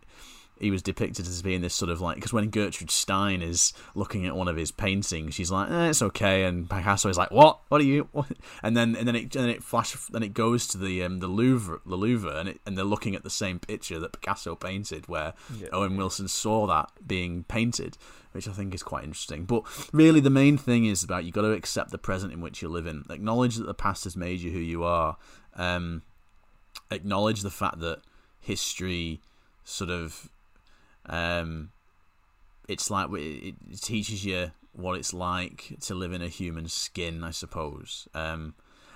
he 0.61 0.71
was 0.71 0.83
depicted 0.83 1.27
as 1.27 1.43
being 1.43 1.61
this 1.61 1.75
sort 1.75 1.91
of 1.91 2.01
like 2.01 2.17
because 2.17 2.33
when 2.33 2.51
Gertrude 2.51 2.91
Stein 2.91 3.43
is 3.43 3.73
looking 3.95 4.27
at 4.27 4.37
one 4.37 4.49
of 4.49 4.57
his 4.57 4.71
paintings, 4.71 5.35
she's 5.35 5.51
like, 5.51 5.71
eh, 5.71 5.89
"It's 5.89 6.03
okay," 6.03 6.45
and 6.45 6.69
Picasso 6.69 7.09
is 7.09 7.17
like, 7.19 7.31
"What? 7.31 7.61
What 7.69 7.81
are 7.81 7.85
you?" 7.85 8.09
What? 8.13 8.27
And 8.63 8.77
then 8.77 8.97
and 8.97 9.07
then 9.07 9.15
it 9.15 9.37
and 9.37 9.45
then 9.45 9.51
it 9.51 9.63
flash 9.63 9.97
then 10.11 10.23
it 10.23 10.35
goes 10.35 10.67
to 10.69 10.79
the 10.79 11.03
um, 11.05 11.19
the 11.21 11.29
Louvre 11.29 11.81
the 11.87 11.97
Louvre 11.97 12.37
and 12.39 12.49
it, 12.49 12.61
and 12.67 12.77
they're 12.77 12.85
looking 12.85 13.15
at 13.15 13.23
the 13.23 13.31
same 13.31 13.59
picture 13.59 13.99
that 13.99 14.13
Picasso 14.13 14.55
painted, 14.55 15.09
where 15.09 15.35
Yeah. 15.59 15.69
Owen 15.73 15.97
Wilson 15.97 16.29
saw 16.29 16.67
that 16.67 16.91
being 17.07 17.45
painted, 17.45 17.97
which 18.33 18.49
I 18.49 18.53
think 18.53 18.75
is 18.75 18.83
quite 18.83 19.05
interesting. 19.05 19.45
But 19.45 19.63
really, 19.93 20.21
the 20.21 20.31
main 20.31 20.59
thing 20.59 20.85
is 20.87 21.03
about 21.03 21.25
you 21.25 21.33
got 21.33 21.43
to 21.43 21.53
accept 21.53 21.91
the 21.91 21.99
present 21.99 22.33
in 22.33 22.41
which 22.41 22.63
you 22.63 22.69
live 22.69 22.87
in, 22.87 23.05
acknowledge 23.11 23.57
that 23.57 23.67
the 23.67 23.75
past 23.75 24.05
has 24.05 24.17
made 24.17 24.41
you 24.41 24.51
who 24.51 24.59
you 24.59 24.85
are, 24.85 25.17
um, 25.57 26.03
acknowledge 26.91 27.43
the 27.43 27.51
fact 27.51 27.81
that 27.81 28.01
history 28.41 29.21
sort 29.65 29.91
of 29.91 30.31
um, 31.09 31.71
it's 32.69 32.91
like 32.91 33.09
it, 33.13 33.55
teaches 33.81 34.25
you 34.25 34.53
what 34.73 34.99
it's 34.99 35.13
like 35.15 35.75
to 35.81 35.95
live 35.95 36.13
in 36.13 36.23
a 36.23 36.29
human 36.29 36.69
skin, 36.69 37.25
I 37.25 37.31
suppose. 37.31 38.07
Um, 38.15 38.55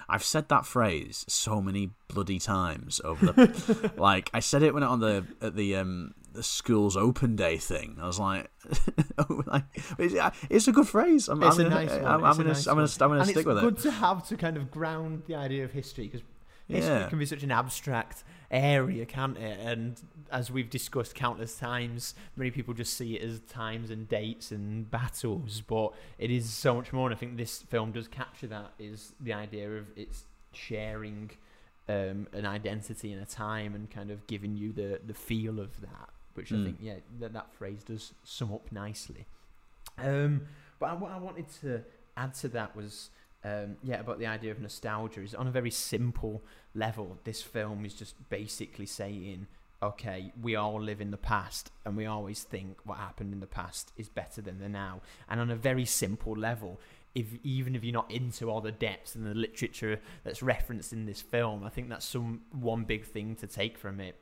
I've 0.08 0.24
said 0.24 0.48
that 0.50 0.66
phrase 0.66 1.24
so 1.28 1.62
many 1.62 1.90
bloody 2.08 2.38
times 2.38 3.00
over 3.04 3.26
the 3.32 3.92
like 3.96 4.28
I 4.34 4.40
said 4.40 4.62
it 4.62 4.74
when 4.74 4.82
on 4.82 5.00
the 5.00 5.24
at 5.40 5.56
the 5.56 5.76
um 5.76 6.12
the 6.32 6.42
school's 6.42 6.96
open 6.96 7.34
day 7.36 7.56
thing. 7.56 7.96
I 8.00 8.06
was 8.06 8.18
like, 8.18 8.50
like 9.46 9.64
it's, 9.98 10.14
it's 10.50 10.68
a 10.68 10.72
good 10.72 10.88
phrase. 10.88 11.28
I'm, 11.28 11.42
It's 11.42 11.58
I'm 11.58 11.66
a 11.66 11.68
gonna, 11.70 11.86
nice 11.86 11.90
one. 11.90 12.04
I'm, 12.06 12.24
I'm 12.24 12.36
gonna, 12.36 12.48
nice 12.50 12.66
I'm 12.66 12.74
gonna. 12.76 12.88
I'm 13.00 13.08
gonna 13.08 13.20
and 13.20 13.28
stick 13.30 13.46
with 13.46 13.58
it. 13.58 13.64
it's 13.64 13.82
good 13.82 13.82
to 13.82 13.90
have 13.90 14.26
to 14.28 14.36
kind 14.36 14.56
of 14.56 14.70
ground 14.70 15.22
the 15.26 15.34
idea 15.34 15.64
of 15.64 15.72
history 15.72 16.04
because 16.08 16.22
history 16.68 16.90
Yeah. 16.94 17.08
can 17.08 17.18
be 17.18 17.26
such 17.26 17.42
an 17.42 17.50
abstract 17.52 18.24
area, 18.50 19.04
can't 19.06 19.36
it? 19.38 19.60
And 19.60 20.00
as 20.32 20.50
we've 20.50 20.70
discussed 20.70 21.14
countless 21.14 21.58
times, 21.58 22.14
many 22.36 22.50
people 22.50 22.74
just 22.74 22.94
see 22.96 23.14
it 23.16 23.22
as 23.22 23.40
times 23.48 23.90
and 23.90 24.08
dates 24.08 24.50
and 24.50 24.90
battles, 24.90 25.60
but 25.60 25.92
it 26.18 26.30
is 26.30 26.50
so 26.50 26.74
much 26.74 26.92
more. 26.92 27.06
And 27.08 27.14
I 27.14 27.18
think 27.18 27.36
this 27.36 27.62
film 27.62 27.92
does 27.92 28.08
capture 28.08 28.46
that. 28.48 28.72
Is 28.78 29.12
the 29.20 29.32
idea 29.34 29.70
of 29.72 29.86
it's 29.96 30.24
sharing 30.52 31.30
um, 31.88 32.26
an 32.32 32.46
identity 32.46 33.12
and 33.12 33.22
a 33.22 33.26
time 33.26 33.74
and 33.74 33.90
kind 33.90 34.10
of 34.10 34.26
giving 34.26 34.56
you 34.56 34.72
the 34.72 35.00
the 35.06 35.14
feel 35.14 35.60
of 35.60 35.80
that, 35.82 36.08
which 36.34 36.50
I 36.52 36.56
Mm. 36.56 36.64
think 36.64 36.78
yeah 36.80 36.94
that 37.20 37.32
that 37.34 37.52
phrase 37.52 37.82
does 37.84 38.14
sum 38.24 38.52
up 38.52 38.70
nicely. 38.72 39.26
Um, 39.98 40.46
but 40.78 40.86
I- 40.90 40.94
what 40.94 41.10
I 41.12 41.18
wanted 41.18 41.46
to 41.60 41.82
add 42.16 42.34
to 42.34 42.48
that 42.50 42.74
was, 42.76 43.10
um, 43.44 43.76
yeah, 43.82 44.00
about 44.00 44.18
the 44.18 44.26
idea 44.26 44.50
of 44.52 44.60
nostalgia. 44.60 45.20
Is 45.22 45.34
on 45.34 45.46
a 45.46 45.50
very 45.50 45.70
simple 45.70 46.42
level. 46.74 47.18
This 47.24 47.42
film 47.42 47.84
is 47.84 47.94
just 47.94 48.14
basically 48.30 48.86
saying, 48.86 49.46
okay, 49.82 50.32
we 50.40 50.54
all 50.54 50.80
live 50.80 51.00
in 51.00 51.10
the 51.10 51.16
past, 51.16 51.70
and 51.84 51.96
we 51.96 52.06
always 52.06 52.42
think 52.44 52.78
what 52.84 52.98
happened 52.98 53.32
in 53.32 53.40
the 53.40 53.46
past 53.46 53.92
is 53.96 54.08
better 54.08 54.40
than 54.40 54.58
the 54.60 54.68
now. 54.68 55.00
And 55.28 55.40
on 55.40 55.50
a 55.50 55.56
very 55.56 55.84
simple 55.84 56.34
level, 56.34 56.80
if 57.14 57.26
even 57.42 57.74
if 57.74 57.84
you're 57.84 57.92
not 57.92 58.10
into 58.10 58.48
all 58.50 58.60
the 58.60 58.72
depths 58.72 59.14
and 59.14 59.26
the 59.26 59.34
literature 59.34 60.00
that's 60.24 60.42
referenced 60.42 60.92
in 60.92 61.04
this 61.06 61.20
film, 61.20 61.64
I 61.64 61.68
think 61.68 61.88
that's 61.88 62.06
some 62.06 62.42
one 62.52 62.84
big 62.84 63.04
thing 63.04 63.34
to 63.36 63.46
take 63.46 63.76
from 63.76 64.00
it. 64.00 64.16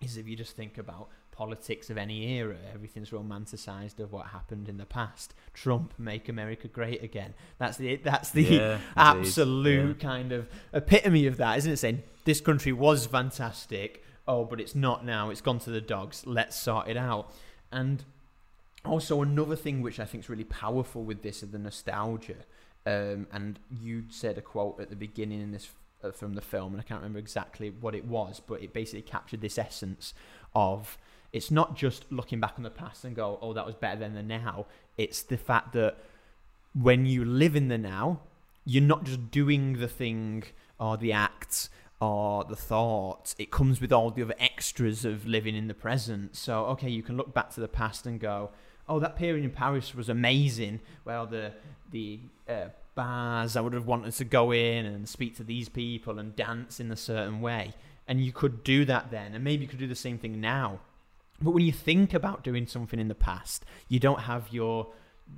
Is 0.00 0.16
if 0.16 0.26
you 0.26 0.34
just 0.36 0.56
think 0.56 0.78
about 0.78 1.08
politics 1.30 1.90
of 1.90 1.96
any 1.96 2.36
era, 2.38 2.56
everything's 2.74 3.10
romanticized 3.10 4.00
of 4.00 4.12
what 4.12 4.26
happened 4.28 4.68
in 4.68 4.76
the 4.76 4.84
past. 4.84 5.32
Trump, 5.54 5.94
make 5.98 6.28
America 6.28 6.68
great 6.68 7.02
again. 7.02 7.34
That's 7.58 7.76
the 7.76 7.96
that's 7.96 8.30
the 8.30 8.42
Yeah, 8.42 8.78
absolute 8.96 9.96
Yeah. 9.98 10.08
kind 10.08 10.32
of 10.32 10.48
epitome 10.72 11.26
of 11.26 11.36
that, 11.36 11.58
isn't 11.58 11.72
it? 11.72 11.76
Saying 11.76 12.02
this 12.24 12.40
country 12.40 12.72
was 12.72 13.06
fantastic, 13.06 14.02
oh, 14.26 14.44
but 14.44 14.60
it's 14.60 14.74
not 14.74 15.04
now. 15.04 15.30
It's 15.30 15.40
gone 15.40 15.58
to 15.60 15.70
the 15.70 15.80
dogs. 15.80 16.24
Let's 16.26 16.56
sort 16.56 16.88
it 16.88 16.96
out. 16.96 17.32
And 17.70 18.04
also 18.84 19.22
another 19.22 19.56
thing 19.56 19.82
which 19.82 20.00
I 20.00 20.04
think 20.04 20.24
is 20.24 20.30
really 20.30 20.44
powerful 20.44 21.02
with 21.02 21.22
this 21.22 21.42
is 21.42 21.50
the 21.50 21.58
nostalgia. 21.58 22.44
Um, 22.84 23.26
and 23.32 23.58
you 23.70 24.04
said 24.08 24.38
a 24.38 24.42
quote 24.42 24.80
at 24.80 24.90
the 24.90 24.96
beginning 24.96 25.40
in 25.40 25.52
this 25.52 25.70
uh, 26.02 26.10
from 26.10 26.34
the 26.34 26.40
film, 26.40 26.72
and 26.72 26.80
I 26.80 26.84
can't 26.84 27.00
remember 27.00 27.20
exactly 27.20 27.70
what 27.70 27.94
it 27.94 28.04
was, 28.04 28.40
but 28.44 28.60
it 28.60 28.72
basically 28.72 29.02
captured 29.02 29.40
this 29.40 29.56
essence 29.56 30.14
of 30.54 30.98
it's 31.32 31.50
not 31.50 31.76
just 31.76 32.10
looking 32.10 32.40
back 32.40 32.54
on 32.56 32.62
the 32.62 32.70
past 32.70 33.04
and 33.04 33.14
go, 33.16 33.38
oh, 33.40 33.52
that 33.52 33.64
was 33.64 33.74
better 33.74 33.98
than 33.98 34.14
the 34.14 34.22
now. 34.22 34.66
It's 34.98 35.22
the 35.22 35.36
fact 35.36 35.72
that 35.74 35.96
when 36.74 37.06
you 37.06 37.24
live 37.24 37.56
in 37.56 37.68
the 37.68 37.78
now, 37.78 38.20
you're 38.64 38.82
not 38.82 39.04
just 39.04 39.30
doing 39.30 39.78
the 39.78 39.88
thing 39.88 40.44
or 40.78 40.96
the 40.96 41.12
act 41.12 41.68
or 42.02 42.42
the 42.42 42.56
thought. 42.56 43.32
It 43.38 43.52
comes 43.52 43.80
with 43.80 43.92
all 43.92 44.10
the 44.10 44.22
other 44.22 44.34
extras 44.40 45.04
of 45.04 45.24
living 45.24 45.54
in 45.54 45.68
the 45.68 45.74
present. 45.74 46.34
So, 46.34 46.64
okay, 46.66 46.90
you 46.90 47.00
can 47.00 47.16
look 47.16 47.32
back 47.32 47.50
to 47.50 47.60
the 47.60 47.68
past 47.68 48.06
and 48.06 48.18
go, 48.18 48.50
oh, 48.88 48.98
that 48.98 49.14
period 49.14 49.44
in 49.44 49.52
Paris 49.52 49.94
was 49.94 50.08
amazing. 50.08 50.80
Well, 51.04 51.26
the 51.26 51.52
the 51.92 52.18
uh, 52.48 52.68
bars 52.96 53.54
I 53.54 53.60
would 53.60 53.72
have 53.72 53.86
wanted 53.86 54.14
to 54.14 54.24
go 54.24 54.52
in 54.52 54.84
and 54.84 55.08
speak 55.08 55.36
to 55.36 55.44
these 55.44 55.68
people 55.68 56.18
and 56.18 56.34
dance 56.34 56.80
in 56.80 56.90
a 56.90 56.96
certain 56.96 57.40
way. 57.40 57.72
And 58.08 58.20
you 58.20 58.32
could 58.32 58.64
do 58.64 58.84
that 58.86 59.12
then, 59.12 59.32
and 59.32 59.44
maybe 59.44 59.62
you 59.62 59.68
could 59.68 59.78
do 59.78 59.86
the 59.86 59.94
same 59.94 60.18
thing 60.18 60.40
now. 60.40 60.80
But 61.40 61.52
when 61.52 61.64
you 61.64 61.72
think 61.72 62.14
about 62.14 62.42
doing 62.42 62.66
something 62.66 62.98
in 62.98 63.06
the 63.06 63.14
past, 63.14 63.64
you 63.88 64.00
don't 64.00 64.22
have 64.22 64.48
your 64.50 64.88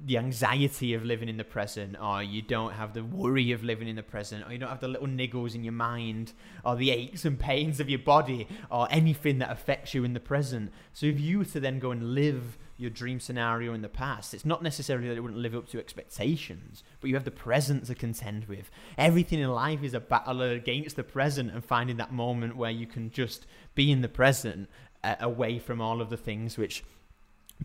the 0.06 0.18
anxiety 0.18 0.94
of 0.94 1.04
living 1.04 1.28
in 1.28 1.36
the 1.36 1.44
present, 1.44 1.96
or 2.00 2.22
you 2.22 2.42
don't 2.42 2.72
have 2.72 2.92
the 2.92 3.02
worry 3.02 3.52
of 3.52 3.64
living 3.64 3.88
in 3.88 3.96
the 3.96 4.02
present, 4.02 4.46
or 4.46 4.52
you 4.52 4.58
don't 4.58 4.68
have 4.68 4.80
the 4.80 4.88
little 4.88 5.06
niggles 5.06 5.54
in 5.54 5.64
your 5.64 5.72
mind, 5.72 6.32
or 6.64 6.76
the 6.76 6.90
aches 6.90 7.24
and 7.24 7.38
pains 7.38 7.80
of 7.80 7.88
your 7.88 7.98
body, 7.98 8.46
or 8.70 8.86
anything 8.90 9.38
that 9.38 9.50
affects 9.50 9.94
you 9.94 10.04
in 10.04 10.12
the 10.12 10.20
present. 10.20 10.72
So 10.92 11.06
if 11.06 11.18
you 11.18 11.38
were 11.38 11.44
to 11.46 11.60
then 11.60 11.78
go 11.78 11.90
and 11.90 12.14
live 12.14 12.58
your 12.76 12.90
dream 12.90 13.20
scenario 13.20 13.72
in 13.72 13.82
the 13.82 13.88
past, 13.88 14.34
it's 14.34 14.44
not 14.44 14.62
necessarily 14.62 15.08
that 15.08 15.16
it 15.16 15.20
wouldn't 15.20 15.40
live 15.40 15.54
up 15.54 15.68
to 15.68 15.78
expectations, 15.78 16.82
but 17.00 17.08
you 17.08 17.14
have 17.14 17.24
the 17.24 17.30
present 17.30 17.86
to 17.86 17.94
contend 17.94 18.44
with. 18.46 18.70
Everything 18.98 19.38
in 19.38 19.50
life 19.50 19.82
is 19.82 19.94
a 19.94 20.00
battle 20.00 20.42
against 20.42 20.96
the 20.96 21.04
present 21.04 21.52
and 21.52 21.64
finding 21.64 21.96
that 21.98 22.12
moment 22.12 22.56
where 22.56 22.70
you 22.70 22.86
can 22.86 23.10
just 23.10 23.46
be 23.74 23.90
in 23.90 24.02
the 24.02 24.08
present 24.08 24.68
uh, 25.02 25.14
away 25.20 25.58
from 25.58 25.80
all 25.80 26.00
of 26.00 26.10
the 26.10 26.16
things 26.16 26.58
which 26.58 26.82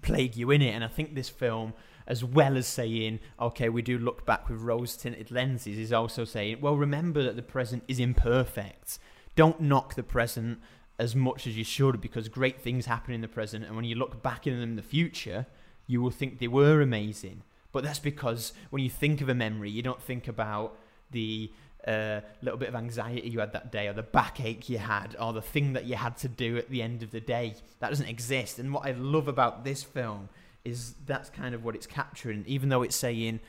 plague 0.02 0.36
you 0.36 0.52
in 0.52 0.62
it. 0.62 0.72
And 0.72 0.84
I 0.84 0.88
think 0.88 1.16
this 1.16 1.30
film, 1.30 1.74
as 2.10 2.24
well 2.24 2.58
as 2.58 2.66
saying, 2.66 3.20
okay, 3.40 3.70
we 3.70 3.84
do 3.84 4.00
look 4.00 4.26
back 4.26 4.50
with 4.50 4.60
rose 4.60 4.98
tinted 4.98 5.30
lenses, 5.30 5.78
is 5.78 5.94
also 5.94 6.26
saying, 6.26 6.58
well, 6.60 6.76
remember 6.76 7.24
that 7.24 7.36
the 7.36 7.44
present 7.44 7.84
is 7.88 8.00
imperfect. 8.00 8.98
Don't 9.36 9.62
knock 9.62 9.94
the 9.94 10.04
present 10.04 10.60
as 10.98 11.16
much 11.16 11.46
as 11.46 11.56
you 11.56 11.64
should 11.64 12.02
because 12.02 12.28
great 12.28 12.60
things 12.60 12.88
happen 12.88 13.14
in 13.14 13.22
the 13.22 13.28
present. 13.28 13.64
And 13.64 13.76
when 13.76 13.86
you 13.86 13.96
look 13.96 14.24
back 14.24 14.48
in 14.48 14.54
them 14.60 14.72
in 14.72 14.76
the 14.76 14.82
future, 14.82 15.46
you 15.86 16.02
will 16.02 16.10
think 16.10 16.40
they 16.40 16.48
were 16.48 16.82
amazing. 16.82 17.44
But 17.72 17.84
that's 17.84 18.00
because 18.00 18.54
when 18.72 18.84
you 18.84 18.90
think 18.90 19.22
of 19.22 19.30
a 19.30 19.36
memory, 19.36 19.70
you 19.70 19.84
don't 19.84 20.02
think 20.02 20.28
about 20.28 20.78
the 21.12 21.52
uh, 21.88 22.22
little 22.42 22.58
bit 22.58 22.70
of 22.70 22.76
anxiety 22.76 23.30
you 23.30 23.40
had 23.40 23.54
that 23.54 23.72
day, 23.72 23.88
or 23.88 23.94
the 23.94 24.04
backache 24.04 24.68
you 24.68 24.80
had, 24.80 25.16
or 25.20 25.32
the 25.32 25.42
thing 25.42 25.74
that 25.74 25.86
you 25.86 25.96
had 25.96 26.18
to 26.18 26.28
do 26.28 26.58
at 26.58 26.70
the 26.70 26.82
end 26.82 27.04
of 27.04 27.12
the 27.12 27.22
day. 27.22 27.54
That 27.80 27.90
doesn't 27.90 28.08
exist. 28.08 28.60
And 28.60 28.74
what 28.74 28.86
I 28.86 28.92
love 28.92 29.28
about 29.28 29.64
this 29.64 29.84
film 29.84 30.30
is 30.70 30.96
that's 31.06 31.30
kind 31.30 31.54
of 31.56 31.64
what 31.64 31.76
it's 31.76 31.88
capturing. 31.88 32.44
Even 32.48 32.70
though 32.70 32.84
it's 32.84 32.96
saying 32.96 33.40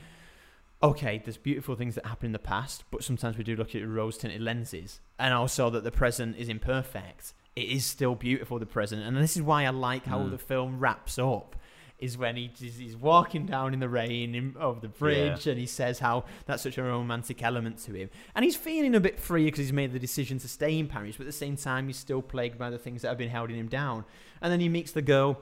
okay, 0.83 1.21
there's 1.23 1.37
beautiful 1.37 1.75
things 1.75 1.95
that 1.95 2.05
happen 2.05 2.25
in 2.27 2.31
the 2.31 2.39
past, 2.39 2.83
but 2.91 3.03
sometimes 3.03 3.37
we 3.37 3.43
do 3.43 3.55
look 3.55 3.75
at 3.75 3.87
rose 3.87 4.17
tinted 4.17 4.41
lenses, 4.41 4.99
and 5.19 5.33
also 5.33 5.69
that 5.69 5.83
the 5.83 5.91
present 5.91 6.35
is 6.37 6.49
imperfect. 6.49 7.33
It 7.55 7.69
is 7.69 7.85
still 7.85 8.15
beautiful, 8.15 8.57
the 8.59 8.65
present, 8.65 9.03
and 9.03 9.15
this 9.17 9.35
is 9.35 9.43
why 9.43 9.65
I 9.65 9.69
like 9.69 10.05
how 10.05 10.19
Mm. 10.19 10.31
the 10.31 10.37
film 10.37 10.79
wraps 10.79 11.19
up. 11.19 11.55
Is 11.99 12.17
when 12.17 12.35
he 12.35 12.49
he's 12.57 12.97
walking 12.97 13.45
down 13.45 13.75
in 13.75 13.79
the 13.79 13.87
rain 13.87 14.33
in, 14.33 14.55
over 14.59 14.79
the 14.79 14.87
bridge, 14.87 15.45
and 15.45 15.59
he 15.59 15.67
says 15.67 15.99
how 15.99 16.23
that's 16.47 16.63
such 16.63 16.79
a 16.79 16.83
romantic 16.83 17.43
element 17.43 17.77
to 17.85 17.93
him, 17.93 18.09
and 18.33 18.43
he's 18.43 18.55
feeling 18.55 18.95
a 18.95 18.99
bit 18.99 19.19
free 19.19 19.45
because 19.45 19.59
he's 19.59 19.71
made 19.71 19.93
the 19.93 19.99
decision 19.99 20.39
to 20.39 20.47
stay 20.47 20.79
in 20.79 20.87
Paris, 20.87 21.17
but 21.17 21.25
at 21.25 21.27
the 21.27 21.31
same 21.31 21.55
time 21.55 21.85
he's 21.85 21.97
still 21.97 22.23
plagued 22.23 22.57
by 22.57 22.71
the 22.71 22.79
things 22.79 23.03
that 23.03 23.09
have 23.09 23.19
been 23.19 23.29
holding 23.29 23.55
him 23.55 23.67
down. 23.67 24.03
And 24.41 24.51
then 24.51 24.59
he 24.61 24.67
meets 24.67 24.93
the 24.93 25.03
girl 25.03 25.39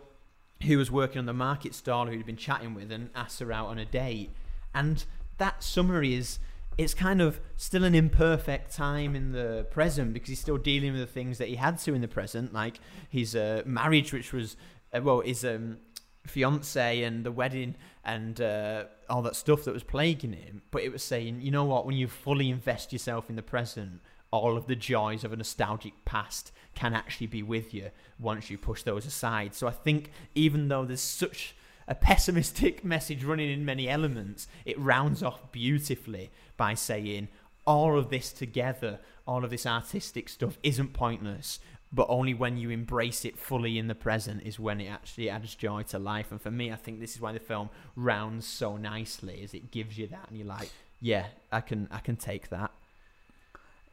who 0.66 0.78
was 0.78 0.92
working 0.92 1.20
on 1.20 1.26
the 1.26 1.34
market 1.34 1.74
stall 1.74 2.08
who 2.08 2.12
he'd 2.12 2.26
been 2.26 2.36
chatting 2.36 2.74
with 2.74 2.92
and 2.92 3.10
asked 3.16 3.40
her 3.40 3.52
out 3.52 3.68
on 3.68 3.78
a 3.78 3.86
date. 3.86 4.32
And 4.74 5.06
that 5.38 5.64
summary 5.64 6.14
is 6.14 6.40
it's 6.78 6.94
kind 6.94 7.22
of 7.22 7.42
still 7.58 7.84
an 7.84 7.94
imperfect 7.94 8.74
time 8.74 9.16
in 9.16 9.34
the 9.34 9.68
present 9.70 10.14
because 10.14 10.30
he's 10.30 10.40
still 10.40 10.58
dealing 10.58 10.94
with 10.94 11.02
the 11.02 11.08
things 11.08 11.38
that 11.38 11.50
he 11.50 11.56
had 11.56 11.78
to 11.80 11.94
in 11.94 12.02
the 12.02 12.08
present, 12.08 12.54
like 12.54 12.80
his 13.10 13.36
uh, 13.36 13.64
marriage, 13.66 14.14
which 14.14 14.32
was 14.32 14.56
uh, 14.94 15.02
well, 15.02 15.20
his 15.22 15.44
um, 15.44 15.78
fiance 16.26 17.04
and 17.04 17.26
the 17.26 17.32
wedding 17.32 17.76
and 18.06 18.40
uh, 18.40 18.86
all 19.10 19.22
that 19.22 19.36
stuff 19.36 19.66
that 19.66 19.74
was 19.74 19.84
plaguing 19.84 20.34
him. 20.34 20.62
But 20.72 20.84
it 20.84 20.92
was 20.92 21.04
saying, 21.04 21.42
you 21.42 21.52
know 21.52 21.66
what, 21.66 21.86
when 21.86 21.98
you 21.98 22.08
fully 22.08 22.50
invest 22.50 22.94
yourself 22.94 23.30
in 23.30 23.36
the 23.36 23.44
present, 23.44 24.02
all 24.32 24.58
of 24.58 24.68
the 24.68 24.76
joys 24.76 25.24
of 25.24 25.34
a 25.34 25.38
nostalgic 25.38 25.94
past 26.06 26.52
can 26.76 26.94
actually 26.94 27.28
be 27.28 27.44
with 27.44 27.74
you 27.74 27.90
once 28.20 28.50
you 28.50 28.58
push 28.58 28.84
those 28.84 29.06
aside. 29.06 29.56
So 29.56 29.68
I 29.68 29.72
think 29.72 30.12
even 30.36 30.68
though 30.68 30.86
there's 30.86 31.02
such 31.02 31.56
a 31.88 31.96
pessimistic 31.96 32.84
message 32.84 33.24
running 33.24 33.52
in 33.52 33.66
many 33.66 33.90
elements, 33.90 34.48
it 34.66 34.80
rounds 34.80 35.24
off 35.24 35.52
beautifully 35.52 36.30
by 36.58 36.74
saying 36.76 37.28
all 37.66 37.98
of 37.98 38.10
this 38.10 38.32
together, 38.32 39.00
all 39.28 39.44
of 39.44 39.50
this 39.50 39.66
artistic 39.66 40.30
stuff 40.30 40.58
isn't 40.64 40.94
pointless, 40.94 41.60
but 41.92 42.06
only 42.10 42.34
when 42.34 42.58
you 42.58 42.70
embrace 42.70 43.26
it 43.26 43.38
fully 43.38 43.78
in 43.78 43.88
the 43.88 43.96
present 43.96 44.44
is 44.44 44.60
when 44.60 44.80
it 44.80 44.88
actually 44.88 45.30
adds 45.30 45.56
joy 45.56 45.82
to 45.84 45.98
life. 45.98 46.32
And 46.32 46.42
for 46.42 46.52
me, 46.52 46.72
I 46.72 46.76
think 46.76 47.00
this 47.00 47.16
is 47.16 47.22
why 47.22 47.32
the 47.32 47.40
film 47.40 47.70
rounds 47.96 48.46
so 48.46 48.78
nicely, 48.78 49.42
is 49.42 49.54
it 49.54 49.72
gives 49.72 49.98
you 49.98 50.08
that, 50.08 50.28
and 50.30 50.38
you're 50.38 50.48
like, 50.48 50.72
yeah, 51.02 51.28
I 51.52 51.62
can, 51.62 51.88
I 51.92 52.00
can 52.00 52.16
take 52.16 52.50
that. 52.50 52.72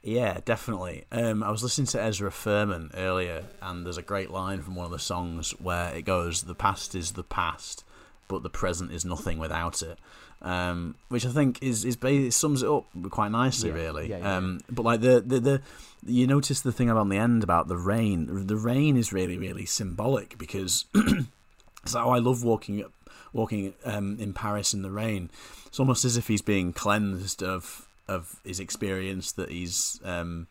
Yeah, 0.06 0.38
definitely. 0.44 1.04
Um, 1.10 1.42
I 1.42 1.50
was 1.50 1.62
listening 1.64 1.88
to 1.88 2.00
Ezra 2.00 2.30
Furman 2.30 2.92
earlier, 2.94 3.44
and 3.60 3.84
there's 3.84 3.98
a 3.98 4.02
great 4.02 4.30
line 4.30 4.62
from 4.62 4.76
one 4.76 4.86
of 4.86 4.92
the 4.92 5.00
songs 5.00 5.50
where 5.58 5.92
it 5.94 6.02
goes, 6.02 6.42
"The 6.42 6.54
past 6.54 6.94
is 6.94 7.12
the 7.12 7.24
past, 7.24 7.84
but 8.28 8.42
the 8.44 8.48
present 8.50 8.92
is 8.92 9.04
nothing 9.04 9.38
without 9.40 9.82
it," 9.82 9.98
um, 10.42 10.94
which 11.08 11.26
I 11.26 11.30
think 11.30 11.60
is 11.60 11.84
is 11.84 11.96
it 12.00 12.32
sums 12.34 12.62
it 12.62 12.68
up 12.68 12.86
quite 13.10 13.32
nicely, 13.32 13.70
Yeah, 13.70 13.74
really. 13.74 14.08
yeah, 14.08 14.18
yeah, 14.18 14.36
um, 14.36 14.60
But 14.70 14.84
like 14.84 15.00
the, 15.00 15.20
the 15.26 15.40
the 15.40 15.62
you 16.06 16.28
notice 16.28 16.60
the 16.60 16.70
thing 16.72 16.88
about 16.88 17.08
the 17.08 17.16
end 17.16 17.42
about 17.42 17.66
the 17.66 17.76
rain. 17.76 18.46
The 18.46 18.56
rain 18.56 18.96
is 18.96 19.12
really 19.12 19.38
really 19.38 19.66
symbolic 19.66 20.38
because 20.38 20.84
so 21.84 21.98
I 22.10 22.18
love 22.20 22.44
walking 22.44 22.84
walking 23.32 23.74
um, 23.84 24.18
in 24.20 24.32
Paris 24.32 24.72
in 24.72 24.82
the 24.82 24.90
rain. 24.92 25.30
It's 25.66 25.80
almost 25.80 26.04
as 26.04 26.16
if 26.16 26.28
he's 26.28 26.42
being 26.42 26.72
cleansed 26.72 27.42
of 27.42 27.86
of 28.08 28.40
his 28.44 28.60
experience 28.60 29.32
that 29.32 29.50
he's 29.50 30.00
um, 30.04 30.46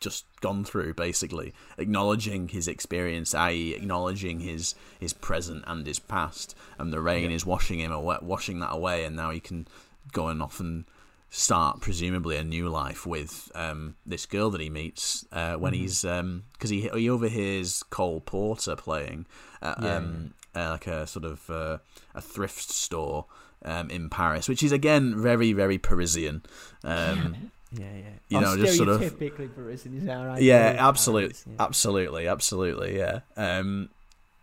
just 0.00 0.24
gone 0.40 0.64
through, 0.64 0.94
basically. 0.94 1.54
Acknowledging 1.76 2.48
his 2.48 2.68
experience, 2.68 3.34
i.e., 3.34 3.74
acknowledging 3.74 4.40
his 4.40 4.74
his 4.98 5.12
present 5.12 5.64
and 5.66 5.86
his 5.86 5.98
past, 5.98 6.54
and 6.78 6.92
the 6.92 7.00
rain 7.00 7.30
is 7.30 7.46
washing 7.46 7.80
him 7.80 7.92
away, 7.92 8.18
washing 8.20 8.60
that 8.60 8.72
away, 8.72 9.04
and 9.04 9.16
now 9.16 9.30
he 9.30 9.40
can 9.40 9.66
go 10.12 10.28
and 10.28 10.42
off 10.42 10.60
and 10.60 10.84
start 11.30 11.80
presumably 11.80 12.36
a 12.36 12.44
new 12.44 12.68
life 12.68 13.06
with 13.06 13.52
um, 13.54 13.96
this 14.06 14.24
girl 14.24 14.50
that 14.50 14.60
he 14.60 14.70
meets 14.70 15.26
uh, 15.32 15.54
when 15.54 15.74
he's 15.74 16.02
because 16.02 16.70
he 16.70 16.88
he 16.94 17.10
overhears 17.10 17.82
Cole 17.90 18.20
Porter 18.20 18.76
playing 18.76 19.26
at 19.60 19.82
Yeah, 19.82 19.96
um, 19.96 20.34
uh, 20.54 20.70
like 20.70 20.86
a 20.86 21.06
sort 21.06 21.24
of 21.24 21.50
uh, 21.50 21.78
a 22.14 22.20
thrift 22.20 22.70
store 22.70 23.26
um, 23.64 23.90
in 23.90 24.08
Paris, 24.10 24.48
which 24.48 24.62
is 24.62 24.72
again 24.72 25.20
very 25.20 25.52
very 25.52 25.78
Parisian. 25.78 26.42
Um, 26.84 27.50
Yeah, 27.70 27.84
yeah. 27.96 28.08
You 28.30 28.40
know, 28.40 28.56
just 28.56 28.76
sort 28.78 28.88
of- 28.88 29.00
stereotypically 29.02 29.54
Parisian 29.54 29.94
is 29.98 30.04
that 30.04 30.16
right? 30.22 30.40
yeah, 30.42 30.72
Yeah, 30.72 30.88
absolutely, 30.88 31.34
Paris, 31.34 31.44
yeah. 31.46 31.56
absolutely, 31.66 32.26
absolutely, 32.26 32.96
yeah. 32.98 33.20
Um, 33.36 33.90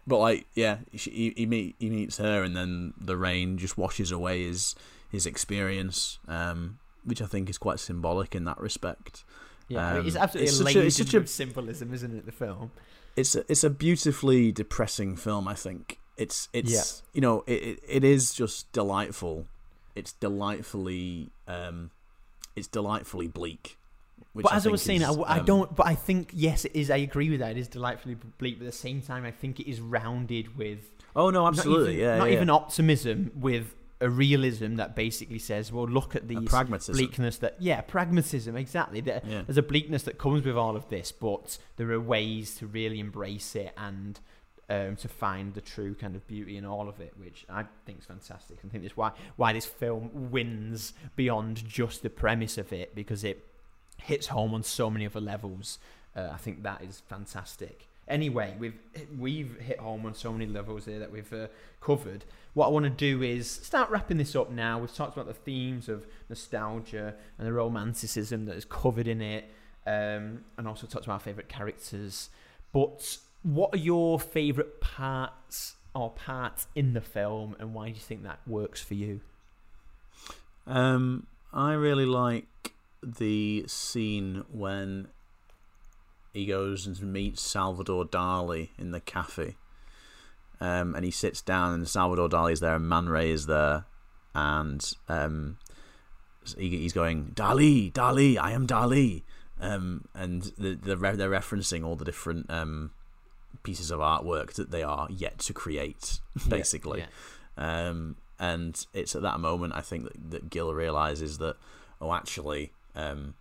but 0.06 0.20
like, 0.20 0.46
yeah, 0.54 0.78
she, 0.96 1.10
he 1.10 1.34
he, 1.36 1.46
meet, 1.48 1.76
he 1.80 1.90
meets 1.90 2.18
her, 2.18 2.44
and 2.44 2.56
then 2.56 2.94
the 3.00 3.18
rain 3.18 3.58
just 3.58 3.78
washes 3.78 4.12
away 4.12 4.44
his 4.44 4.76
his 5.12 5.26
experience, 5.26 6.20
um, 6.28 6.78
which 7.04 7.22
I 7.22 7.26
think 7.26 7.50
is 7.50 7.58
quite 7.58 7.80
symbolic 7.80 8.36
in 8.36 8.44
that 8.46 8.60
respect. 8.60 9.24
Yeah, 9.70 9.80
I 9.88 9.92
mean, 9.94 10.02
Um, 10.02 10.08
it's 10.08 10.16
absolutely 10.16 10.48
it's 10.50 10.58
such 10.58 10.76
a- 10.76 10.86
it's 10.86 10.98
such 10.98 11.14
a- 11.16 11.28
symbolism, 11.28 11.94
isn't 11.96 12.16
it? 12.16 12.26
The 12.28 12.32
film. 12.32 12.72
It's 13.16 13.34
a, 13.36 13.44
it's 13.52 13.64
a 13.64 13.70
beautifully 13.72 14.52
depressing 14.52 15.16
film. 15.16 15.48
I 15.48 15.56
think 15.56 15.98
it's 16.18 16.50
it's 16.54 17.04
you 17.14 17.22
know 17.22 17.44
it, 17.48 17.80
it, 17.88 18.04
is 18.04 18.34
just 18.34 18.72
delightful. 18.72 19.46
It's 19.96 20.14
delightfully 20.14 21.30
um, 21.48 21.92
it's 22.56 22.68
delightfully 22.68 23.28
bleak. 23.28 23.78
Which 24.34 24.44
But 24.44 24.54
as 24.54 24.68
I 24.68 24.70
was 24.70 24.82
saying, 24.82 25.04
I, 25.04 25.10
is, 25.10 25.16
w- 25.16 25.28
I 25.28 25.40
um, 25.40 25.46
don't. 25.46 25.76
But 25.76 25.88
I 25.88 25.96
think 25.96 26.32
yes, 26.34 26.66
it 26.66 26.74
is. 26.74 26.90
I 26.92 26.98
agree 26.98 27.30
with 27.30 27.40
that. 27.40 27.52
It 27.52 27.58
is 27.58 27.68
delightfully 27.68 28.18
bleak, 28.38 28.60
but 28.60 28.66
at 28.66 28.72
the 28.72 28.78
same 28.78 29.02
time, 29.02 29.26
I 29.26 29.32
think 29.32 29.60
it 29.60 29.70
is 29.70 29.80
rounded 29.80 30.58
with 30.58 30.90
Oh 31.16 31.30
no, 31.30 31.48
absolutely, 31.48 31.84
not 31.84 31.90
even, 31.92 32.00
yeah, 32.00 32.18
not 32.18 32.30
yeah. 32.30 32.36
even 32.36 32.50
optimism, 32.50 33.32
with 33.36 33.74
a 34.02 34.10
realism 34.10 34.76
that 34.76 34.96
basically 34.96 35.40
says, 35.40 35.72
well, 35.72 35.88
look 35.88 36.16
at 36.16 36.28
these 36.28 36.50
pragmatism. 36.50 36.94
bleakness 36.94 37.38
that 37.38 37.56
yeah, 37.60 37.80
pragmatism 37.82 38.58
exactly. 38.58 39.00
There, 39.00 39.22
Yeah. 39.26 39.44
There's 39.48 39.58
a 39.58 39.64
bleakness 39.64 40.04
that 40.04 40.18
comes 40.18 40.44
with 40.46 40.58
all 40.58 40.76
of 40.76 40.90
this, 40.90 41.14
but 41.14 41.58
there 41.78 41.90
are 41.92 42.00
ways 42.00 42.56
to 42.58 42.68
really 42.68 43.00
embrace 43.00 43.56
it 43.56 43.74
and. 43.78 44.20
Um, 44.68 44.96
to 44.96 45.08
find 45.08 45.54
the 45.54 45.62
true 45.62 45.94
kind 45.94 46.16
of 46.16 46.26
beauty 46.26 46.58
in 46.58 46.66
all 46.66 46.90
of 46.90 47.00
it, 47.00 47.14
which 47.20 47.46
I 47.48 47.66
think 47.86 48.00
is 48.00 48.06
fantastic. 48.06 48.58
I 48.66 48.68
think 48.68 48.82
that's 48.82 48.98
why 48.98 49.12
why 49.36 49.54
this 49.54 49.68
film 49.68 50.32
wins 50.32 50.94
beyond 51.16 51.68
just 51.68 52.02
the 52.02 52.10
premise 52.10 52.58
of 52.58 52.74
it 52.74 52.96
because 52.96 53.24
it 53.24 53.46
hits 54.02 54.28
home 54.28 54.56
on 54.56 54.64
so 54.64 54.90
many 54.90 55.06
other 55.06 55.22
levels. 55.22 55.78
Uh, 56.16 56.30
I 56.34 56.38
think 56.38 56.64
that 56.64 56.82
is 56.82 57.04
fantastic. 57.08 57.88
Anyway, 58.08 58.56
we've 58.60 58.78
we've 59.18 59.60
hit 59.60 59.80
home 59.80 60.06
on 60.06 60.14
so 60.14 60.32
many 60.32 60.46
levels 60.46 60.86
here 60.86 61.00
that 61.00 61.12
we've 61.12 61.32
uh, 61.34 61.48
covered. 61.82 62.24
What 62.54 62.68
I 62.68 62.70
want 62.70 62.86
to 62.86 62.92
do 62.92 63.24
is 63.24 63.50
start 63.50 63.90
wrapping 63.90 64.18
this 64.18 64.36
up 64.36 64.52
now. 64.52 64.78
We've 64.78 64.94
talked 64.94 65.18
about 65.18 65.28
the 65.28 65.34
themes 65.34 65.90
of 65.90 66.06
nostalgia 66.30 67.16
and 67.38 67.48
the 67.48 67.54
romanticism 67.54 68.46
that 68.46 68.56
is 68.56 68.64
covered 68.64 69.08
in 69.08 69.22
it, 69.22 69.46
um, 69.88 70.44
and 70.58 70.68
also 70.68 70.86
talked 70.86 71.06
about 71.06 71.16
our 71.16 71.20
favourite 71.20 71.50
characters. 71.50 72.30
But 72.72 73.18
what 73.46 73.76
are 73.76 73.78
your 73.78 74.20
favourite 74.20 74.82
parts 74.82 75.76
or 75.94 76.10
parts 76.10 76.66
in 76.74 76.94
the 76.94 77.02
film, 77.02 77.56
and 77.60 77.76
why 77.76 77.90
do 77.90 77.92
you 77.92 78.02
think 78.02 78.24
that 78.24 78.40
works 78.48 78.82
for 78.82 78.96
you? 78.96 79.22
Um, 80.66 81.28
I 81.54 81.74
really 81.74 82.08
like 82.08 82.74
the 83.04 83.66
scene 83.68 84.44
when 84.52 85.10
he 86.34 86.48
goes 86.48 86.88
and 86.88 87.00
meets 87.14 87.42
Salvador 87.44 88.04
Dali 88.04 88.70
in 88.80 88.90
the 88.90 89.00
cafe. 89.00 89.56
Um, 90.60 90.96
and 90.96 91.06
he 91.06 91.12
sits 91.12 91.42
down, 91.42 91.74
and 91.76 91.88
Salvador 91.88 92.28
Dali 92.28 92.54
is 92.54 92.62
there, 92.62 92.76
and 92.76 92.90
Man 92.90 93.08
Ray 93.08 93.30
is 93.30 93.46
there, 93.46 93.86
and 94.34 94.92
um, 95.08 95.60
he, 96.58 96.70
he's 96.70 96.94
going, 96.94 97.32
Dali, 97.36 97.94
Dali, 97.94 98.40
I 98.40 98.54
am 98.54 98.66
Dali. 98.66 99.22
Um, 99.62 100.06
and 100.16 100.52
the, 100.58 100.74
the 100.74 100.98
re- 100.98 101.16
they're 101.16 101.30
referencing 101.30 101.86
all 101.86 101.96
the 101.96 102.04
different 102.04 102.50
um, 102.50 102.92
pieces 103.64 103.92
of 103.92 104.00
artwork 104.00 104.54
that 104.54 104.72
they 104.72 104.84
are 104.84 105.08
yet 105.10 105.40
to 105.40 105.54
create, 105.54 106.20
basically. 106.50 107.06
Yeah. 107.58 107.88
Um, 107.88 108.18
and 108.40 108.86
it's 108.94 109.16
at 109.16 109.22
that 109.22 109.40
moment 109.40 109.74
I 109.76 109.82
think 109.82 110.04
that, 110.04 110.32
that 110.32 110.50
Gil 110.50 110.74
realizes 110.74 111.38
that 111.38 111.56
oh 112.02 112.14
actually 112.14 112.74
um, 112.96 113.36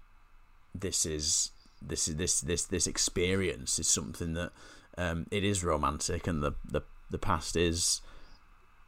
this 0.74 1.06
is 1.06 1.50
this 1.82 2.08
is 2.08 2.16
this 2.16 2.40
this 2.40 2.64
this 2.64 2.86
experience 2.86 3.78
is 3.78 3.88
something 3.88 4.34
that 4.34 4.52
um, 4.96 5.26
it 5.30 5.44
is 5.44 5.64
romantic 5.64 6.26
and 6.26 6.42
the, 6.42 6.52
the 6.64 6.82
the 7.10 7.18
past 7.18 7.56
is 7.56 8.00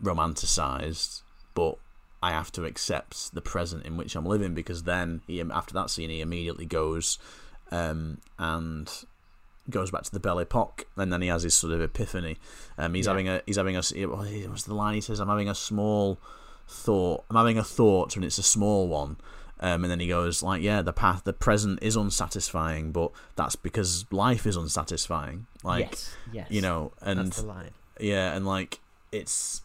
romanticized 0.03 1.22
but 1.55 1.77
I 2.22 2.31
have 2.31 2.53
to 2.53 2.64
accept 2.64 3.35
the 3.35 3.41
present 3.41 3.85
in 3.85 3.97
which 3.97 4.14
I'm 4.14 4.27
living 4.27 4.55
because 4.55 4.85
then 4.85 5.22
he 5.27 5.41
after 5.41 5.74
that 5.74 5.91
scene 5.91 6.11
he 6.11 6.20
immediately 6.20 6.66
goes 6.66 7.18
um, 7.72 8.18
and 8.39 8.89
goes 9.71 9.91
back 9.91 10.03
to 10.05 10.12
the 10.12 10.21
Belle 10.21 10.39
Epoque, 10.39 10.87
and 10.97 11.12
then 11.12 11.23
he 11.23 11.29
has 11.29 11.43
his 11.43 11.55
sort 11.55 11.73
of 11.73 11.81
epiphany. 11.81 12.37
Um, 12.79 12.95
he's 12.95 13.07
Yeah. 13.07 13.12
having 13.12 13.29
a 13.29 13.43
he's 13.47 13.57
having 13.57 13.77
a 13.77 13.83
what's 14.07 14.62
the 14.64 14.75
line 14.75 14.95
he 14.95 15.01
says? 15.01 15.21
I'm 15.21 15.29
having 15.29 15.49
a 15.49 15.55
small 15.55 16.19
thought. 16.69 17.25
I'm 17.31 17.37
having 17.37 17.59
a 17.59 17.64
thought, 17.64 18.17
and 18.17 18.25
it's 18.25 18.39
a 18.39 18.43
small 18.43 18.89
one. 18.89 19.17
Um, 19.59 19.85
and 19.85 19.91
then 19.91 20.01
he 20.01 20.07
goes 20.09 20.43
like, 20.43 20.61
yeah, 20.62 20.83
the 20.83 20.93
path, 20.93 21.25
the 21.25 21.33
present 21.33 21.79
is 21.81 21.97
unsatisfying, 21.97 22.93
but 22.93 23.11
that's 23.37 23.57
because 23.57 24.05
life 24.12 24.47
is 24.47 24.55
unsatisfying. 24.55 25.47
Like, 25.64 25.87
yes, 25.93 26.14
yes. 26.31 26.47
you 26.51 26.61
know, 26.61 26.93
and 27.01 27.19
that's 27.19 27.41
the 27.41 27.47
line. 27.47 27.71
yeah, 27.99 28.35
and 28.35 28.47
like 28.47 28.81
it's 29.12 29.62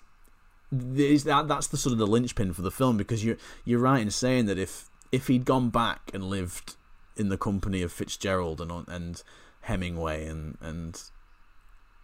there's 0.71 1.25
that 1.25 1.47
that's 1.49 1.67
the 1.67 1.75
sort 1.77 1.91
of 1.91 1.99
the 1.99 2.07
linchpin 2.07 2.53
for 2.53 2.61
the 2.61 2.71
film 2.71 2.95
because 2.95 3.25
you're 3.25 3.35
you're 3.65 3.79
right 3.79 4.01
in 4.01 4.09
saying 4.11 4.45
that 4.45 4.57
if 4.57 4.89
if 5.11 5.27
he'd 5.27 5.43
gone 5.43 5.69
back 5.69 6.09
and 6.13 6.23
lived 6.23 6.75
in 7.17 7.27
the 7.27 7.37
company 7.37 7.81
of 7.81 7.91
Fitzgerald 7.91 8.61
and 8.61 8.71
and 8.87 9.21
Hemingway 9.61 10.25
and 10.27 10.57
and 10.61 11.01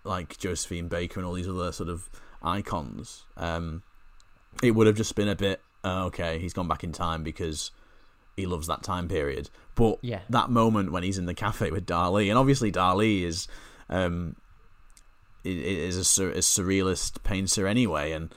like 0.03 0.37
Josephine 0.37 0.87
Baker 0.87 1.19
and 1.19 1.27
all 1.27 1.33
these 1.33 1.47
other 1.49 1.71
sort 1.71 1.89
of 1.89 2.09
icons, 2.41 3.25
um, 3.35 3.83
it 4.63 4.71
would 4.71 4.87
have 4.87 4.95
just 4.95 5.15
been 5.15 5.27
a 5.27 5.35
bit 5.35 5.61
uh, 5.83 6.05
okay. 6.05 6.39
He's 6.39 6.53
gone 6.53 6.67
back 6.67 6.83
in 6.83 6.91
time 6.91 7.23
because 7.23 7.71
he 8.35 8.45
loves 8.45 8.67
that 8.67 8.83
time 8.83 9.07
period. 9.07 9.49
But 9.75 9.99
Yeah. 10.01 10.21
that 10.29 10.49
moment 10.49 10.91
when 10.91 11.03
he's 11.03 11.17
in 11.17 11.25
the 11.25 11.33
cafe 11.33 11.71
with 11.71 11.85
Dali, 11.85 12.29
and 12.29 12.37
obviously 12.37 12.71
Dali 12.71 13.23
is 13.23 13.47
um, 13.89 14.35
is 15.43 15.95
a, 15.97 16.03
sur- 16.03 16.31
a 16.31 16.37
surrealist 16.39 17.23
painter 17.23 17.67
anyway, 17.67 18.11
and 18.11 18.33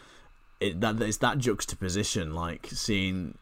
it, 0.60 0.80
that 0.80 1.00
it's 1.02 1.16
that 1.18 1.38
juxtaposition, 1.38 2.34
like 2.34 2.66
seeing 2.70 3.36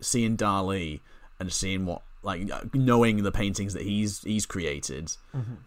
seeing 0.00 0.36
Dali 0.36 1.00
and 1.38 1.52
seeing 1.52 1.86
what 1.86 2.02
like 2.22 2.74
knowing 2.74 3.22
the 3.22 3.32
paintings 3.32 3.74
that 3.74 3.82
he's 3.82 4.22
he's 4.22 4.46
created, 4.46 5.16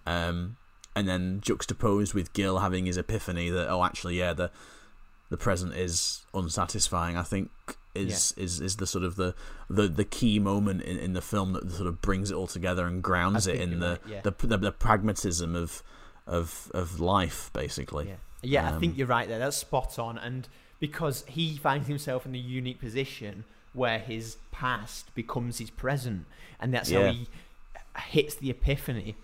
um, 0.06 0.58
and 0.96 1.08
then 1.08 1.42
juxtaposed 1.42 2.14
with 2.14 2.34
Gil 2.34 2.60
having 2.60 2.86
his 2.86 2.98
epiphany 2.98 3.50
that 3.50 3.70
oh 3.70 3.84
actually 3.84 4.18
yeah 4.18 4.34
the 4.34 4.52
the 5.30 5.38
present 5.38 5.74
is 5.74 6.24
unsatisfying. 6.34 7.18
I 7.18 7.24
think 7.24 7.50
is 7.94 8.34
is 8.38 8.60
is 8.60 8.76
the 8.78 8.86
sort 8.88 9.04
of 9.04 9.16
the 9.16 9.34
the, 9.70 9.88
the 9.88 10.04
key 10.06 10.38
moment 10.40 10.82
in, 10.82 10.98
in 10.98 11.14
the 11.14 11.22
film 11.22 11.54
that 11.54 11.72
sort 11.72 11.88
of 11.88 12.02
brings 12.02 12.32
it 12.32 12.36
all 12.36 12.48
together 12.48 12.86
and 12.88 13.02
grounds 13.02 13.48
I 13.48 13.52
it 13.52 13.62
in 13.62 13.80
the, 13.80 13.90
right, 13.90 14.00
yeah. 14.08 14.22
the, 14.22 14.32
the 14.48 14.58
the 14.58 14.72
pragmatism 14.72 15.56
of 15.56 15.82
of 16.28 16.72
of 16.74 17.00
life 17.00 17.52
basically. 17.54 18.08
Yeah, 18.08 18.16
yeah. 18.44 18.70
I 18.70 18.74
Um, 18.74 18.80
think 18.80 18.98
you're 18.98 19.08
right 19.08 19.28
there. 19.28 19.40
That's 19.40 19.58
spot 19.58 19.98
on, 19.98 20.18
and 20.18 20.48
because 20.80 21.24
he 21.28 21.58
finds 21.58 21.88
himself 21.88 22.26
in 22.26 22.32
the 22.32 22.40
unique 22.40 22.80
position 22.80 23.46
where 23.76 24.00
his 24.00 24.38
past 24.52 25.14
becomes 25.16 25.58
his 25.60 25.70
present, 25.70 26.26
and 26.60 26.74
that's 26.74 26.90
Yeah. 26.90 27.08
how 27.08 27.12
he 27.14 27.28
hits 28.10 28.36
the 28.36 28.50
epiphany 28.50 29.16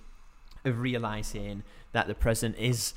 of 0.66 0.80
realizing 0.80 1.64
that 1.94 2.08
the 2.08 2.16
present 2.16 2.56
is 2.58 2.94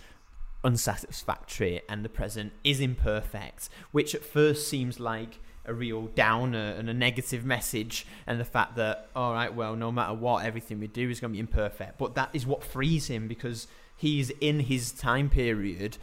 unsatisfactory 0.64 1.80
and 1.88 2.04
the 2.04 2.08
present 2.08 2.52
is 2.64 2.80
imperfect, 2.80 3.68
which 3.92 4.14
at 4.14 4.24
first 4.24 4.68
seems 4.68 4.98
like 4.98 5.38
a 5.66 5.72
real 5.72 6.08
downer 6.08 6.74
and 6.78 6.90
a 6.90 6.94
negative 6.94 7.44
message, 7.44 8.06
and 8.26 8.38
the 8.38 8.44
fact 8.44 8.76
that, 8.76 9.08
all 9.16 9.32
right, 9.32 9.54
well, 9.54 9.74
no 9.76 9.90
matter 9.90 10.12
what, 10.12 10.44
everything 10.44 10.78
we 10.78 10.86
do 10.86 11.08
is 11.08 11.20
going 11.20 11.32
to 11.32 11.36
be 11.36 11.40
imperfect. 11.40 11.96
But 11.98 12.14
that 12.16 12.30
is 12.34 12.46
what 12.46 12.62
frees 12.62 13.06
him 13.06 13.28
because 13.28 13.66
he's 13.96 14.28
in 14.40 14.60
his 14.60 14.92
time 14.92 15.30
period. 15.30 15.96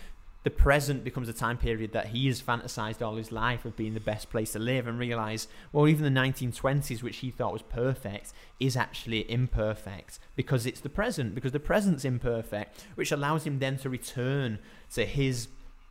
The 0.44 0.50
present 0.50 1.04
becomes 1.04 1.30
a 1.30 1.34
time 1.34 1.58
period 1.58 1.92
that 1.94 2.08
he 2.08 2.28
has 2.28 2.42
fantasized 2.42 3.02
all 3.02 3.16
his 3.16 3.32
life 3.32 3.64
of 3.64 3.76
being 3.76 3.94
the 3.94 4.00
best 4.00 4.30
place 4.32 4.54
to 4.54 4.60
live, 4.60 4.88
and 4.88 4.98
realize, 4.98 5.48
well, 5.72 5.88
even 5.88 6.04
the 6.04 6.20
1920s, 6.20 7.04
which 7.04 7.18
he 7.18 7.30
thought 7.30 7.54
was 7.54 7.62
perfect, 7.62 8.34
is 8.60 8.76
actually 8.76 9.30
imperfect 9.30 10.18
because 10.36 10.66
it's 10.66 10.80
the 10.80 10.89
present, 10.89 11.36
because 11.36 11.52
the 11.52 11.60
present's 11.60 12.06
imperfect, 12.06 12.86
which 12.96 13.12
allows 13.12 13.46
him 13.46 13.60
then 13.60 13.78
to 13.78 13.89
return 13.89 14.58
to 14.94 15.06
his 15.06 15.48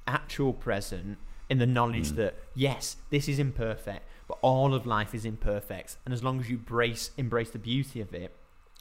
actual 0.07 0.53
present 0.53 1.19
in 1.49 1.59
the 1.59 1.67
knowledge 1.67 2.11
hmm. 2.11 2.17
that 2.17 2.35
yes, 2.55 2.97
this 3.11 3.29
is 3.29 3.39
imperfect, 3.39 4.03
but 4.27 4.39
all 4.43 4.75
of 4.75 4.87
life 4.87 5.15
is 5.15 5.25
imperfect, 5.25 5.97
and 6.05 6.13
as 6.13 6.25
long 6.25 6.41
as 6.41 6.51
you 6.51 6.57
brace 6.57 7.11
embrace 7.17 7.51
the 7.51 7.59
beauty 7.59 8.01
of 8.01 8.13
it, 8.15 8.35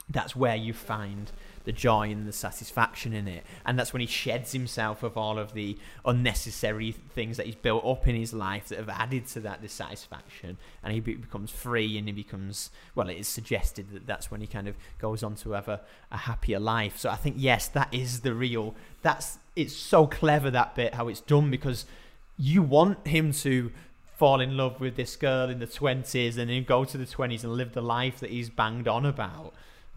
that's 0.09 0.35
where 0.35 0.55
you 0.55 0.73
find 0.73 1.31
the 1.65 1.71
joy 1.71 2.09
and 2.09 2.27
the 2.27 2.33
satisfaction 2.33 3.13
in 3.13 3.27
it, 3.27 3.43
and 3.65 3.77
that's 3.77 3.93
when 3.93 3.99
he 3.99 4.07
sheds 4.07 4.53
himself 4.53 5.03
of 5.03 5.17
all 5.17 5.37
of 5.37 5.53
the 5.53 5.77
unnecessary 6.05 6.91
things 6.91 7.37
that 7.37 7.45
he's 7.45 7.55
built 7.55 7.85
up 7.85 8.07
in 8.07 8.15
his 8.15 8.33
life 8.33 8.69
that 8.69 8.79
have 8.79 8.89
added 8.89 9.27
to 9.27 9.39
that 9.41 9.61
dissatisfaction, 9.61 10.57
and 10.83 10.93
he 10.93 10.99
becomes 10.99 11.51
free 11.51 11.97
and 11.97 12.07
he 12.07 12.13
becomes 12.13 12.71
well. 12.95 13.09
It 13.09 13.17
is 13.17 13.27
suggested 13.27 13.91
that 13.91 14.07
that's 14.07 14.31
when 14.31 14.41
he 14.41 14.47
kind 14.47 14.67
of 14.67 14.75
goes 14.99 15.21
on 15.21 15.35
to 15.35 15.51
have 15.51 15.67
a, 15.67 15.81
a 16.11 16.17
happier 16.17 16.59
life. 16.59 16.97
So 16.97 17.09
I 17.09 17.15
think 17.15 17.35
yes, 17.37 17.67
that 17.67 17.93
is 17.93 18.21
the 18.21 18.33
real. 18.33 18.73
That's 19.03 19.37
it's 19.55 19.75
so 19.75 20.07
clever 20.07 20.49
that 20.49 20.75
bit 20.75 20.95
how 20.95 21.07
it's 21.07 21.21
done 21.21 21.51
because 21.51 21.85
you 22.37 22.63
want 22.63 23.05
him 23.05 23.33
to 23.33 23.71
fall 24.17 24.41
in 24.41 24.57
love 24.57 24.81
with 24.81 24.95
this 24.95 25.15
girl 25.15 25.49
in 25.49 25.59
the 25.59 25.67
20s 25.67 26.37
and 26.37 26.49
then 26.49 26.63
go 26.63 26.83
to 26.83 26.97
the 26.97 27.05
20s 27.05 27.43
and 27.43 27.53
live 27.53 27.73
the 27.73 27.81
life 27.81 28.19
that 28.19 28.29
he's 28.29 28.49
banged 28.49 28.87
on 28.87 29.05
about 29.05 29.53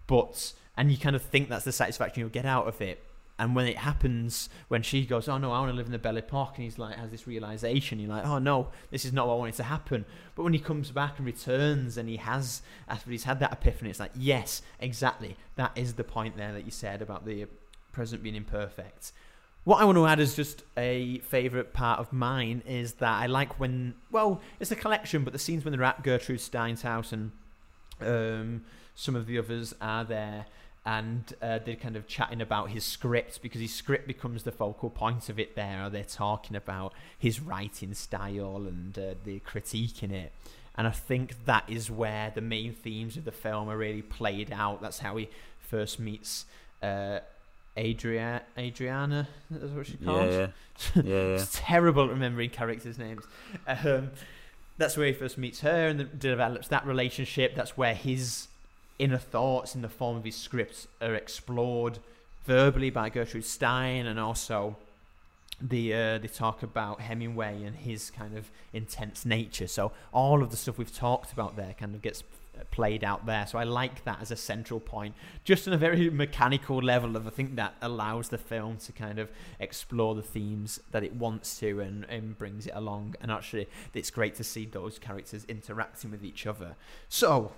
but 0.07 0.53
and 0.77 0.91
you 0.91 0.99
kind 0.99 1.17
of 1.17 1.23
think 1.23 1.49
that's 1.49 1.65
the 1.65 1.73
satisfaction 1.73 2.21
you'll 2.21 2.31
get 2.31 2.47
out 2.47 2.67
of 2.67 2.81
it. 2.81 3.03
And 3.39 3.57
when 3.57 3.67
it 3.67 3.79
happens 3.79 4.49
when 4.69 4.83
she 4.83 5.05
goes 5.05 5.27
oh 5.27 5.37
no 5.39 5.51
i 5.51 5.59
want 5.59 5.73
to 5.73 5.77
live 5.77 5.87
in 5.87 5.93
the 5.93 5.99
belle 5.99 6.17
epoque 6.17 6.53
and 6.57 6.65
he's 6.65 6.79
like 6.79 6.97
has 6.97 7.11
this 7.11 7.27
realization 7.27 7.99
you're 7.99 8.11
like 8.11 8.25
oh 8.25 8.39
no 8.39 8.69
this 8.91 9.05
is 9.05 9.13
not 9.13 9.27
what 9.27 9.35
i 9.35 9.39
wanted 9.39 9.55
to 9.55 9.65
happen. 9.65 10.05
But 10.37 10.45
when 10.45 10.53
he 10.53 10.61
comes 10.61 10.91
back 10.91 11.17
and 11.17 11.27
returns 11.27 11.97
and 11.97 12.09
he 12.09 12.19
has 12.19 12.63
after 12.89 13.11
he's 13.11 13.25
had 13.25 13.41
that 13.41 13.53
epiphany 13.53 13.91
it's 13.91 13.99
like 13.99 14.13
yes 14.15 14.63
exactly 14.79 15.37
that 15.57 15.73
is 15.75 15.95
the 15.95 16.05
point 16.05 16.37
there 16.37 16.53
that 16.53 16.65
you 16.65 16.71
said 16.71 17.03
about 17.03 17.25
the 17.25 17.47
present 17.93 18.23
being 18.23 18.35
imperfect. 18.35 19.13
What 19.65 19.81
I 19.81 19.85
want 19.85 19.97
to 19.97 20.07
add 20.07 20.19
is 20.19 20.35
just 20.35 20.65
a 20.77 21.19
favourite 21.21 21.73
part 21.73 22.01
of 22.01 22.13
mine 22.13 22.63
is 22.67 22.95
that 22.95 23.23
I 23.23 23.27
like 23.27 23.61
when, 23.61 23.95
well, 24.11 24.41
it's 24.59 24.73
a 24.73 24.77
collection, 24.77 25.23
but 25.23 25.33
the 25.33 25.39
scenes 25.39 25.65
when 25.65 25.73
they're 25.73 25.85
at 25.85 26.03
Gertrude 26.03 26.41
Stein's 26.41 26.83
house 26.83 27.13
and 27.13 27.31
um, 28.01 28.65
some 28.95 29.17
of 29.17 29.27
the 29.27 29.39
others 29.39 29.75
are 29.81 30.05
there 30.05 30.47
and 30.85 31.35
uh, 31.41 31.61
they're 31.65 31.77
kind 31.77 31.97
of 31.97 32.09
chatting 32.09 32.41
about 32.41 32.71
his 32.71 32.85
script 32.85 33.41
because 33.41 33.61
his 33.61 33.73
script 33.73 34.07
becomes 34.07 34.43
the 34.43 34.51
focal 34.51 34.91
point 34.91 35.29
of 35.29 35.39
it 35.39 35.55
there. 35.55 35.89
They're 35.89 36.03
talking 36.03 36.57
about 36.57 36.93
his 37.17 37.41
writing 37.41 37.95
style 37.95 38.57
and 38.67 38.99
uh, 38.99 39.15
the 39.25 39.39
critique 39.41 40.03
in 40.03 40.11
it. 40.11 40.33
And 40.75 40.87
I 40.87 40.91
think 40.91 41.45
that 41.45 41.65
is 41.69 41.91
where 41.91 42.33
the 42.35 42.41
main 42.41 42.73
themes 42.73 43.17
of 43.17 43.25
the 43.25 43.31
film 43.33 43.69
are 43.69 43.77
really 43.77 44.03
played 44.03 44.51
out. 44.53 44.83
That's 44.83 44.99
how 45.01 45.17
he 45.17 45.29
first 45.61 46.01
meets 46.01 46.47
uh, 46.83 47.21
Adria- 47.79 48.43
Adriana. 48.59 49.29
That's 49.51 49.73
what 49.73 49.87
she 49.87 49.99
calls. 49.99 50.33
Yeah, 50.35 50.39
yeah, 50.39 50.47
yeah, 50.97 51.03
yeah. 51.05 51.35
It's 51.35 51.51
terrible 51.53 52.05
at 52.05 52.11
remembering 52.11 52.51
characters' 52.51 52.99
names. 52.99 53.23
Um, 53.69 54.11
that's 54.79 54.97
where 54.97 55.07
he 55.07 55.13
first 55.13 55.39
meets 55.39 55.61
her 55.61 55.87
and 55.89 56.01
the- 56.01 56.05
develops 56.05 56.69
that 56.69 56.87
relationship. 56.87 57.55
That's 57.55 57.77
where 57.77 57.95
his 57.95 58.49
inner 59.03 59.19
thoughts 59.19 59.75
in 59.75 59.83
the 59.83 59.89
form 59.89 60.17
of 60.17 60.25
his 60.25 60.37
scripts 60.37 60.87
are 61.01 61.15
explored 61.15 61.99
verbally 62.45 62.89
by 62.89 63.09
Gertrude 63.09 63.45
Stein, 63.45 64.07
and 64.07 64.19
also 64.19 64.77
the 65.61 65.93
uh, 65.93 66.19
they 66.19 66.29
talk 66.29 66.63
about 66.63 67.01
Hemingway 67.01 67.65
and 67.65 67.75
his 67.77 68.11
kind 68.11 68.37
of 68.37 68.51
intense 68.73 69.25
nature. 69.27 69.67
So 69.67 69.91
all 70.13 70.41
of 70.41 70.51
the 70.51 70.57
stuff 70.57 70.79
we've 70.79 70.95
talked 70.95 71.33
about 71.33 71.57
there 71.57 71.75
kind 71.79 71.97
of 71.97 72.03
gets 72.03 72.23
uh, 72.57 72.63
played 72.71 73.03
out 73.03 73.27
there. 73.27 73.45
So 73.47 73.59
I 73.59 73.65
like 73.65 74.05
that 74.05 74.21
as 74.23 74.31
a 74.31 74.37
central 74.37 74.79
point, 74.79 75.15
just 75.43 75.67
on 75.67 75.75
a 75.75 75.79
very 75.79 76.09
mechanical 76.11 76.81
level 76.81 77.17
of 77.17 77.27
I 77.27 77.31
think 77.31 77.57
that 77.57 77.75
allows 77.83 78.29
the 78.29 78.39
film 78.39 78.77
to 78.87 78.93
kind 78.93 79.19
of 79.19 79.31
explore 79.59 80.15
the 80.15 80.23
themes 80.23 80.79
that 80.93 81.03
it 81.03 81.15
wants 81.15 81.59
to 81.59 81.81
and, 81.81 82.05
and 82.09 82.39
brings 82.39 82.69
it 82.69 82.73
along. 82.77 83.17
And 83.21 83.33
actually, 83.33 83.69
it's 83.95 84.11
great 84.11 84.37
to 84.37 84.45
see 84.45 84.65
those 84.65 85.01
characters 85.01 85.45
interacting 85.49 86.13
with 86.13 86.25
each 86.25 86.47
other. 86.47 86.77
So. 87.09 87.53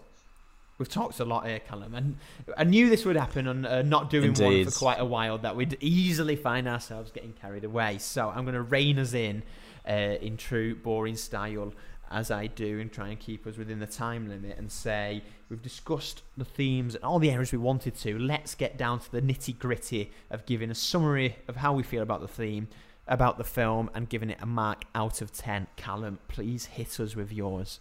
We've 0.79 0.89
talked 0.89 1.21
a 1.21 1.25
lot 1.25 1.47
here, 1.47 1.61
Callum, 1.61 1.95
and 1.95 2.17
I 2.57 2.65
knew 2.65 2.91
this 2.91 3.05
would 3.05 3.17
happen 3.17 3.47
on 3.47 3.65
uh, 3.65 3.83
not 3.83 4.11
doing 4.11 4.35
one 4.35 4.65
for 4.65 4.71
quite 4.73 4.99
a 4.99 5.05
while. 5.05 5.39
That 5.39 5.55
we'd 5.55 5.77
easily 5.81 6.35
find 6.35 6.67
ourselves 6.67 7.13
getting 7.13 7.33
carried 7.33 7.65
away. 7.65 7.99
So 7.99 8.29
I'm 8.29 8.45
going 8.45 8.55
to 8.55 8.63
rein 8.63 8.99
us 8.99 9.15
in 9.15 9.45
uh, 9.89 9.93
in 10.21 10.37
true 10.37 10.75
boring 10.75 11.17
style 11.17 11.73
as 12.11 12.31
I 12.31 12.47
do 12.47 12.81
and 12.81 12.93
try 12.93 13.09
and 13.09 13.19
keep 13.19 13.47
us 13.47 13.57
within 13.57 13.81
the 13.81 13.87
time 13.87 14.29
limit 14.29 14.57
and 14.59 14.71
say 14.71 15.23
we've 15.49 15.63
discussed 15.63 16.23
the 16.37 16.45
themes 16.45 16.95
and 16.95 17.05
all 17.05 17.19
the 17.19 17.31
areas 17.31 17.53
we 17.53 17.59
wanted 17.59 17.97
to. 17.97 18.19
Let's 18.19 18.55
get 18.55 18.77
down 18.77 19.01
to 19.01 19.13
the 19.13 19.23
nitty 19.23 19.59
gritty 19.59 20.13
of 20.31 20.47
giving 20.47 20.71
a 20.71 20.75
summary 20.75 21.37
of 21.49 21.57
how 21.57 21.73
we 21.73 21.83
feel 21.83 22.03
about 22.03 22.21
the 22.21 22.29
theme, 22.29 22.69
about 23.09 23.39
the 23.39 23.45
film, 23.45 23.91
and 23.95 24.09
giving 24.09 24.31
it 24.31 24.39
a 24.41 24.47
mark 24.47 24.85
out 24.95 25.23
of 25.23 25.33
10. 25.33 25.67
Callum, 25.77 26.19
please 26.29 26.67
hit 26.67 27.01
us 27.01 27.17
with 27.17 27.33
yours. 27.33 27.81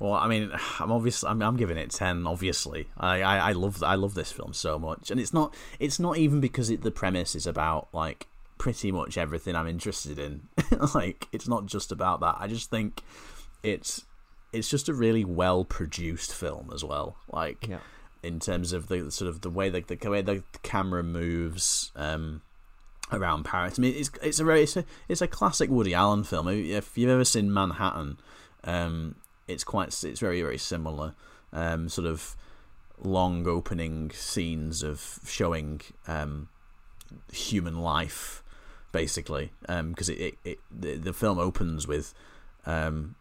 Well, 0.00 0.14
I 0.14 0.26
mean, 0.26 0.50
I'm 0.80 0.90
obviously 0.90 1.28
I'm, 1.28 1.40
I'm 1.42 1.56
giving 1.56 1.76
it 1.76 1.90
ten. 1.90 2.26
Obviously, 2.26 2.88
I, 2.96 3.22
I 3.22 3.36
I 3.50 3.52
love 3.52 3.82
I 3.84 3.94
love 3.94 4.14
this 4.14 4.32
film 4.32 4.52
so 4.52 4.78
much, 4.78 5.10
and 5.12 5.20
it's 5.20 5.32
not 5.32 5.54
it's 5.78 6.00
not 6.00 6.16
even 6.18 6.40
because 6.40 6.70
it, 6.70 6.82
the 6.82 6.90
premise 6.90 7.36
is 7.36 7.46
about 7.46 7.88
like 7.92 8.26
pretty 8.58 8.90
much 8.92 9.16
everything 9.16 9.54
I'm 9.54 9.68
interested 9.68 10.18
in. 10.18 10.48
like, 10.94 11.28
it's 11.32 11.46
not 11.48 11.66
just 11.66 11.92
about 11.92 12.20
that. 12.20 12.36
I 12.40 12.48
just 12.48 12.68
think 12.70 13.02
it's 13.62 14.04
it's 14.52 14.68
just 14.68 14.88
a 14.88 14.94
really 14.94 15.24
well 15.24 15.64
produced 15.64 16.34
film 16.34 16.70
as 16.74 16.82
well. 16.82 17.16
Like, 17.30 17.68
Yeah. 17.68 17.78
in 18.22 18.40
terms 18.40 18.72
of 18.72 18.88
the 18.88 19.10
sort 19.10 19.28
of 19.28 19.42
the 19.42 19.48
way 19.50 19.70
the, 19.70 19.80
the 19.80 20.10
way 20.10 20.22
the 20.22 20.42
camera 20.62 21.02
moves. 21.02 21.92
Um, 21.94 22.42
around 23.12 23.44
Paris. 23.44 23.76
I 23.76 23.82
mean, 23.82 23.94
it's 23.96 24.08
it's 24.22 24.38
a 24.38 24.44
very 24.44 24.62
it's 24.62 24.76
a 24.76 24.84
it's 25.08 25.20
a 25.20 25.26
classic 25.26 25.68
Woody 25.68 25.94
Allen 25.94 26.22
film. 26.22 26.46
If 26.46 26.96
you've 26.96 27.10
ever 27.10 27.24
seen 27.24 27.52
Manhattan, 27.52 28.18
um, 28.62 29.16
it's 29.50 29.64
quite 29.64 29.88
it's 30.04 30.20
very 30.20 30.42
very 30.42 30.58
similar. 30.58 31.14
Um, 31.52 31.88
sort 31.88 32.06
of 32.06 32.36
long 33.02 33.46
opening 33.48 34.10
scenes 34.12 34.82
of 34.82 35.18
showing 35.26 35.80
um, 36.06 36.48
human 37.32 37.80
life 37.80 38.44
basically, 38.92 39.52
because 39.66 40.08
it, 40.08 40.36
it, 40.44 40.58
it 40.72 41.04
the, 41.04 41.12
film 41.12 41.38
opens 41.38 41.86
with 41.86 42.12
um, 42.66 43.14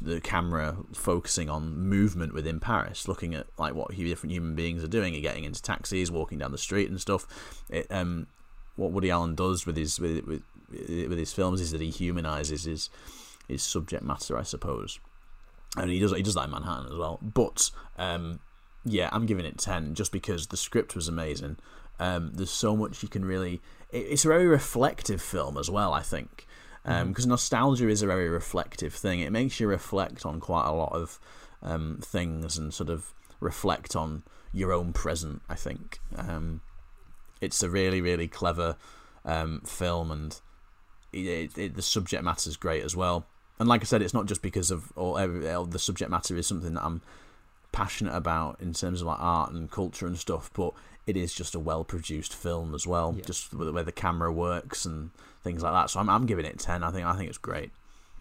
the 0.00 0.20
camera 0.20 0.76
focusing 0.92 1.48
on 1.48 1.78
movement 1.78 2.34
within 2.34 2.60
Paris, 2.60 3.06
looking 3.06 3.34
at 3.34 3.46
like 3.58 3.74
what 3.74 3.94
different 3.94 4.32
human 4.32 4.54
beings 4.54 4.82
are 4.82 4.88
doing, 4.88 5.20
getting 5.22 5.44
into 5.44 5.62
taxis, 5.62 6.10
walking 6.10 6.38
down 6.38 6.52
the 6.52 6.58
street 6.58 6.90
and 6.90 7.00
stuff. 7.00 7.62
It, 7.68 7.86
um, 7.90 8.26
what 8.76 8.90
Woody 8.90 9.10
Allen 9.10 9.34
does 9.34 9.66
with 9.66 9.76
his 9.76 10.00
with, 10.00 10.24
with 10.26 10.42
with 10.70 11.18
his 11.18 11.32
films 11.32 11.60
is 11.60 11.70
that 11.70 11.80
he 11.80 11.90
humanizes 11.90 12.64
his 12.64 12.90
his 13.46 13.62
subject 13.62 14.02
matter, 14.02 14.36
I 14.36 14.42
suppose, 14.42 14.98
and 15.76 15.90
he 15.90 15.98
does 15.98 16.12
he 16.12 16.22
does 16.22 16.34
that 16.34 16.44
in 16.44 16.50
Manhattan 16.50 16.86
as 16.92 16.96
well. 16.96 17.18
But 17.22 17.70
um, 17.98 18.40
yeah, 18.84 19.08
I'm 19.12 19.26
giving 19.26 19.44
it 19.44 19.58
ten 19.58 19.94
just 19.94 20.12
because 20.12 20.48
the 20.48 20.56
script 20.56 20.94
was 20.94 21.08
amazing. 21.08 21.56
Um, 21.98 22.32
there's 22.34 22.50
so 22.50 22.76
much 22.76 23.02
you 23.02 23.08
can 23.08 23.24
really. 23.24 23.60
It, 23.90 24.06
it's 24.10 24.24
a 24.24 24.28
very 24.28 24.46
reflective 24.46 25.22
film 25.22 25.56
as 25.56 25.70
well. 25.70 25.92
I 25.92 26.02
think 26.02 26.46
because 26.82 27.02
um, 27.02 27.14
mm-hmm. 27.14 27.30
nostalgia 27.30 27.88
is 27.88 28.02
a 28.02 28.06
very 28.06 28.28
reflective 28.28 28.92
thing. 28.92 29.20
It 29.20 29.32
makes 29.32 29.58
you 29.58 29.66
reflect 29.66 30.26
on 30.26 30.38
quite 30.40 30.66
a 30.66 30.72
lot 30.72 30.92
of 30.92 31.18
um, 31.62 31.98
things 32.02 32.58
and 32.58 32.74
sort 32.74 32.90
of 32.90 33.12
reflect 33.40 33.96
on 33.96 34.22
your 34.52 34.72
own 34.72 34.92
present. 34.92 35.42
I 35.48 35.54
think 35.54 36.00
um, 36.16 36.60
it's 37.40 37.62
a 37.62 37.70
really 37.70 38.00
really 38.00 38.28
clever 38.28 38.76
um, 39.24 39.62
film 39.64 40.10
and 40.10 40.38
it, 41.12 41.56
it, 41.56 41.74
the 41.76 41.82
subject 41.82 42.22
matter 42.24 42.50
is 42.50 42.56
great 42.56 42.84
as 42.84 42.96
well. 42.96 43.26
And 43.58 43.68
like 43.68 43.82
I 43.82 43.84
said, 43.84 44.02
it's 44.02 44.14
not 44.14 44.26
just 44.26 44.42
because 44.42 44.70
of 44.70 44.92
all 44.96 45.14
the 45.14 45.78
subject 45.78 46.10
matter 46.10 46.36
is 46.36 46.46
something 46.46 46.74
that 46.74 46.84
I'm 46.84 47.02
passionate 47.72 48.14
about 48.14 48.60
in 48.60 48.72
terms 48.72 49.00
of 49.00 49.08
like 49.08 49.20
art 49.20 49.52
and 49.52 49.70
culture 49.70 50.06
and 50.06 50.18
stuff, 50.18 50.50
but 50.54 50.72
it 51.06 51.16
is 51.16 51.34
just 51.34 51.54
a 51.54 51.58
well 51.58 51.84
produced 51.84 52.34
film 52.34 52.74
as 52.74 52.86
well. 52.86 53.14
Yeah. 53.16 53.24
Just 53.24 53.56
the 53.56 53.72
way 53.72 53.82
the 53.82 53.92
camera 53.92 54.32
works 54.32 54.84
and 54.84 55.10
things 55.42 55.62
like 55.62 55.72
that. 55.72 55.90
So 55.90 56.00
I'm 56.00 56.08
I'm 56.08 56.26
giving 56.26 56.44
it 56.44 56.58
ten. 56.58 56.82
I 56.82 56.90
think 56.90 57.06
I 57.06 57.16
think 57.16 57.28
it's 57.28 57.38
great. 57.38 57.70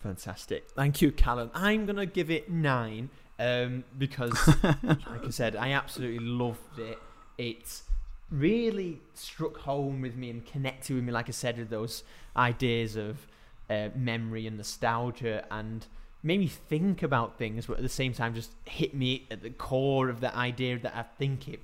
Fantastic. 0.02 0.70
Thank 0.72 1.02
you, 1.02 1.12
Callum. 1.12 1.50
I'm 1.54 1.86
gonna 1.86 2.06
give 2.06 2.30
it 2.30 2.52
nine 2.52 3.10
um, 3.40 3.84
because, 3.98 4.36
like 4.84 5.26
I 5.26 5.30
said, 5.30 5.56
I 5.56 5.72
absolutely 5.72 6.26
loved 6.26 6.78
it. 6.78 7.00
It 7.38 7.82
really 8.30 9.00
struck 9.14 9.58
home 9.58 10.02
with 10.02 10.16
me 10.16 10.30
and 10.30 10.46
connected 10.46 10.96
with 10.96 11.04
me, 11.04 11.12
like 11.12 11.30
I 11.30 11.32
said, 11.32 11.58
with 11.58 11.70
those 11.70 12.04
ideas 12.36 12.96
of 12.96 13.28
uh, 13.70 13.90
memory 13.96 14.48
and 14.48 14.58
nostalgia 14.58 15.46
and 15.52 15.88
made 16.22 16.40
me 16.40 16.48
think 16.48 17.04
about 17.04 17.38
things, 17.38 17.66
but 17.66 17.78
at 17.78 17.84
the 17.84 17.90
same 17.90 18.14
time 18.14 18.34
just 18.34 18.52
hit 18.66 18.94
me 18.94 19.28
at 19.30 19.42
the 19.42 19.50
core 19.50 20.10
of 20.10 20.22
the 20.22 20.36
idea 20.36 20.80
that 20.80 20.96
I 20.96 21.04
think 21.04 21.48
it 21.48 21.60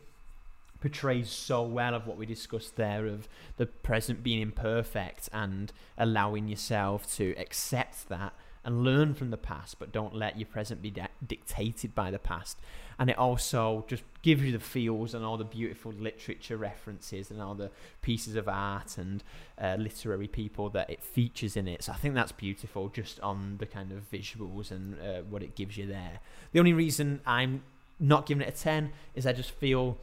portrays 0.82 1.30
so 1.30 1.62
well 1.64 1.94
of 1.94 2.08
what 2.08 2.18
we 2.18 2.26
discussed 2.26 2.76
there 2.76 3.06
of 3.06 3.28
the 3.58 3.66
present 3.66 4.24
being 4.24 4.42
imperfect 4.42 5.30
and 5.34 5.72
allowing 5.98 6.48
yourself 6.48 7.14
to 7.16 7.36
accept 7.38 8.08
that 8.10 8.34
and 8.70 8.84
learn 8.84 9.16
from 9.16 9.32
the 9.32 9.38
past, 9.38 9.80
but 9.80 9.92
don't 9.92 10.14
let 10.14 10.38
your 10.38 10.46
present 10.46 10.80
be 10.80 10.94
dictated 11.26 11.96
by 11.96 12.12
the 12.12 12.20
past. 12.20 12.56
And 13.00 13.10
it 13.10 13.18
also 13.18 13.84
just 13.88 14.04
gives 14.22 14.44
you 14.44 14.52
the 14.52 14.60
feels 14.60 15.16
and 15.16 15.26
all 15.26 15.38
the 15.38 15.44
beautiful 15.44 15.92
literature 15.92 16.56
references 16.56 17.32
and 17.32 17.42
all 17.42 17.56
the 17.56 17.72
pieces 18.04 18.36
of 18.36 18.48
art 18.48 19.00
and 19.00 19.24
uh, 19.60 19.76
literary 19.80 20.28
people 20.28 20.70
that 20.70 20.88
it 20.88 21.02
features 21.02 21.58
in 21.58 21.68
it. 21.68 21.82
So 21.82 21.94
I 21.94 21.96
think 21.96 22.14
that's 22.14 22.32
beautiful 22.32 22.90
just 22.90 23.20
on 23.22 23.56
the 23.58 23.66
kind 23.66 23.92
of 23.92 24.08
visuals 24.12 24.70
and 24.70 25.02
uh, 25.02 25.22
what 25.28 25.42
it 25.42 25.56
gives 25.56 25.76
you 25.76 25.88
there. 25.88 26.20
The 26.52 26.60
only 26.60 26.74
reason 26.74 27.22
I'm 27.26 27.64
not 28.00 28.28
giving 28.28 28.44
it 28.46 28.54
a 28.54 28.56
10 28.56 28.92
is 29.16 29.26
I 29.26 29.34
just 29.34 29.50
feel 29.50 29.98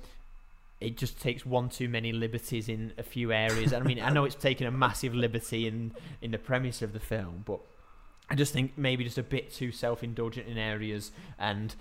it 0.80 0.96
just 0.96 1.20
takes 1.20 1.46
one 1.46 1.68
too 1.68 1.88
many 1.88 2.10
liberties 2.10 2.68
in 2.68 2.94
a 2.98 3.04
few 3.04 3.30
areas. 3.30 3.72
I 3.72 3.78
mean, 3.78 4.00
I 4.00 4.10
know 4.10 4.24
it's 4.24 4.34
taken 4.34 4.66
a 4.66 4.72
massive 4.72 5.14
liberty 5.14 5.68
in 5.68 5.92
in 6.20 6.32
the 6.32 6.38
premise 6.38 6.82
of 6.82 6.92
the 6.92 7.00
film, 7.00 7.44
but 7.46 7.60
I 8.28 8.34
just 8.34 8.52
think 8.52 8.72
maybe 8.76 9.04
just 9.04 9.18
a 9.18 9.22
bit 9.22 9.52
too 9.52 9.70
self-indulgent 9.70 10.48
in 10.48 10.58
areas, 10.58 11.12
and 11.38 11.74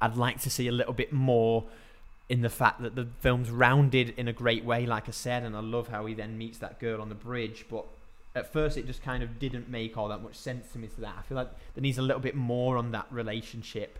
I'd 0.00 0.16
like 0.16 0.40
to 0.40 0.50
see 0.50 0.68
a 0.68 0.72
little 0.72 0.92
bit 0.92 1.12
more 1.12 1.64
in 2.28 2.42
the 2.42 2.48
fact 2.48 2.82
that 2.82 2.94
the 2.94 3.08
film's 3.20 3.50
rounded 3.50 4.14
in 4.16 4.28
a 4.28 4.32
great 4.32 4.64
way, 4.64 4.86
like 4.86 5.08
I 5.08 5.12
said, 5.12 5.42
and 5.42 5.56
I 5.56 5.60
love 5.60 5.88
how 5.88 6.06
he 6.06 6.14
then 6.14 6.38
meets 6.38 6.58
that 6.58 6.78
girl 6.78 7.00
on 7.00 7.08
the 7.08 7.14
bridge, 7.14 7.66
but 7.70 7.84
at 8.34 8.52
first 8.52 8.76
it 8.76 8.86
just 8.86 9.02
kind 9.02 9.22
of 9.22 9.38
didn't 9.38 9.68
make 9.68 9.96
all 9.96 10.08
that 10.08 10.22
much 10.22 10.36
sense 10.36 10.70
to 10.72 10.78
me 10.78 10.86
to 10.88 11.00
that. 11.00 11.14
I 11.18 11.22
feel 11.22 11.36
like 11.36 11.50
there 11.74 11.82
needs 11.82 11.98
a 11.98 12.02
little 12.02 12.20
bit 12.20 12.36
more 12.36 12.76
on 12.76 12.92
that 12.92 13.06
relationship 13.10 13.98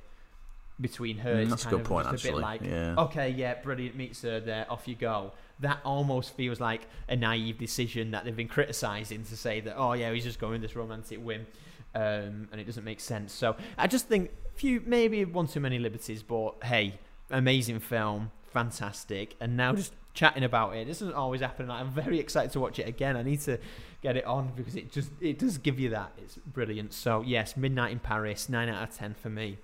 between 0.80 1.18
her. 1.18 1.34
Mm, 1.34 1.50
that's 1.50 1.66
a 1.66 1.68
good 1.68 1.84
point, 1.84 2.06
actually. 2.06 2.30
A 2.30 2.32
bit 2.34 2.42
like, 2.42 2.62
yeah. 2.62 2.94
okay, 2.98 3.30
yeah, 3.30 3.54
brilliant, 3.54 3.96
meets 3.96 4.22
her 4.22 4.40
there, 4.40 4.66
off 4.70 4.88
you 4.88 4.94
go. 4.94 5.32
That 5.60 5.80
almost 5.84 6.34
feels 6.34 6.60
like 6.60 6.82
a 7.08 7.16
naive 7.16 7.58
decision 7.58 8.12
that 8.12 8.24
they've 8.24 8.36
been 8.36 8.48
criticising 8.48 9.24
to 9.24 9.36
say 9.36 9.60
that, 9.60 9.76
oh 9.76 9.92
yeah, 9.92 10.12
he's 10.12 10.24
just 10.24 10.38
going 10.38 10.60
this 10.60 10.74
romantic 10.74 11.18
whim, 11.22 11.46
um, 11.94 12.48
and 12.50 12.60
it 12.60 12.64
doesn't 12.64 12.84
make 12.84 13.00
sense. 13.00 13.32
So 13.32 13.56
I 13.76 13.86
just 13.86 14.08
think 14.08 14.30
few, 14.54 14.82
maybe 14.86 15.24
one 15.24 15.46
too 15.46 15.60
many 15.60 15.78
liberties, 15.78 16.22
but 16.22 16.54
hey, 16.62 16.98
amazing 17.30 17.80
film, 17.80 18.30
fantastic, 18.52 19.36
and 19.40 19.56
now 19.56 19.74
just 19.74 19.92
chatting 20.14 20.44
about 20.44 20.74
it. 20.76 20.86
This 20.86 21.00
doesn't 21.00 21.14
always 21.14 21.40
happen. 21.40 21.70
I'm 21.70 21.90
very 21.90 22.18
excited 22.18 22.52
to 22.52 22.60
watch 22.60 22.78
it 22.78 22.88
again. 22.88 23.16
I 23.16 23.22
need 23.22 23.40
to 23.42 23.58
get 24.02 24.16
it 24.16 24.24
on 24.24 24.52
because 24.56 24.76
it 24.76 24.90
just 24.90 25.10
it 25.20 25.38
does 25.38 25.58
give 25.58 25.78
you 25.78 25.90
that. 25.90 26.12
It's 26.18 26.36
brilliant. 26.36 26.92
So 26.92 27.22
yes, 27.22 27.56
Midnight 27.56 27.92
in 27.92 27.98
Paris, 27.98 28.48
nine 28.48 28.68
out 28.68 28.88
of 28.88 28.96
ten 28.96 29.14
for 29.14 29.28
me. 29.28 29.58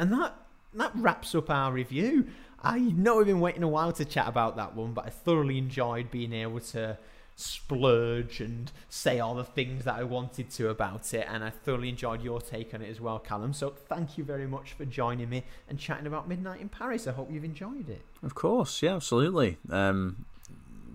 And 0.00 0.10
that 0.14 0.34
that 0.72 0.92
wraps 0.94 1.34
up 1.34 1.50
our 1.50 1.70
review. 1.70 2.26
I 2.62 2.78
know 2.78 3.18
we've 3.18 3.26
been 3.26 3.40
waiting 3.40 3.62
a 3.62 3.68
while 3.68 3.92
to 3.92 4.04
chat 4.04 4.28
about 4.28 4.56
that 4.56 4.74
one, 4.74 4.94
but 4.94 5.06
I 5.06 5.10
thoroughly 5.10 5.58
enjoyed 5.58 6.10
being 6.10 6.32
able 6.32 6.60
to 6.60 6.96
splurge 7.36 8.40
and 8.40 8.70
say 8.88 9.20
all 9.20 9.34
the 9.34 9.44
things 9.44 9.84
that 9.84 9.96
I 9.96 10.04
wanted 10.04 10.50
to 10.52 10.70
about 10.70 11.12
it, 11.12 11.26
and 11.28 11.44
I 11.44 11.50
thoroughly 11.50 11.90
enjoyed 11.90 12.22
your 12.22 12.40
take 12.40 12.72
on 12.72 12.80
it 12.80 12.88
as 12.88 12.98
well, 12.98 13.18
Callum. 13.18 13.52
So 13.52 13.70
thank 13.70 14.16
you 14.16 14.24
very 14.24 14.46
much 14.46 14.72
for 14.72 14.86
joining 14.86 15.28
me 15.28 15.44
and 15.68 15.78
chatting 15.78 16.06
about 16.06 16.28
Midnight 16.28 16.62
in 16.62 16.70
Paris. 16.70 17.06
I 17.06 17.12
hope 17.12 17.30
you've 17.30 17.44
enjoyed 17.44 17.90
it. 17.90 18.00
Of 18.22 18.34
course, 18.34 18.82
yeah, 18.82 18.96
absolutely. 18.96 19.58
Um, 19.68 20.24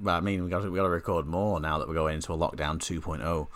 well, 0.01 0.15
I 0.15 0.19
mean, 0.19 0.43
we 0.43 0.49
got 0.49 0.63
we 0.63 0.77
got 0.77 0.83
to 0.83 0.89
record 0.89 1.27
more 1.27 1.59
now 1.59 1.77
that 1.77 1.87
we're 1.87 1.93
going 1.93 2.15
into 2.15 2.33
a 2.33 2.37
lockdown 2.37 2.79
2.0. 2.79 3.47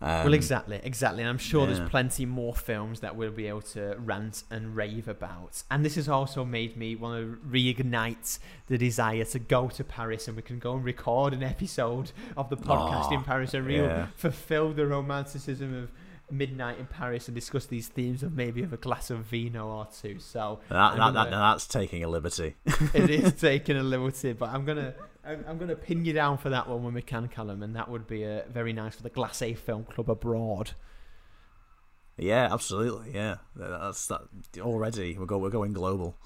Um, 0.00 0.24
well, 0.24 0.34
exactly, 0.34 0.80
exactly. 0.84 1.22
And 1.22 1.28
I'm 1.28 1.38
sure 1.38 1.66
yeah. 1.66 1.74
there's 1.74 1.90
plenty 1.90 2.24
more 2.24 2.54
films 2.54 3.00
that 3.00 3.16
we'll 3.16 3.32
be 3.32 3.48
able 3.48 3.62
to 3.62 3.96
rant 3.98 4.44
and 4.48 4.76
rave 4.76 5.08
about. 5.08 5.64
And 5.70 5.84
this 5.84 5.96
has 5.96 6.08
also 6.08 6.44
made 6.44 6.76
me 6.76 6.94
want 6.94 7.20
to 7.20 7.48
reignite 7.48 8.38
the 8.68 8.78
desire 8.78 9.24
to 9.24 9.38
go 9.40 9.68
to 9.70 9.82
Paris 9.82 10.28
and 10.28 10.36
we 10.36 10.42
can 10.42 10.60
go 10.60 10.74
and 10.74 10.84
record 10.84 11.32
an 11.32 11.42
episode 11.42 12.12
of 12.36 12.48
the 12.48 12.56
podcast 12.56 13.08
oh, 13.10 13.14
in 13.14 13.24
Paris 13.24 13.54
and 13.54 13.66
real 13.66 13.84
yeah. 13.84 14.06
fulfill 14.14 14.72
the 14.72 14.86
romanticism 14.86 15.74
of 15.74 15.90
midnight 16.30 16.78
in 16.78 16.86
Paris 16.86 17.28
and 17.28 17.34
discuss 17.34 17.66
these 17.66 17.88
themes 17.88 18.22
of 18.22 18.34
maybe 18.34 18.62
of 18.62 18.72
a 18.72 18.76
glass 18.76 19.10
of 19.10 19.20
vino 19.20 19.66
or 19.66 19.88
two. 20.00 20.18
So 20.18 20.60
that, 20.68 20.90
that, 20.92 20.96
gonna, 20.96 21.12
that 21.12 21.30
that's 21.30 21.66
taking 21.66 22.04
a 22.04 22.08
liberty. 22.08 22.56
it 22.94 23.10
is 23.10 23.32
taking 23.40 23.76
a 23.76 23.82
liberty, 23.82 24.32
but 24.32 24.50
I'm 24.50 24.64
gonna 24.64 24.94
I'm 25.24 25.58
to 25.58 25.76
pin 25.76 26.04
you 26.04 26.12
down 26.12 26.38
for 26.38 26.48
that 26.50 26.68
one 26.68 26.82
when 26.82 26.94
we 26.94 27.02
can, 27.02 27.28
Callum, 27.28 27.62
and 27.62 27.76
that 27.76 27.90
would 27.90 28.06
be 28.06 28.22
a, 28.22 28.44
very 28.50 28.72
nice 28.72 28.94
for 28.94 29.02
the 29.02 29.10
Glass 29.10 29.42
A 29.42 29.54
Film 29.54 29.84
Club 29.84 30.08
abroad. 30.08 30.72
Yeah, 32.16 32.48
absolutely. 32.50 33.12
Yeah, 33.14 33.36
that's 33.54 34.06
that. 34.06 34.22
Already, 34.58 35.18
we're 35.18 35.26
go, 35.26 35.38
we're 35.38 35.50
going 35.50 35.72
global. 35.72 36.16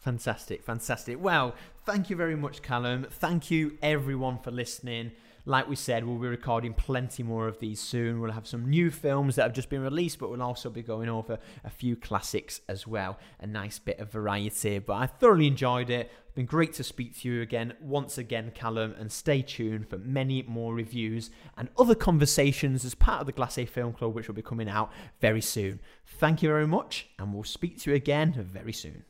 Fantastic, 0.00 0.62
fantastic. 0.62 1.22
Well, 1.22 1.54
thank 1.86 2.10
you 2.10 2.16
very 2.16 2.36
much, 2.36 2.60
Callum. 2.60 3.06
Thank 3.10 3.50
you 3.50 3.78
everyone 3.82 4.38
for 4.38 4.50
listening. 4.50 5.12
Like 5.44 5.68
we 5.68 5.74
said, 5.74 6.04
we'll 6.04 6.18
be 6.18 6.28
recording 6.28 6.72
plenty 6.72 7.24
more 7.24 7.48
of 7.48 7.58
these 7.58 7.80
soon. 7.80 8.20
We'll 8.20 8.30
have 8.30 8.46
some 8.46 8.70
new 8.70 8.92
films 8.92 9.34
that 9.34 9.42
have 9.42 9.52
just 9.52 9.70
been 9.70 9.82
released, 9.82 10.20
but 10.20 10.30
we'll 10.30 10.40
also 10.40 10.70
be 10.70 10.82
going 10.82 11.08
over 11.08 11.38
a 11.64 11.70
few 11.70 11.96
classics 11.96 12.60
as 12.68 12.86
well. 12.86 13.18
A 13.40 13.46
nice 13.48 13.80
bit 13.80 13.98
of 13.98 14.12
variety. 14.12 14.78
But 14.78 14.94
I 14.94 15.06
thoroughly 15.06 15.48
enjoyed 15.48 15.90
it. 15.90 16.12
It's 16.24 16.36
been 16.36 16.46
great 16.46 16.72
to 16.74 16.84
speak 16.84 17.18
to 17.20 17.28
you 17.28 17.42
again, 17.42 17.74
once 17.80 18.18
again, 18.18 18.52
Callum, 18.54 18.94
and 18.96 19.10
stay 19.10 19.42
tuned 19.42 19.88
for 19.88 19.98
many 19.98 20.42
more 20.44 20.74
reviews 20.74 21.30
and 21.58 21.68
other 21.76 21.96
conversations 21.96 22.84
as 22.84 22.94
part 22.94 23.20
of 23.20 23.26
the 23.26 23.32
Glacé 23.32 23.68
Film 23.68 23.92
Club, 23.92 24.14
which 24.14 24.28
will 24.28 24.36
be 24.36 24.42
coming 24.42 24.68
out 24.68 24.92
very 25.20 25.42
soon. 25.42 25.80
Thank 26.06 26.42
you 26.42 26.50
very 26.50 26.68
much, 26.68 27.08
and 27.18 27.34
we'll 27.34 27.42
speak 27.42 27.80
to 27.80 27.90
you 27.90 27.96
again 27.96 28.32
very 28.32 28.72
soon. 28.72 29.04